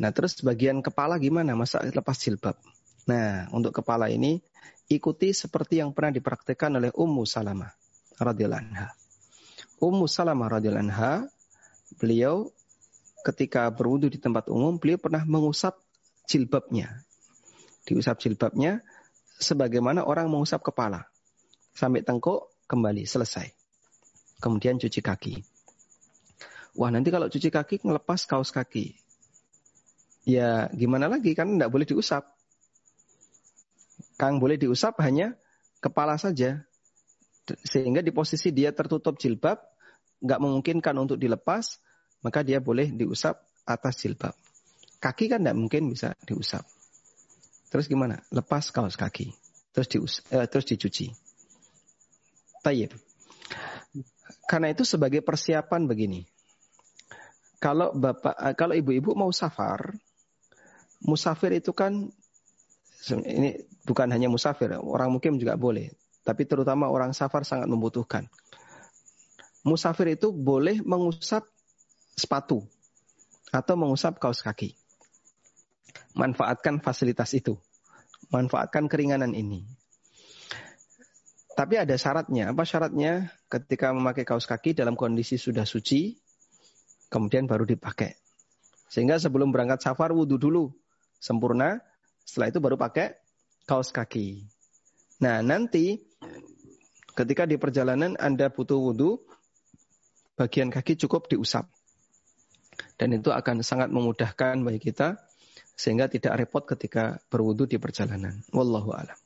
[0.00, 1.52] Nah, terus bagian kepala gimana?
[1.52, 2.56] Masa lepas jilbab?
[3.04, 4.40] Nah, untuk kepala ini
[4.88, 7.70] ikuti seperti yang pernah dipraktikkan oleh Ummu Salamah
[8.16, 9.01] radhiyallahu anha.
[9.82, 11.26] Ummu Salamah radhiyallahu anha,
[11.98, 12.54] beliau
[13.26, 15.74] ketika berwudu di tempat umum, beliau pernah mengusap
[16.30, 17.02] jilbabnya.
[17.82, 18.86] Diusap jilbabnya
[19.42, 21.10] sebagaimana orang mengusap kepala.
[21.74, 23.50] Sampai tengkuk, kembali, selesai.
[24.38, 25.34] Kemudian cuci kaki.
[26.78, 28.94] Wah nanti kalau cuci kaki ngelepas kaos kaki.
[30.22, 32.22] Ya gimana lagi kan tidak boleh diusap.
[34.14, 35.34] Kang boleh diusap hanya
[35.82, 36.62] kepala saja.
[37.66, 39.71] Sehingga di posisi dia tertutup jilbab,
[40.22, 41.82] nggak memungkinkan untuk dilepas,
[42.22, 44.32] maka dia boleh diusap atas jilbab.
[45.02, 46.62] Kaki kan tidak mungkin bisa diusap.
[47.68, 48.22] Terus gimana?
[48.30, 49.34] Lepas kaos kaki.
[49.74, 51.10] Terus dius eh, terus dicuci.
[52.62, 52.94] Tayyib.
[54.46, 56.22] Karena itu sebagai persiapan begini.
[57.58, 59.90] Kalau bapak, eh, kalau ibu-ibu mau safar,
[61.02, 62.06] musafir itu kan
[63.10, 65.90] ini bukan hanya musafir, orang mukim juga boleh.
[66.22, 68.30] Tapi terutama orang safar sangat membutuhkan.
[69.62, 71.46] Musafir itu boleh mengusap
[72.18, 72.66] sepatu
[73.54, 74.74] atau mengusap kaos kaki.
[76.18, 77.56] Manfaatkan fasilitas itu.
[78.32, 79.64] Manfaatkan keringanan ini.
[81.52, 82.50] Tapi ada syaratnya.
[82.50, 83.30] Apa syaratnya?
[83.46, 86.16] Ketika memakai kaos kaki dalam kondisi sudah suci,
[87.12, 88.16] kemudian baru dipakai.
[88.88, 90.64] Sehingga sebelum berangkat safar wudhu dulu
[91.20, 91.80] sempurna.
[92.24, 93.20] Setelah itu baru pakai
[93.68, 94.48] kaos kaki.
[95.20, 96.00] Nah nanti
[97.12, 99.20] ketika di perjalanan Anda butuh wudhu,
[100.36, 101.68] bagian kaki cukup diusap.
[102.96, 105.20] Dan itu akan sangat memudahkan bagi kita
[105.76, 108.40] sehingga tidak repot ketika berwudhu di perjalanan.
[108.52, 109.18] Wallahu a'lam.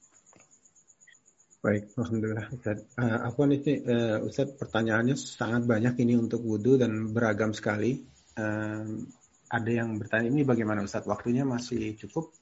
[1.66, 2.78] Baik, Alhamdulillah Ustaz.
[2.94, 8.06] Uh, apa nih uh, Ustaz pertanyaannya sangat banyak ini untuk wudhu dan beragam sekali.
[8.38, 9.02] Uh,
[9.50, 11.10] ada yang bertanya ini bagaimana Ustadz?
[11.10, 12.34] Waktunya masih cukup?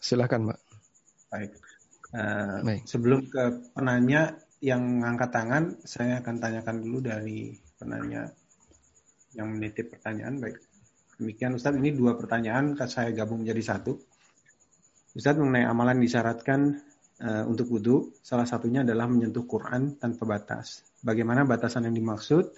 [0.00, 0.58] Silakan, Mbak.
[1.32, 1.52] Baik.
[2.12, 2.82] Uh, Baik.
[2.88, 3.44] Sebelum ke
[3.76, 8.32] penanya yang angkat tangan, saya akan tanyakan dulu dari penanya
[9.36, 10.40] yang menitip pertanyaan.
[10.40, 10.58] Baik.
[11.16, 13.96] Demikian Ustadz, ini dua pertanyaan saya gabung menjadi satu.
[15.16, 16.76] Ustadz mengenai amalan disyaratkan
[17.24, 20.84] uh, untuk wudhu, salah satunya adalah menyentuh Quran tanpa batas.
[21.00, 22.52] Bagaimana batasan yang dimaksud?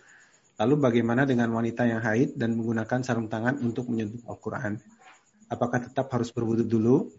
[0.59, 4.83] Lalu bagaimana dengan wanita yang haid dan menggunakan sarung tangan untuk menyentuh Al-Quran?
[5.47, 7.15] Apakah tetap harus berwudhu dulu?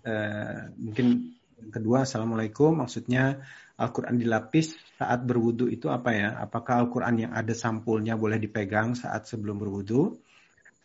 [0.00, 1.36] Uh, mungkin
[1.68, 2.80] kedua, Assalamualaikum.
[2.80, 3.44] Maksudnya
[3.76, 6.28] Al-Quran dilapis saat berwudhu itu apa ya?
[6.38, 10.14] Apakah Al-Quran yang ada sampulnya boleh dipegang saat sebelum berwudhu?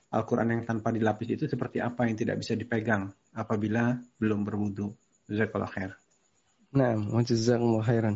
[0.10, 4.90] Al-Quran yang tanpa dilapis itu seperti apa yang tidak bisa dipegang apabila belum berwudhu?
[5.30, 5.91] Jazakallah khair.
[6.73, 8.15] Nah, jazakallah khairan.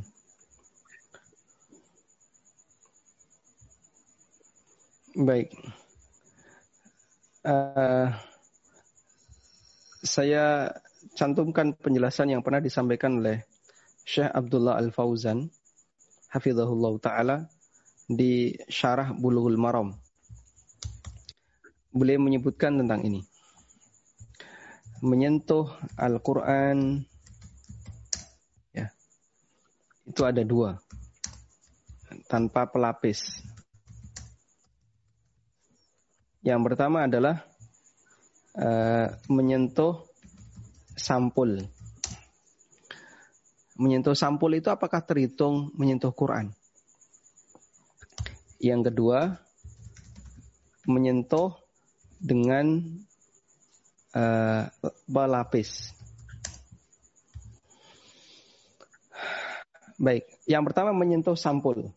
[5.14, 5.54] Baik.
[7.46, 8.10] Uh,
[10.02, 10.74] saya
[11.14, 13.46] cantumkan penjelasan yang pernah disampaikan oleh
[14.02, 15.54] Syekh Abdullah Al-Fauzan
[16.34, 17.46] hafizahullah taala
[18.10, 19.94] di Syarah Bulughul Maram.
[21.94, 23.22] Beliau menyebutkan tentang ini.
[25.06, 27.06] Menyentuh Al-Qur'an
[28.74, 28.90] ya.
[30.10, 30.82] Itu ada dua.
[32.26, 33.46] Tanpa pelapis.
[36.42, 37.46] Yang pertama adalah
[38.58, 40.02] uh, menyentuh
[40.98, 41.62] sampul.
[43.74, 46.54] Menyentuh sampul itu apakah terhitung menyentuh Quran?
[48.62, 49.42] Yang kedua,
[50.86, 51.58] menyentuh
[52.22, 52.80] dengan
[54.14, 54.70] uh.
[59.98, 61.90] Baik, yang pertama menyentuh sampul.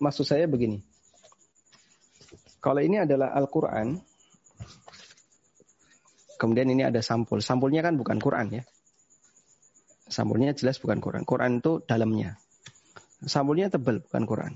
[0.00, 0.82] Maksud saya begini.
[2.62, 3.98] Kalau ini adalah Al-Quran,
[6.38, 7.42] kemudian ini ada sampul.
[7.42, 8.62] Sampulnya kan bukan Quran ya.
[10.12, 11.24] Sampulnya jelas bukan Quran.
[11.24, 12.36] Quran itu dalamnya.
[13.24, 14.52] Sampulnya tebal, bukan Quran.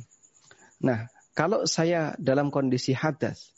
[0.84, 3.56] Nah, kalau saya dalam kondisi hadas,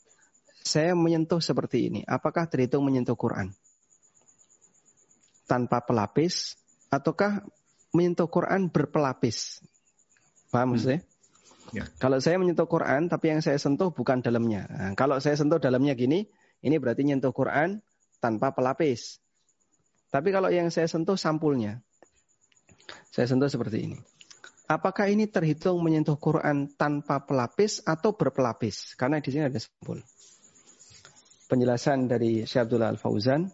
[0.63, 2.01] saya menyentuh seperti ini.
[2.07, 3.51] Apakah terhitung menyentuh Quran?
[5.49, 6.55] Tanpa pelapis,
[6.93, 7.43] ataukah
[7.91, 9.65] menyentuh Quran berpelapis?
[10.55, 11.03] Paham maksudnya?
[11.03, 11.17] Hmm.
[11.69, 11.85] Ya.
[12.01, 14.65] Kalau saya menyentuh Quran, tapi yang saya sentuh bukan dalamnya.
[14.69, 16.29] Nah, kalau saya sentuh dalamnya gini,
[16.65, 17.85] ini berarti nyentuh Quran
[18.21, 19.21] tanpa pelapis.
[20.09, 21.85] Tapi kalau yang saya sentuh sampulnya,
[23.09, 23.99] saya sentuh seperti ini.
[24.69, 28.93] Apakah ini terhitung menyentuh Quran tanpa pelapis atau berpelapis?
[29.01, 30.05] Karena di sini ada sampul.
[31.49, 33.49] Penjelasan dari Syekh Abdullah Al-Fauzan,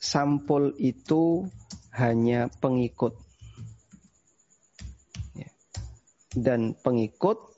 [0.00, 1.44] sampul itu
[1.92, 3.20] hanya pengikut.
[5.36, 5.52] Ya.
[6.32, 7.52] Dan pengikut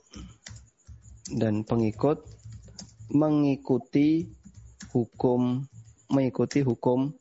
[1.31, 2.27] dan pengikut
[3.15, 4.27] mengikuti
[4.91, 5.63] hukum
[6.11, 7.15] mengikuti hukum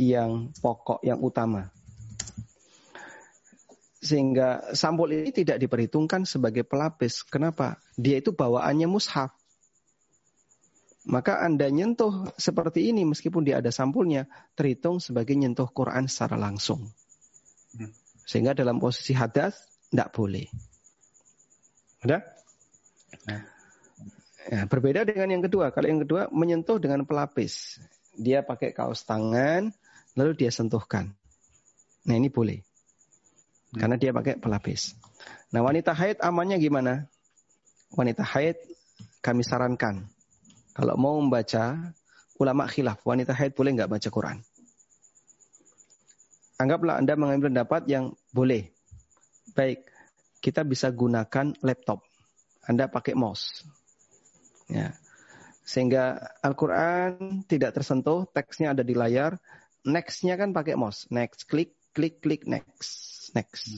[0.00, 1.75] yang pokok yang utama.
[4.06, 7.26] Sehingga sampul ini tidak diperhitungkan sebagai pelapis.
[7.26, 7.82] Kenapa?
[7.98, 9.34] Dia itu bawaannya mushaf.
[11.06, 16.86] Maka Anda nyentuh seperti ini meskipun dia ada sampulnya, terhitung sebagai nyentuh Quran secara langsung.
[17.74, 17.90] Hmm.
[18.26, 19.58] Sehingga dalam posisi hadas,
[19.90, 20.46] tidak boleh.
[22.02, 22.22] Ada?
[23.26, 23.42] Nah.
[24.46, 25.74] Ya, berbeda dengan yang kedua.
[25.74, 27.82] Kalau yang kedua menyentuh dengan pelapis.
[28.14, 29.74] Dia pakai kaos tangan,
[30.14, 31.10] lalu dia sentuhkan.
[32.06, 32.62] Nah ini boleh.
[33.76, 33.78] Hmm.
[33.84, 34.96] Karena dia pakai pelapis.
[35.52, 37.04] Nah wanita haid amannya gimana?
[37.92, 38.56] Wanita haid
[39.20, 40.08] kami sarankan
[40.76, 41.96] kalau mau membaca,
[42.36, 44.44] ulama khilaf, wanita haid boleh nggak baca Quran?
[46.60, 48.68] Anggaplah Anda mengambil pendapat yang boleh.
[49.56, 49.88] Baik,
[50.44, 52.04] kita bisa gunakan laptop.
[52.68, 53.64] Anda pakai mouse.
[54.68, 54.92] Ya.
[55.64, 59.40] Sehingga Al-Quran tidak tersentuh, teksnya ada di layar.
[59.88, 61.08] Next-nya kan pakai mouse.
[61.08, 63.15] Next, klik, klik, klik, next.
[63.36, 63.68] Next.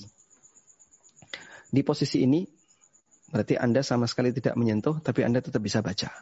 [1.68, 2.46] Di posisi ini,
[3.34, 6.14] berarti Anda sama sekali tidak menyentuh, tapi Anda tetap bisa baca.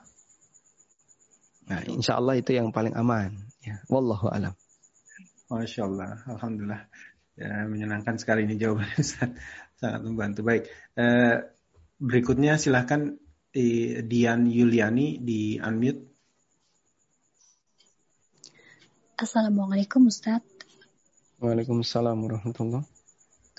[1.69, 3.37] Nah, insya Allah itu yang paling aman.
[3.61, 4.57] Ya, wallahu alam.
[5.53, 6.83] Masya Allah, alhamdulillah.
[7.37, 9.03] Ya, menyenangkan sekali ini jawabannya
[9.79, 10.41] sangat membantu.
[10.41, 11.45] Baik, eh,
[12.01, 13.21] berikutnya silahkan
[13.53, 16.17] di Dian Yuliani di unmute.
[19.21, 20.41] Assalamualaikum Ustaz.
[21.41, 22.96] Waalaikumsalam warahmatullahi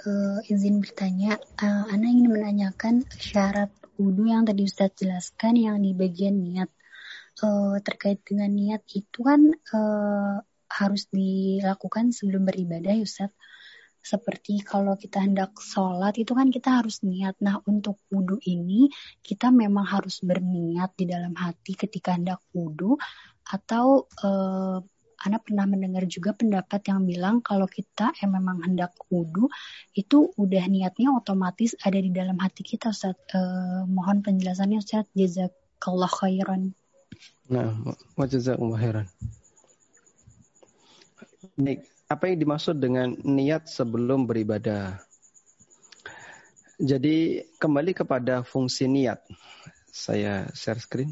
[0.08, 3.70] uh, izin bertanya, uh, Ana ingin menanyakan syarat
[4.00, 6.72] wudhu yang tadi Ustaz jelaskan yang di bagian niat
[7.44, 13.32] uh, terkait dengan niat itu kan uh, harus dilakukan sebelum beribadah ya Ustaz.
[14.08, 17.36] Seperti kalau kita hendak sholat itu kan kita harus niat.
[17.44, 18.88] Nah untuk wudhu ini
[19.20, 22.96] kita memang harus berniat di dalam hati ketika hendak wudhu
[23.44, 24.80] atau uh,
[25.18, 29.50] Anak pernah mendengar juga pendapat yang bilang kalau kita yang memang hendak wudhu
[29.98, 33.18] itu udah niatnya otomatis ada di dalam hati kita Ustaz.
[33.34, 35.10] Uh, mohon penjelasannya Ustaz.
[35.18, 36.78] Jazakallah khairan.
[37.50, 37.74] Nah,
[38.14, 39.08] wajazakumullah khairan.
[41.58, 45.02] Baik, apa yang dimaksud dengan niat sebelum beribadah?
[46.78, 49.26] Jadi kembali kepada fungsi niat.
[49.90, 51.10] Saya share screen.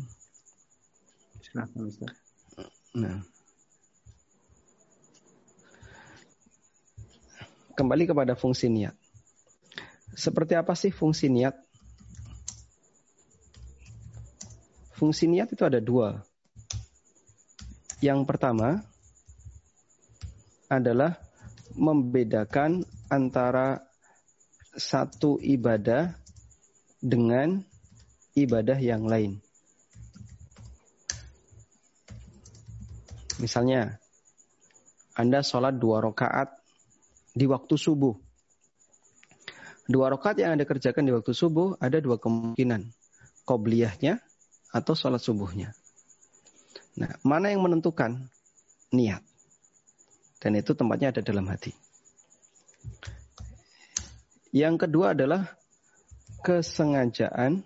[1.41, 2.13] Silakan Ustaz.
[2.93, 3.34] Nah.
[7.75, 8.95] Kembali kepada fungsi niat.
[10.15, 11.59] Seperti apa sih fungsi niat?
[14.95, 16.23] Fungsi niat itu ada dua.
[17.99, 18.79] Yang pertama
[20.71, 21.19] adalah
[21.75, 23.83] membedakan antara
[24.71, 26.15] satu ibadah
[27.03, 27.59] dengan
[28.39, 29.43] ibadah yang lain.
[33.35, 33.99] Misalnya,
[35.11, 36.64] Anda sholat dua rakaat
[37.35, 38.15] di waktu subuh.
[39.85, 42.89] Dua rakaat yang Anda kerjakan di waktu subuh ada dua kemungkinan.
[43.45, 44.17] Qobliyahnya
[44.73, 45.77] atau sholat subuhnya.
[46.97, 48.31] Nah, mana yang menentukan?
[48.95, 49.21] Niat.
[50.41, 51.75] Dan itu tempatnya ada dalam hati.
[54.55, 55.59] Yang kedua adalah
[56.41, 57.61] kesengajaan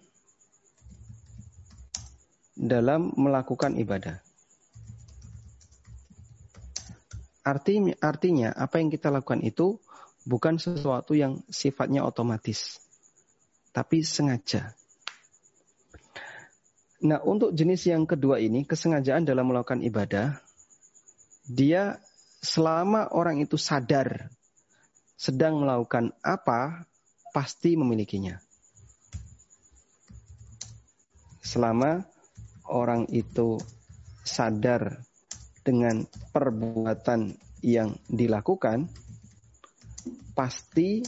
[2.57, 4.19] dalam melakukan ibadah.
[7.49, 9.81] Artinya, artinya apa yang kita lakukan itu
[10.29, 12.77] bukan sesuatu yang sifatnya otomatis,
[13.73, 14.77] tapi sengaja.
[17.01, 20.37] Nah, untuk jenis yang kedua ini, kesengajaan dalam melakukan ibadah,
[21.49, 21.97] dia
[22.37, 24.29] selama orang itu sadar
[25.17, 26.85] sedang melakukan apa,
[27.33, 28.37] pasti memilikinya.
[31.41, 32.05] Selama
[32.69, 33.57] orang itu
[34.21, 35.08] sadar
[35.63, 38.87] dengan perbuatan yang dilakukan,
[40.33, 41.03] pasti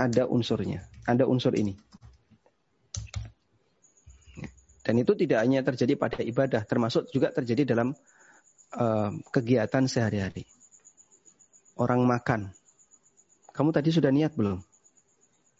[0.00, 1.76] ada unsurnya, ada unsur ini.
[4.80, 7.92] Dan itu tidak hanya terjadi pada ibadah, termasuk juga terjadi dalam
[8.74, 10.48] uh, kegiatan sehari-hari.
[11.76, 12.50] Orang makan.
[13.52, 14.58] Kamu tadi sudah niat belum?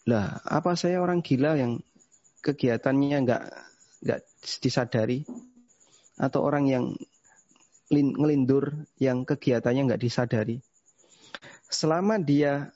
[0.09, 1.77] Lah, apa saya orang gila yang
[2.41, 3.43] kegiatannya nggak
[4.01, 4.21] nggak
[4.57, 5.21] disadari?
[6.17, 6.85] Atau orang yang
[7.91, 10.57] ngelindur yang kegiatannya nggak disadari?
[11.67, 12.71] Selama dia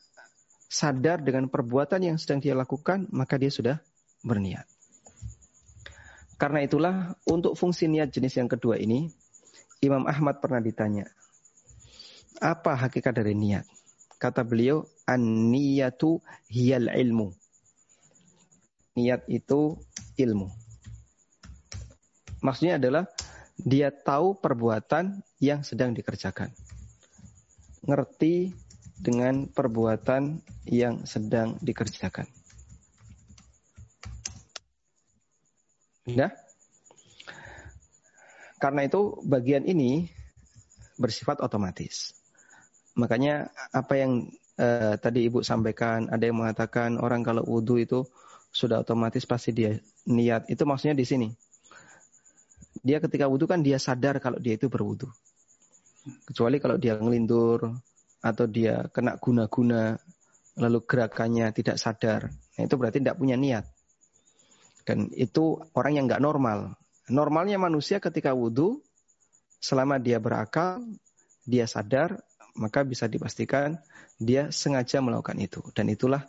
[0.68, 3.80] sadar dengan perbuatan yang sedang dia lakukan, maka dia sudah
[4.28, 4.68] berniat.
[6.36, 9.08] Karena itulah untuk fungsi niat jenis yang kedua ini,
[9.80, 11.08] Imam Ahmad pernah ditanya,
[12.44, 13.64] apa hakikat dari niat?
[14.26, 17.30] kata beliau an-niyatu hiyal ilmu.
[18.96, 19.76] Niat itu
[20.16, 20.48] ilmu.
[22.40, 23.06] Maksudnya adalah
[23.66, 26.54] dia tahu perbuatan yang sedang dikerjakan.
[27.82, 28.54] Ngerti
[29.02, 30.38] dengan perbuatan
[30.70, 32.30] yang sedang dikerjakan.
[36.06, 36.30] Ya?
[38.62, 40.14] Karena itu bagian ini
[41.02, 42.14] bersifat otomatis.
[42.96, 44.30] Makanya apa yang
[44.62, 48.06] uh, tadi Ibu sampaikan, ada yang mengatakan orang kalau wudhu itu
[48.54, 50.48] sudah otomatis pasti dia niat.
[50.48, 51.28] Itu maksudnya di sini.
[52.82, 55.08] Dia ketika wudhu kan dia sadar kalau dia itu berwudhu.
[56.26, 57.72] Kecuali kalau dia ngelindur
[58.22, 59.96] atau dia kena guna-guna
[60.58, 62.32] lalu gerakannya tidak sadar.
[62.32, 63.68] Nah, itu berarti tidak punya niat.
[64.86, 66.78] Dan itu orang yang nggak normal.
[67.10, 68.82] Normalnya manusia ketika wudhu,
[69.62, 70.82] selama dia berakal,
[71.46, 72.22] dia sadar,
[72.58, 73.78] maka bisa dipastikan
[74.22, 75.62] dia sengaja melakukan itu.
[75.76, 76.24] Dan itulah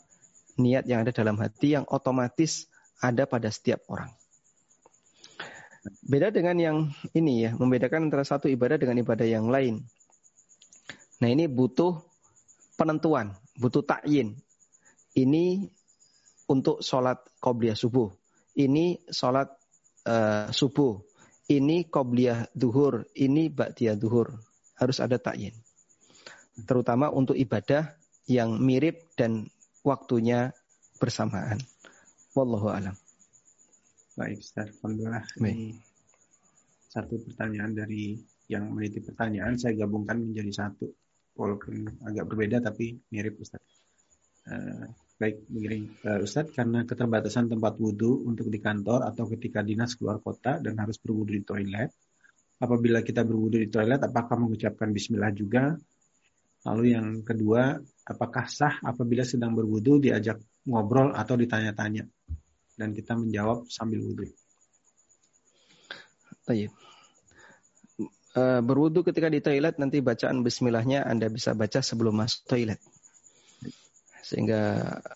[0.59, 2.67] niat yang ada dalam hati yang otomatis
[3.01, 4.11] ada pada setiap orang.
[6.03, 6.79] Beda dengan yang
[7.15, 9.83] ini ya, membedakan antara satu ibadah dengan ibadah yang lain.
[11.23, 12.03] Nah ini butuh
[12.77, 14.37] penentuan, butuh takyin.
[15.17, 15.65] Ini
[16.51, 18.13] untuk sholat qobliyah subuh.
[18.57, 19.49] Ini sholat
[20.05, 21.01] uh, subuh.
[21.47, 23.07] Ini qobliyah duhur.
[23.17, 24.35] Ini ba'diyah duhur.
[24.77, 25.57] Harus ada takyin
[26.65, 27.93] terutama untuk ibadah
[28.25, 29.53] yang mirip dan
[29.85, 30.57] waktunya
[30.97, 31.61] bersamaan.
[32.33, 32.97] Wallahu alam.
[34.17, 34.73] Baik, Ustaz.
[34.81, 35.25] Alhamdulillah.
[35.39, 35.77] Baik.
[36.89, 38.17] satu pertanyaan dari
[38.49, 40.89] yang meniti pertanyaan saya gabungkan menjadi satu
[41.37, 43.61] walaupun agak berbeda tapi mirip Ustaz.
[44.49, 44.89] Uh,
[45.21, 50.23] baik begini uh, Ustadz karena keterbatasan tempat wudhu untuk di kantor atau ketika dinas keluar
[50.25, 51.91] kota dan harus berwudhu di toilet
[52.63, 55.77] apabila kita berwudhu di toilet apakah mengucapkan bismillah juga
[56.67, 62.03] Lalu yang kedua, apakah sah apabila sedang berwudu diajak ngobrol atau ditanya-tanya?
[62.77, 64.29] Dan kita menjawab sambil wudhu.
[66.47, 66.71] Baik.
[68.37, 72.79] Uh, berwudu ketika di toilet nanti bacaan bismillahnya Anda bisa baca sebelum masuk toilet.
[74.21, 74.63] Sehingga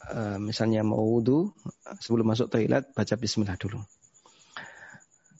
[0.08, 1.52] uh, misalnya mau wudhu,
[2.00, 3.84] sebelum masuk toilet baca bismillah dulu.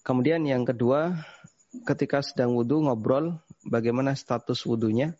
[0.04, 1.24] Kemudian yang kedua,
[1.88, 5.16] ketika sedang wudhu ngobrol, bagaimana status wudhunya?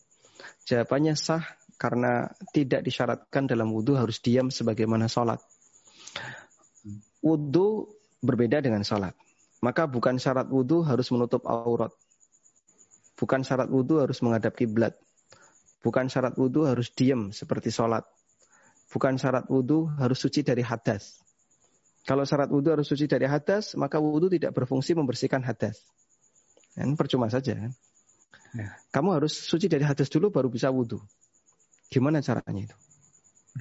[0.68, 1.44] Jawabannya sah
[1.80, 5.40] karena tidak disyaratkan dalam wudhu harus diam sebagaimana sholat.
[7.20, 7.88] Wudhu
[8.24, 9.16] berbeda dengan sholat.
[9.60, 11.92] Maka bukan syarat wudhu harus menutup aurat.
[13.16, 14.96] Bukan syarat wudhu harus menghadap kiblat.
[15.84, 18.08] Bukan syarat wudhu harus diam seperti sholat.
[18.88, 21.20] Bukan syarat wudhu harus suci dari hadas.
[22.08, 25.84] Kalau syarat wudhu harus suci dari hadas, maka wudhu tidak berfungsi membersihkan hadas.
[26.72, 27.72] Kan percuma saja kan.
[28.56, 28.72] Ya.
[28.90, 31.04] Kamu harus suci dari hadas dulu baru bisa wudhu.
[31.92, 32.76] Gimana caranya itu?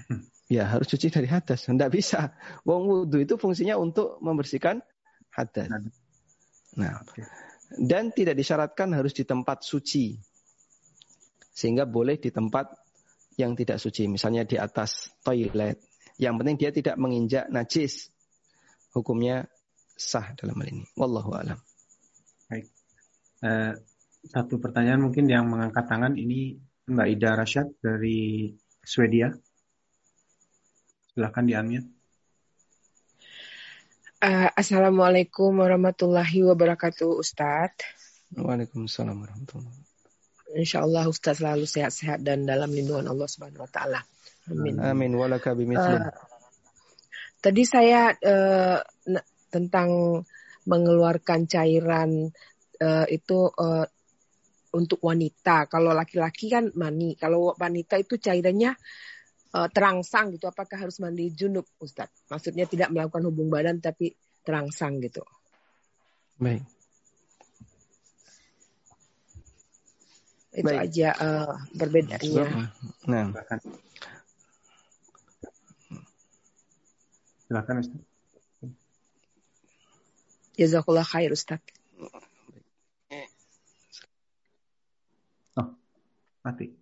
[0.49, 1.69] ya harus suci dari hadas.
[1.69, 2.33] Tidak bisa.
[2.65, 4.81] Wong wudhu itu fungsinya untuk membersihkan
[5.31, 5.69] hadas.
[6.75, 7.05] Nah,
[7.77, 10.17] dan tidak disyaratkan harus di tempat suci.
[11.53, 12.73] Sehingga boleh di tempat
[13.37, 14.09] yang tidak suci.
[14.09, 15.77] Misalnya di atas toilet.
[16.19, 18.09] Yang penting dia tidak menginjak najis.
[18.91, 19.47] Hukumnya
[19.93, 20.83] sah dalam hal ini.
[20.97, 21.59] Wallahu alam.
[22.49, 22.65] Baik.
[23.39, 23.77] Uh,
[24.27, 26.59] satu pertanyaan mungkin yang mengangkat tangan ini
[26.89, 28.51] Mbak Ida Rashad dari
[28.83, 29.31] Swedia.
[31.19, 31.75] Silahkan di.
[34.23, 37.83] Uh, Assalamualaikum warahmatullahi wabarakatuh Ustadz.
[38.39, 40.55] Waalaikumsalam warahmatullahi wabarakatuh.
[40.63, 43.99] Insya Allah Ustadz selalu sehat-sehat dan dalam lindungan Allah Subhanahu Wa Taala.
[44.47, 44.79] Amin.
[44.79, 45.11] Amin.
[45.19, 46.07] Walaka uh,
[47.43, 48.79] Tadi saya uh,
[49.51, 50.23] tentang
[50.71, 52.31] mengeluarkan cairan
[52.79, 53.83] uh, itu uh,
[54.71, 55.67] untuk wanita.
[55.67, 57.19] Kalau laki-laki kan mani.
[57.19, 58.71] Kalau wanita itu cairannya
[59.55, 60.49] uh, terangsang gitu.
[60.49, 62.27] Apakah harus mandi junub, Ustadz?
[62.29, 64.13] Maksudnya tidak melakukan hubung badan tapi
[64.45, 65.21] terangsang gitu.
[66.39, 66.63] Baik.
[70.49, 70.79] Itu Baik.
[70.89, 72.43] aja uh, perbedaannya.
[73.05, 73.27] Nah.
[73.31, 73.59] Silakan.
[77.45, 78.01] Silakan Ustaz.
[80.59, 81.63] Jazakallah khair Ustaz.
[86.49, 86.78] mati.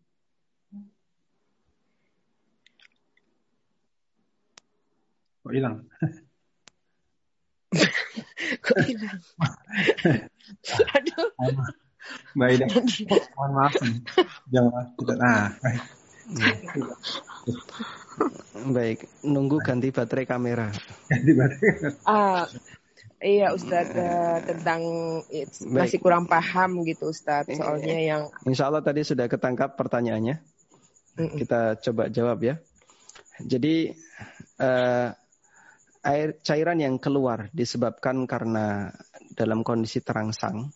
[5.47, 5.79] Kok hilang?
[8.67, 9.15] Kok hilang?
[10.91, 11.27] Aduh.
[12.35, 12.67] Mbak Ida,
[13.31, 13.71] mohon maaf.
[14.51, 15.17] Jangan tidak.
[15.23, 15.83] Nah, baik.
[18.75, 20.67] Baik, nunggu ganti baterai kamera.
[21.07, 21.95] Ganti baterai.
[22.03, 22.43] Ah,
[23.17, 24.81] Iya Ustadz uh, tentang
[25.25, 25.73] Baik.
[25.73, 30.37] masih kurang paham gitu Ustadz soalnya yang Insya Allah tadi sudah ketangkap pertanyaannya
[31.17, 32.61] Kita coba jawab ya.
[33.41, 33.89] Jadi
[34.61, 35.09] uh,
[36.03, 38.91] air cairan yang keluar disebabkan karena
[39.33, 40.73] dalam kondisi terangsang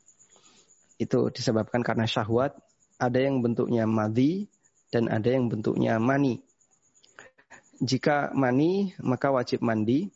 [1.02, 2.54] itu disebabkan karena syahwat,
[3.02, 4.46] ada yang bentuknya madi
[4.94, 6.46] dan ada yang bentuknya mani.
[7.82, 10.14] Jika mani maka wajib mandi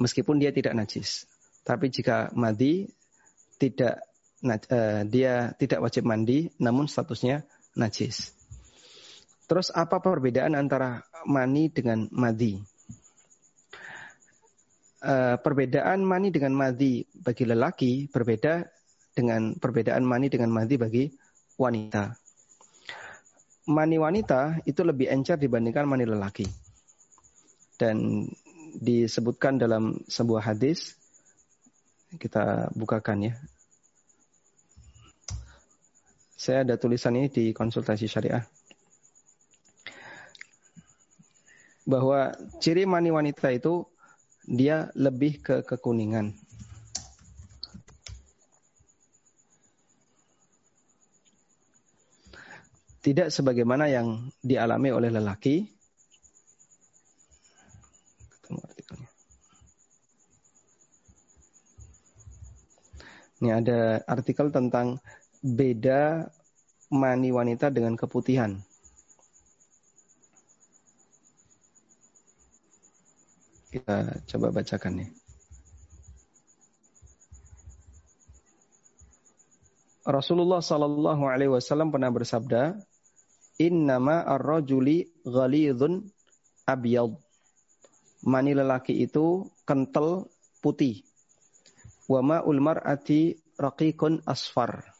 [0.00, 1.28] meskipun dia tidak najis.
[1.60, 2.88] Tapi jika madi
[3.60, 4.00] tidak
[4.48, 7.44] uh, dia tidak wajib mandi namun statusnya
[7.76, 8.32] najis.
[9.44, 12.71] Terus apa perbedaan antara mani dengan madi?
[15.02, 18.62] Uh, perbedaan mani dengan madi bagi lelaki berbeda
[19.10, 21.10] dengan perbedaan mani dengan madi bagi
[21.58, 22.14] wanita.
[23.66, 26.46] Mani wanita itu lebih encer dibandingkan mani lelaki.
[27.74, 28.30] Dan
[28.78, 30.94] disebutkan dalam sebuah hadis
[32.22, 33.34] kita bukakan ya.
[36.38, 38.46] Saya ada tulisan ini di konsultasi syariah.
[41.82, 42.30] Bahwa
[42.62, 43.82] ciri mani wanita itu
[44.46, 46.34] dia lebih ke kekuningan.
[53.02, 55.66] tidak sebagaimana yang dialami oleh lelaki.
[63.42, 65.02] Ini ada artikel tentang
[65.42, 66.30] beda
[66.94, 68.54] mani wanita dengan keputihan.
[73.72, 75.08] Kita coba bacakan nih.
[80.02, 82.76] Rasulullah Sallallahu Alaihi Wasallam pernah bersabda,
[83.62, 86.10] Innama ar-rajuli ghalidhun
[86.66, 87.14] abyad.
[88.26, 90.26] Mani lelaki itu kental
[90.58, 91.06] putih.
[92.10, 94.90] Wa ma'ul mar'ati raqiqun asfar.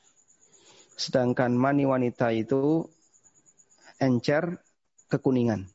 [0.94, 2.86] Sedangkan mani wanita itu
[3.99, 4.62] encer
[5.11, 5.72] kekuningan.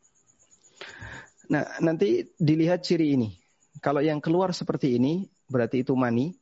[1.47, 3.31] Nah, nanti dilihat ciri ini.
[3.79, 6.35] Kalau yang keluar seperti ini, berarti itu mani,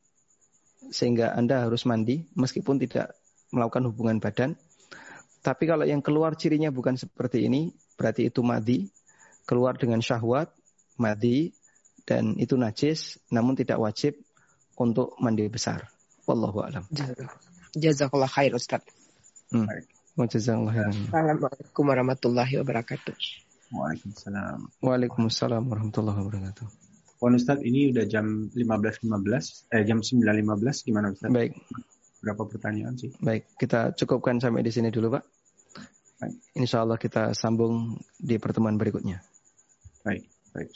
[0.90, 3.14] sehingga Anda harus mandi, meskipun tidak
[3.54, 4.58] melakukan hubungan badan.
[5.44, 8.90] Tapi kalau yang keluar cirinya bukan seperti ini, berarti itu madi,
[9.46, 10.50] keluar dengan syahwat,
[10.98, 11.54] madi,
[12.02, 14.18] dan itu najis, namun tidak wajib
[14.74, 15.86] untuk mandi besar.
[16.26, 16.84] Wallahu a'lam.
[17.78, 18.82] Jazakallah khair Ustaz.
[19.54, 19.70] Hmm.
[20.18, 20.90] Jazakallah khair.
[20.90, 23.45] Assalamualaikum warahmatullahi wabarakatuh.
[23.74, 24.60] Waalaikumsalam.
[24.82, 26.66] Waalaikumsalam warahmatullahi wabarakatuh.
[27.16, 31.32] Wan Ustaz, ini udah jam 15.15, eh jam 9.15 gimana Ustaz?
[31.32, 31.56] Baik.
[32.20, 33.10] Berapa pertanyaan sih?
[33.18, 35.24] Baik, kita cukupkan sampai di sini dulu Pak.
[36.56, 39.20] Insya Allah kita sambung di pertemuan berikutnya.
[40.04, 40.68] Baik, baik.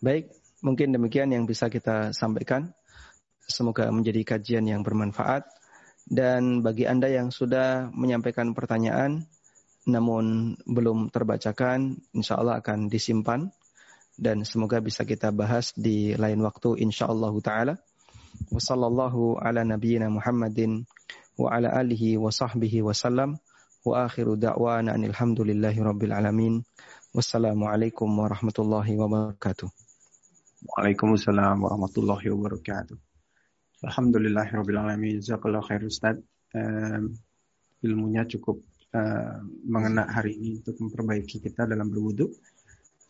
[0.00, 0.24] Baik,
[0.64, 2.72] mungkin demikian yang bisa kita sampaikan.
[3.44, 5.48] Semoga menjadi kajian yang bermanfaat.
[6.10, 9.26] Dan bagi Anda yang sudah menyampaikan pertanyaan,
[9.88, 13.48] namun belum terbacakan, insya Allah akan disimpan.
[14.20, 17.74] Dan semoga bisa kita bahas di lain waktu, insya Allah ta'ala.
[18.52, 20.84] Wassalamualaikum ala nabiyyina Muhammadin
[21.40, 23.40] wa ala alihi wa sahbihi wa sallam.
[23.80, 26.60] Wa akhiru da'wana alhamdulillahi rabbil alamin.
[27.16, 29.72] Wassalamualaikum warahmatullahi wabarakatuh.
[30.68, 32.96] Waalaikumsalam warahmatullahi wabarakatuh.
[33.88, 35.16] Alhamdulillahi rabbil alamin.
[35.24, 36.20] Jazakallah khair Ustaz.
[36.52, 37.16] Um,
[37.80, 38.60] ilmunya cukup
[38.94, 42.30] uh, hari ini untuk memperbaiki kita dalam berwudu.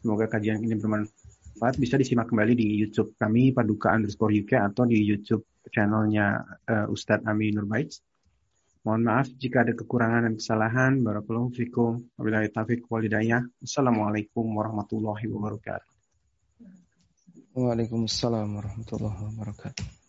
[0.00, 1.76] Semoga kajian ini bermanfaat.
[1.76, 7.28] Bisa disimak kembali di YouTube kami Paduka underscore UK atau di YouTube channelnya uh, Ustadz
[7.28, 8.00] Ami Nurbaits.
[8.80, 10.92] Mohon maaf jika ada kekurangan dan kesalahan.
[11.04, 12.00] Barakallahu fikum.
[12.16, 13.44] Wabillahi taufiq walhidayah.
[13.60, 15.90] Assalamualaikum warahmatullahi wabarakatuh.
[17.60, 19.99] Waalaikumsalam warahmatullahi wabarakatuh.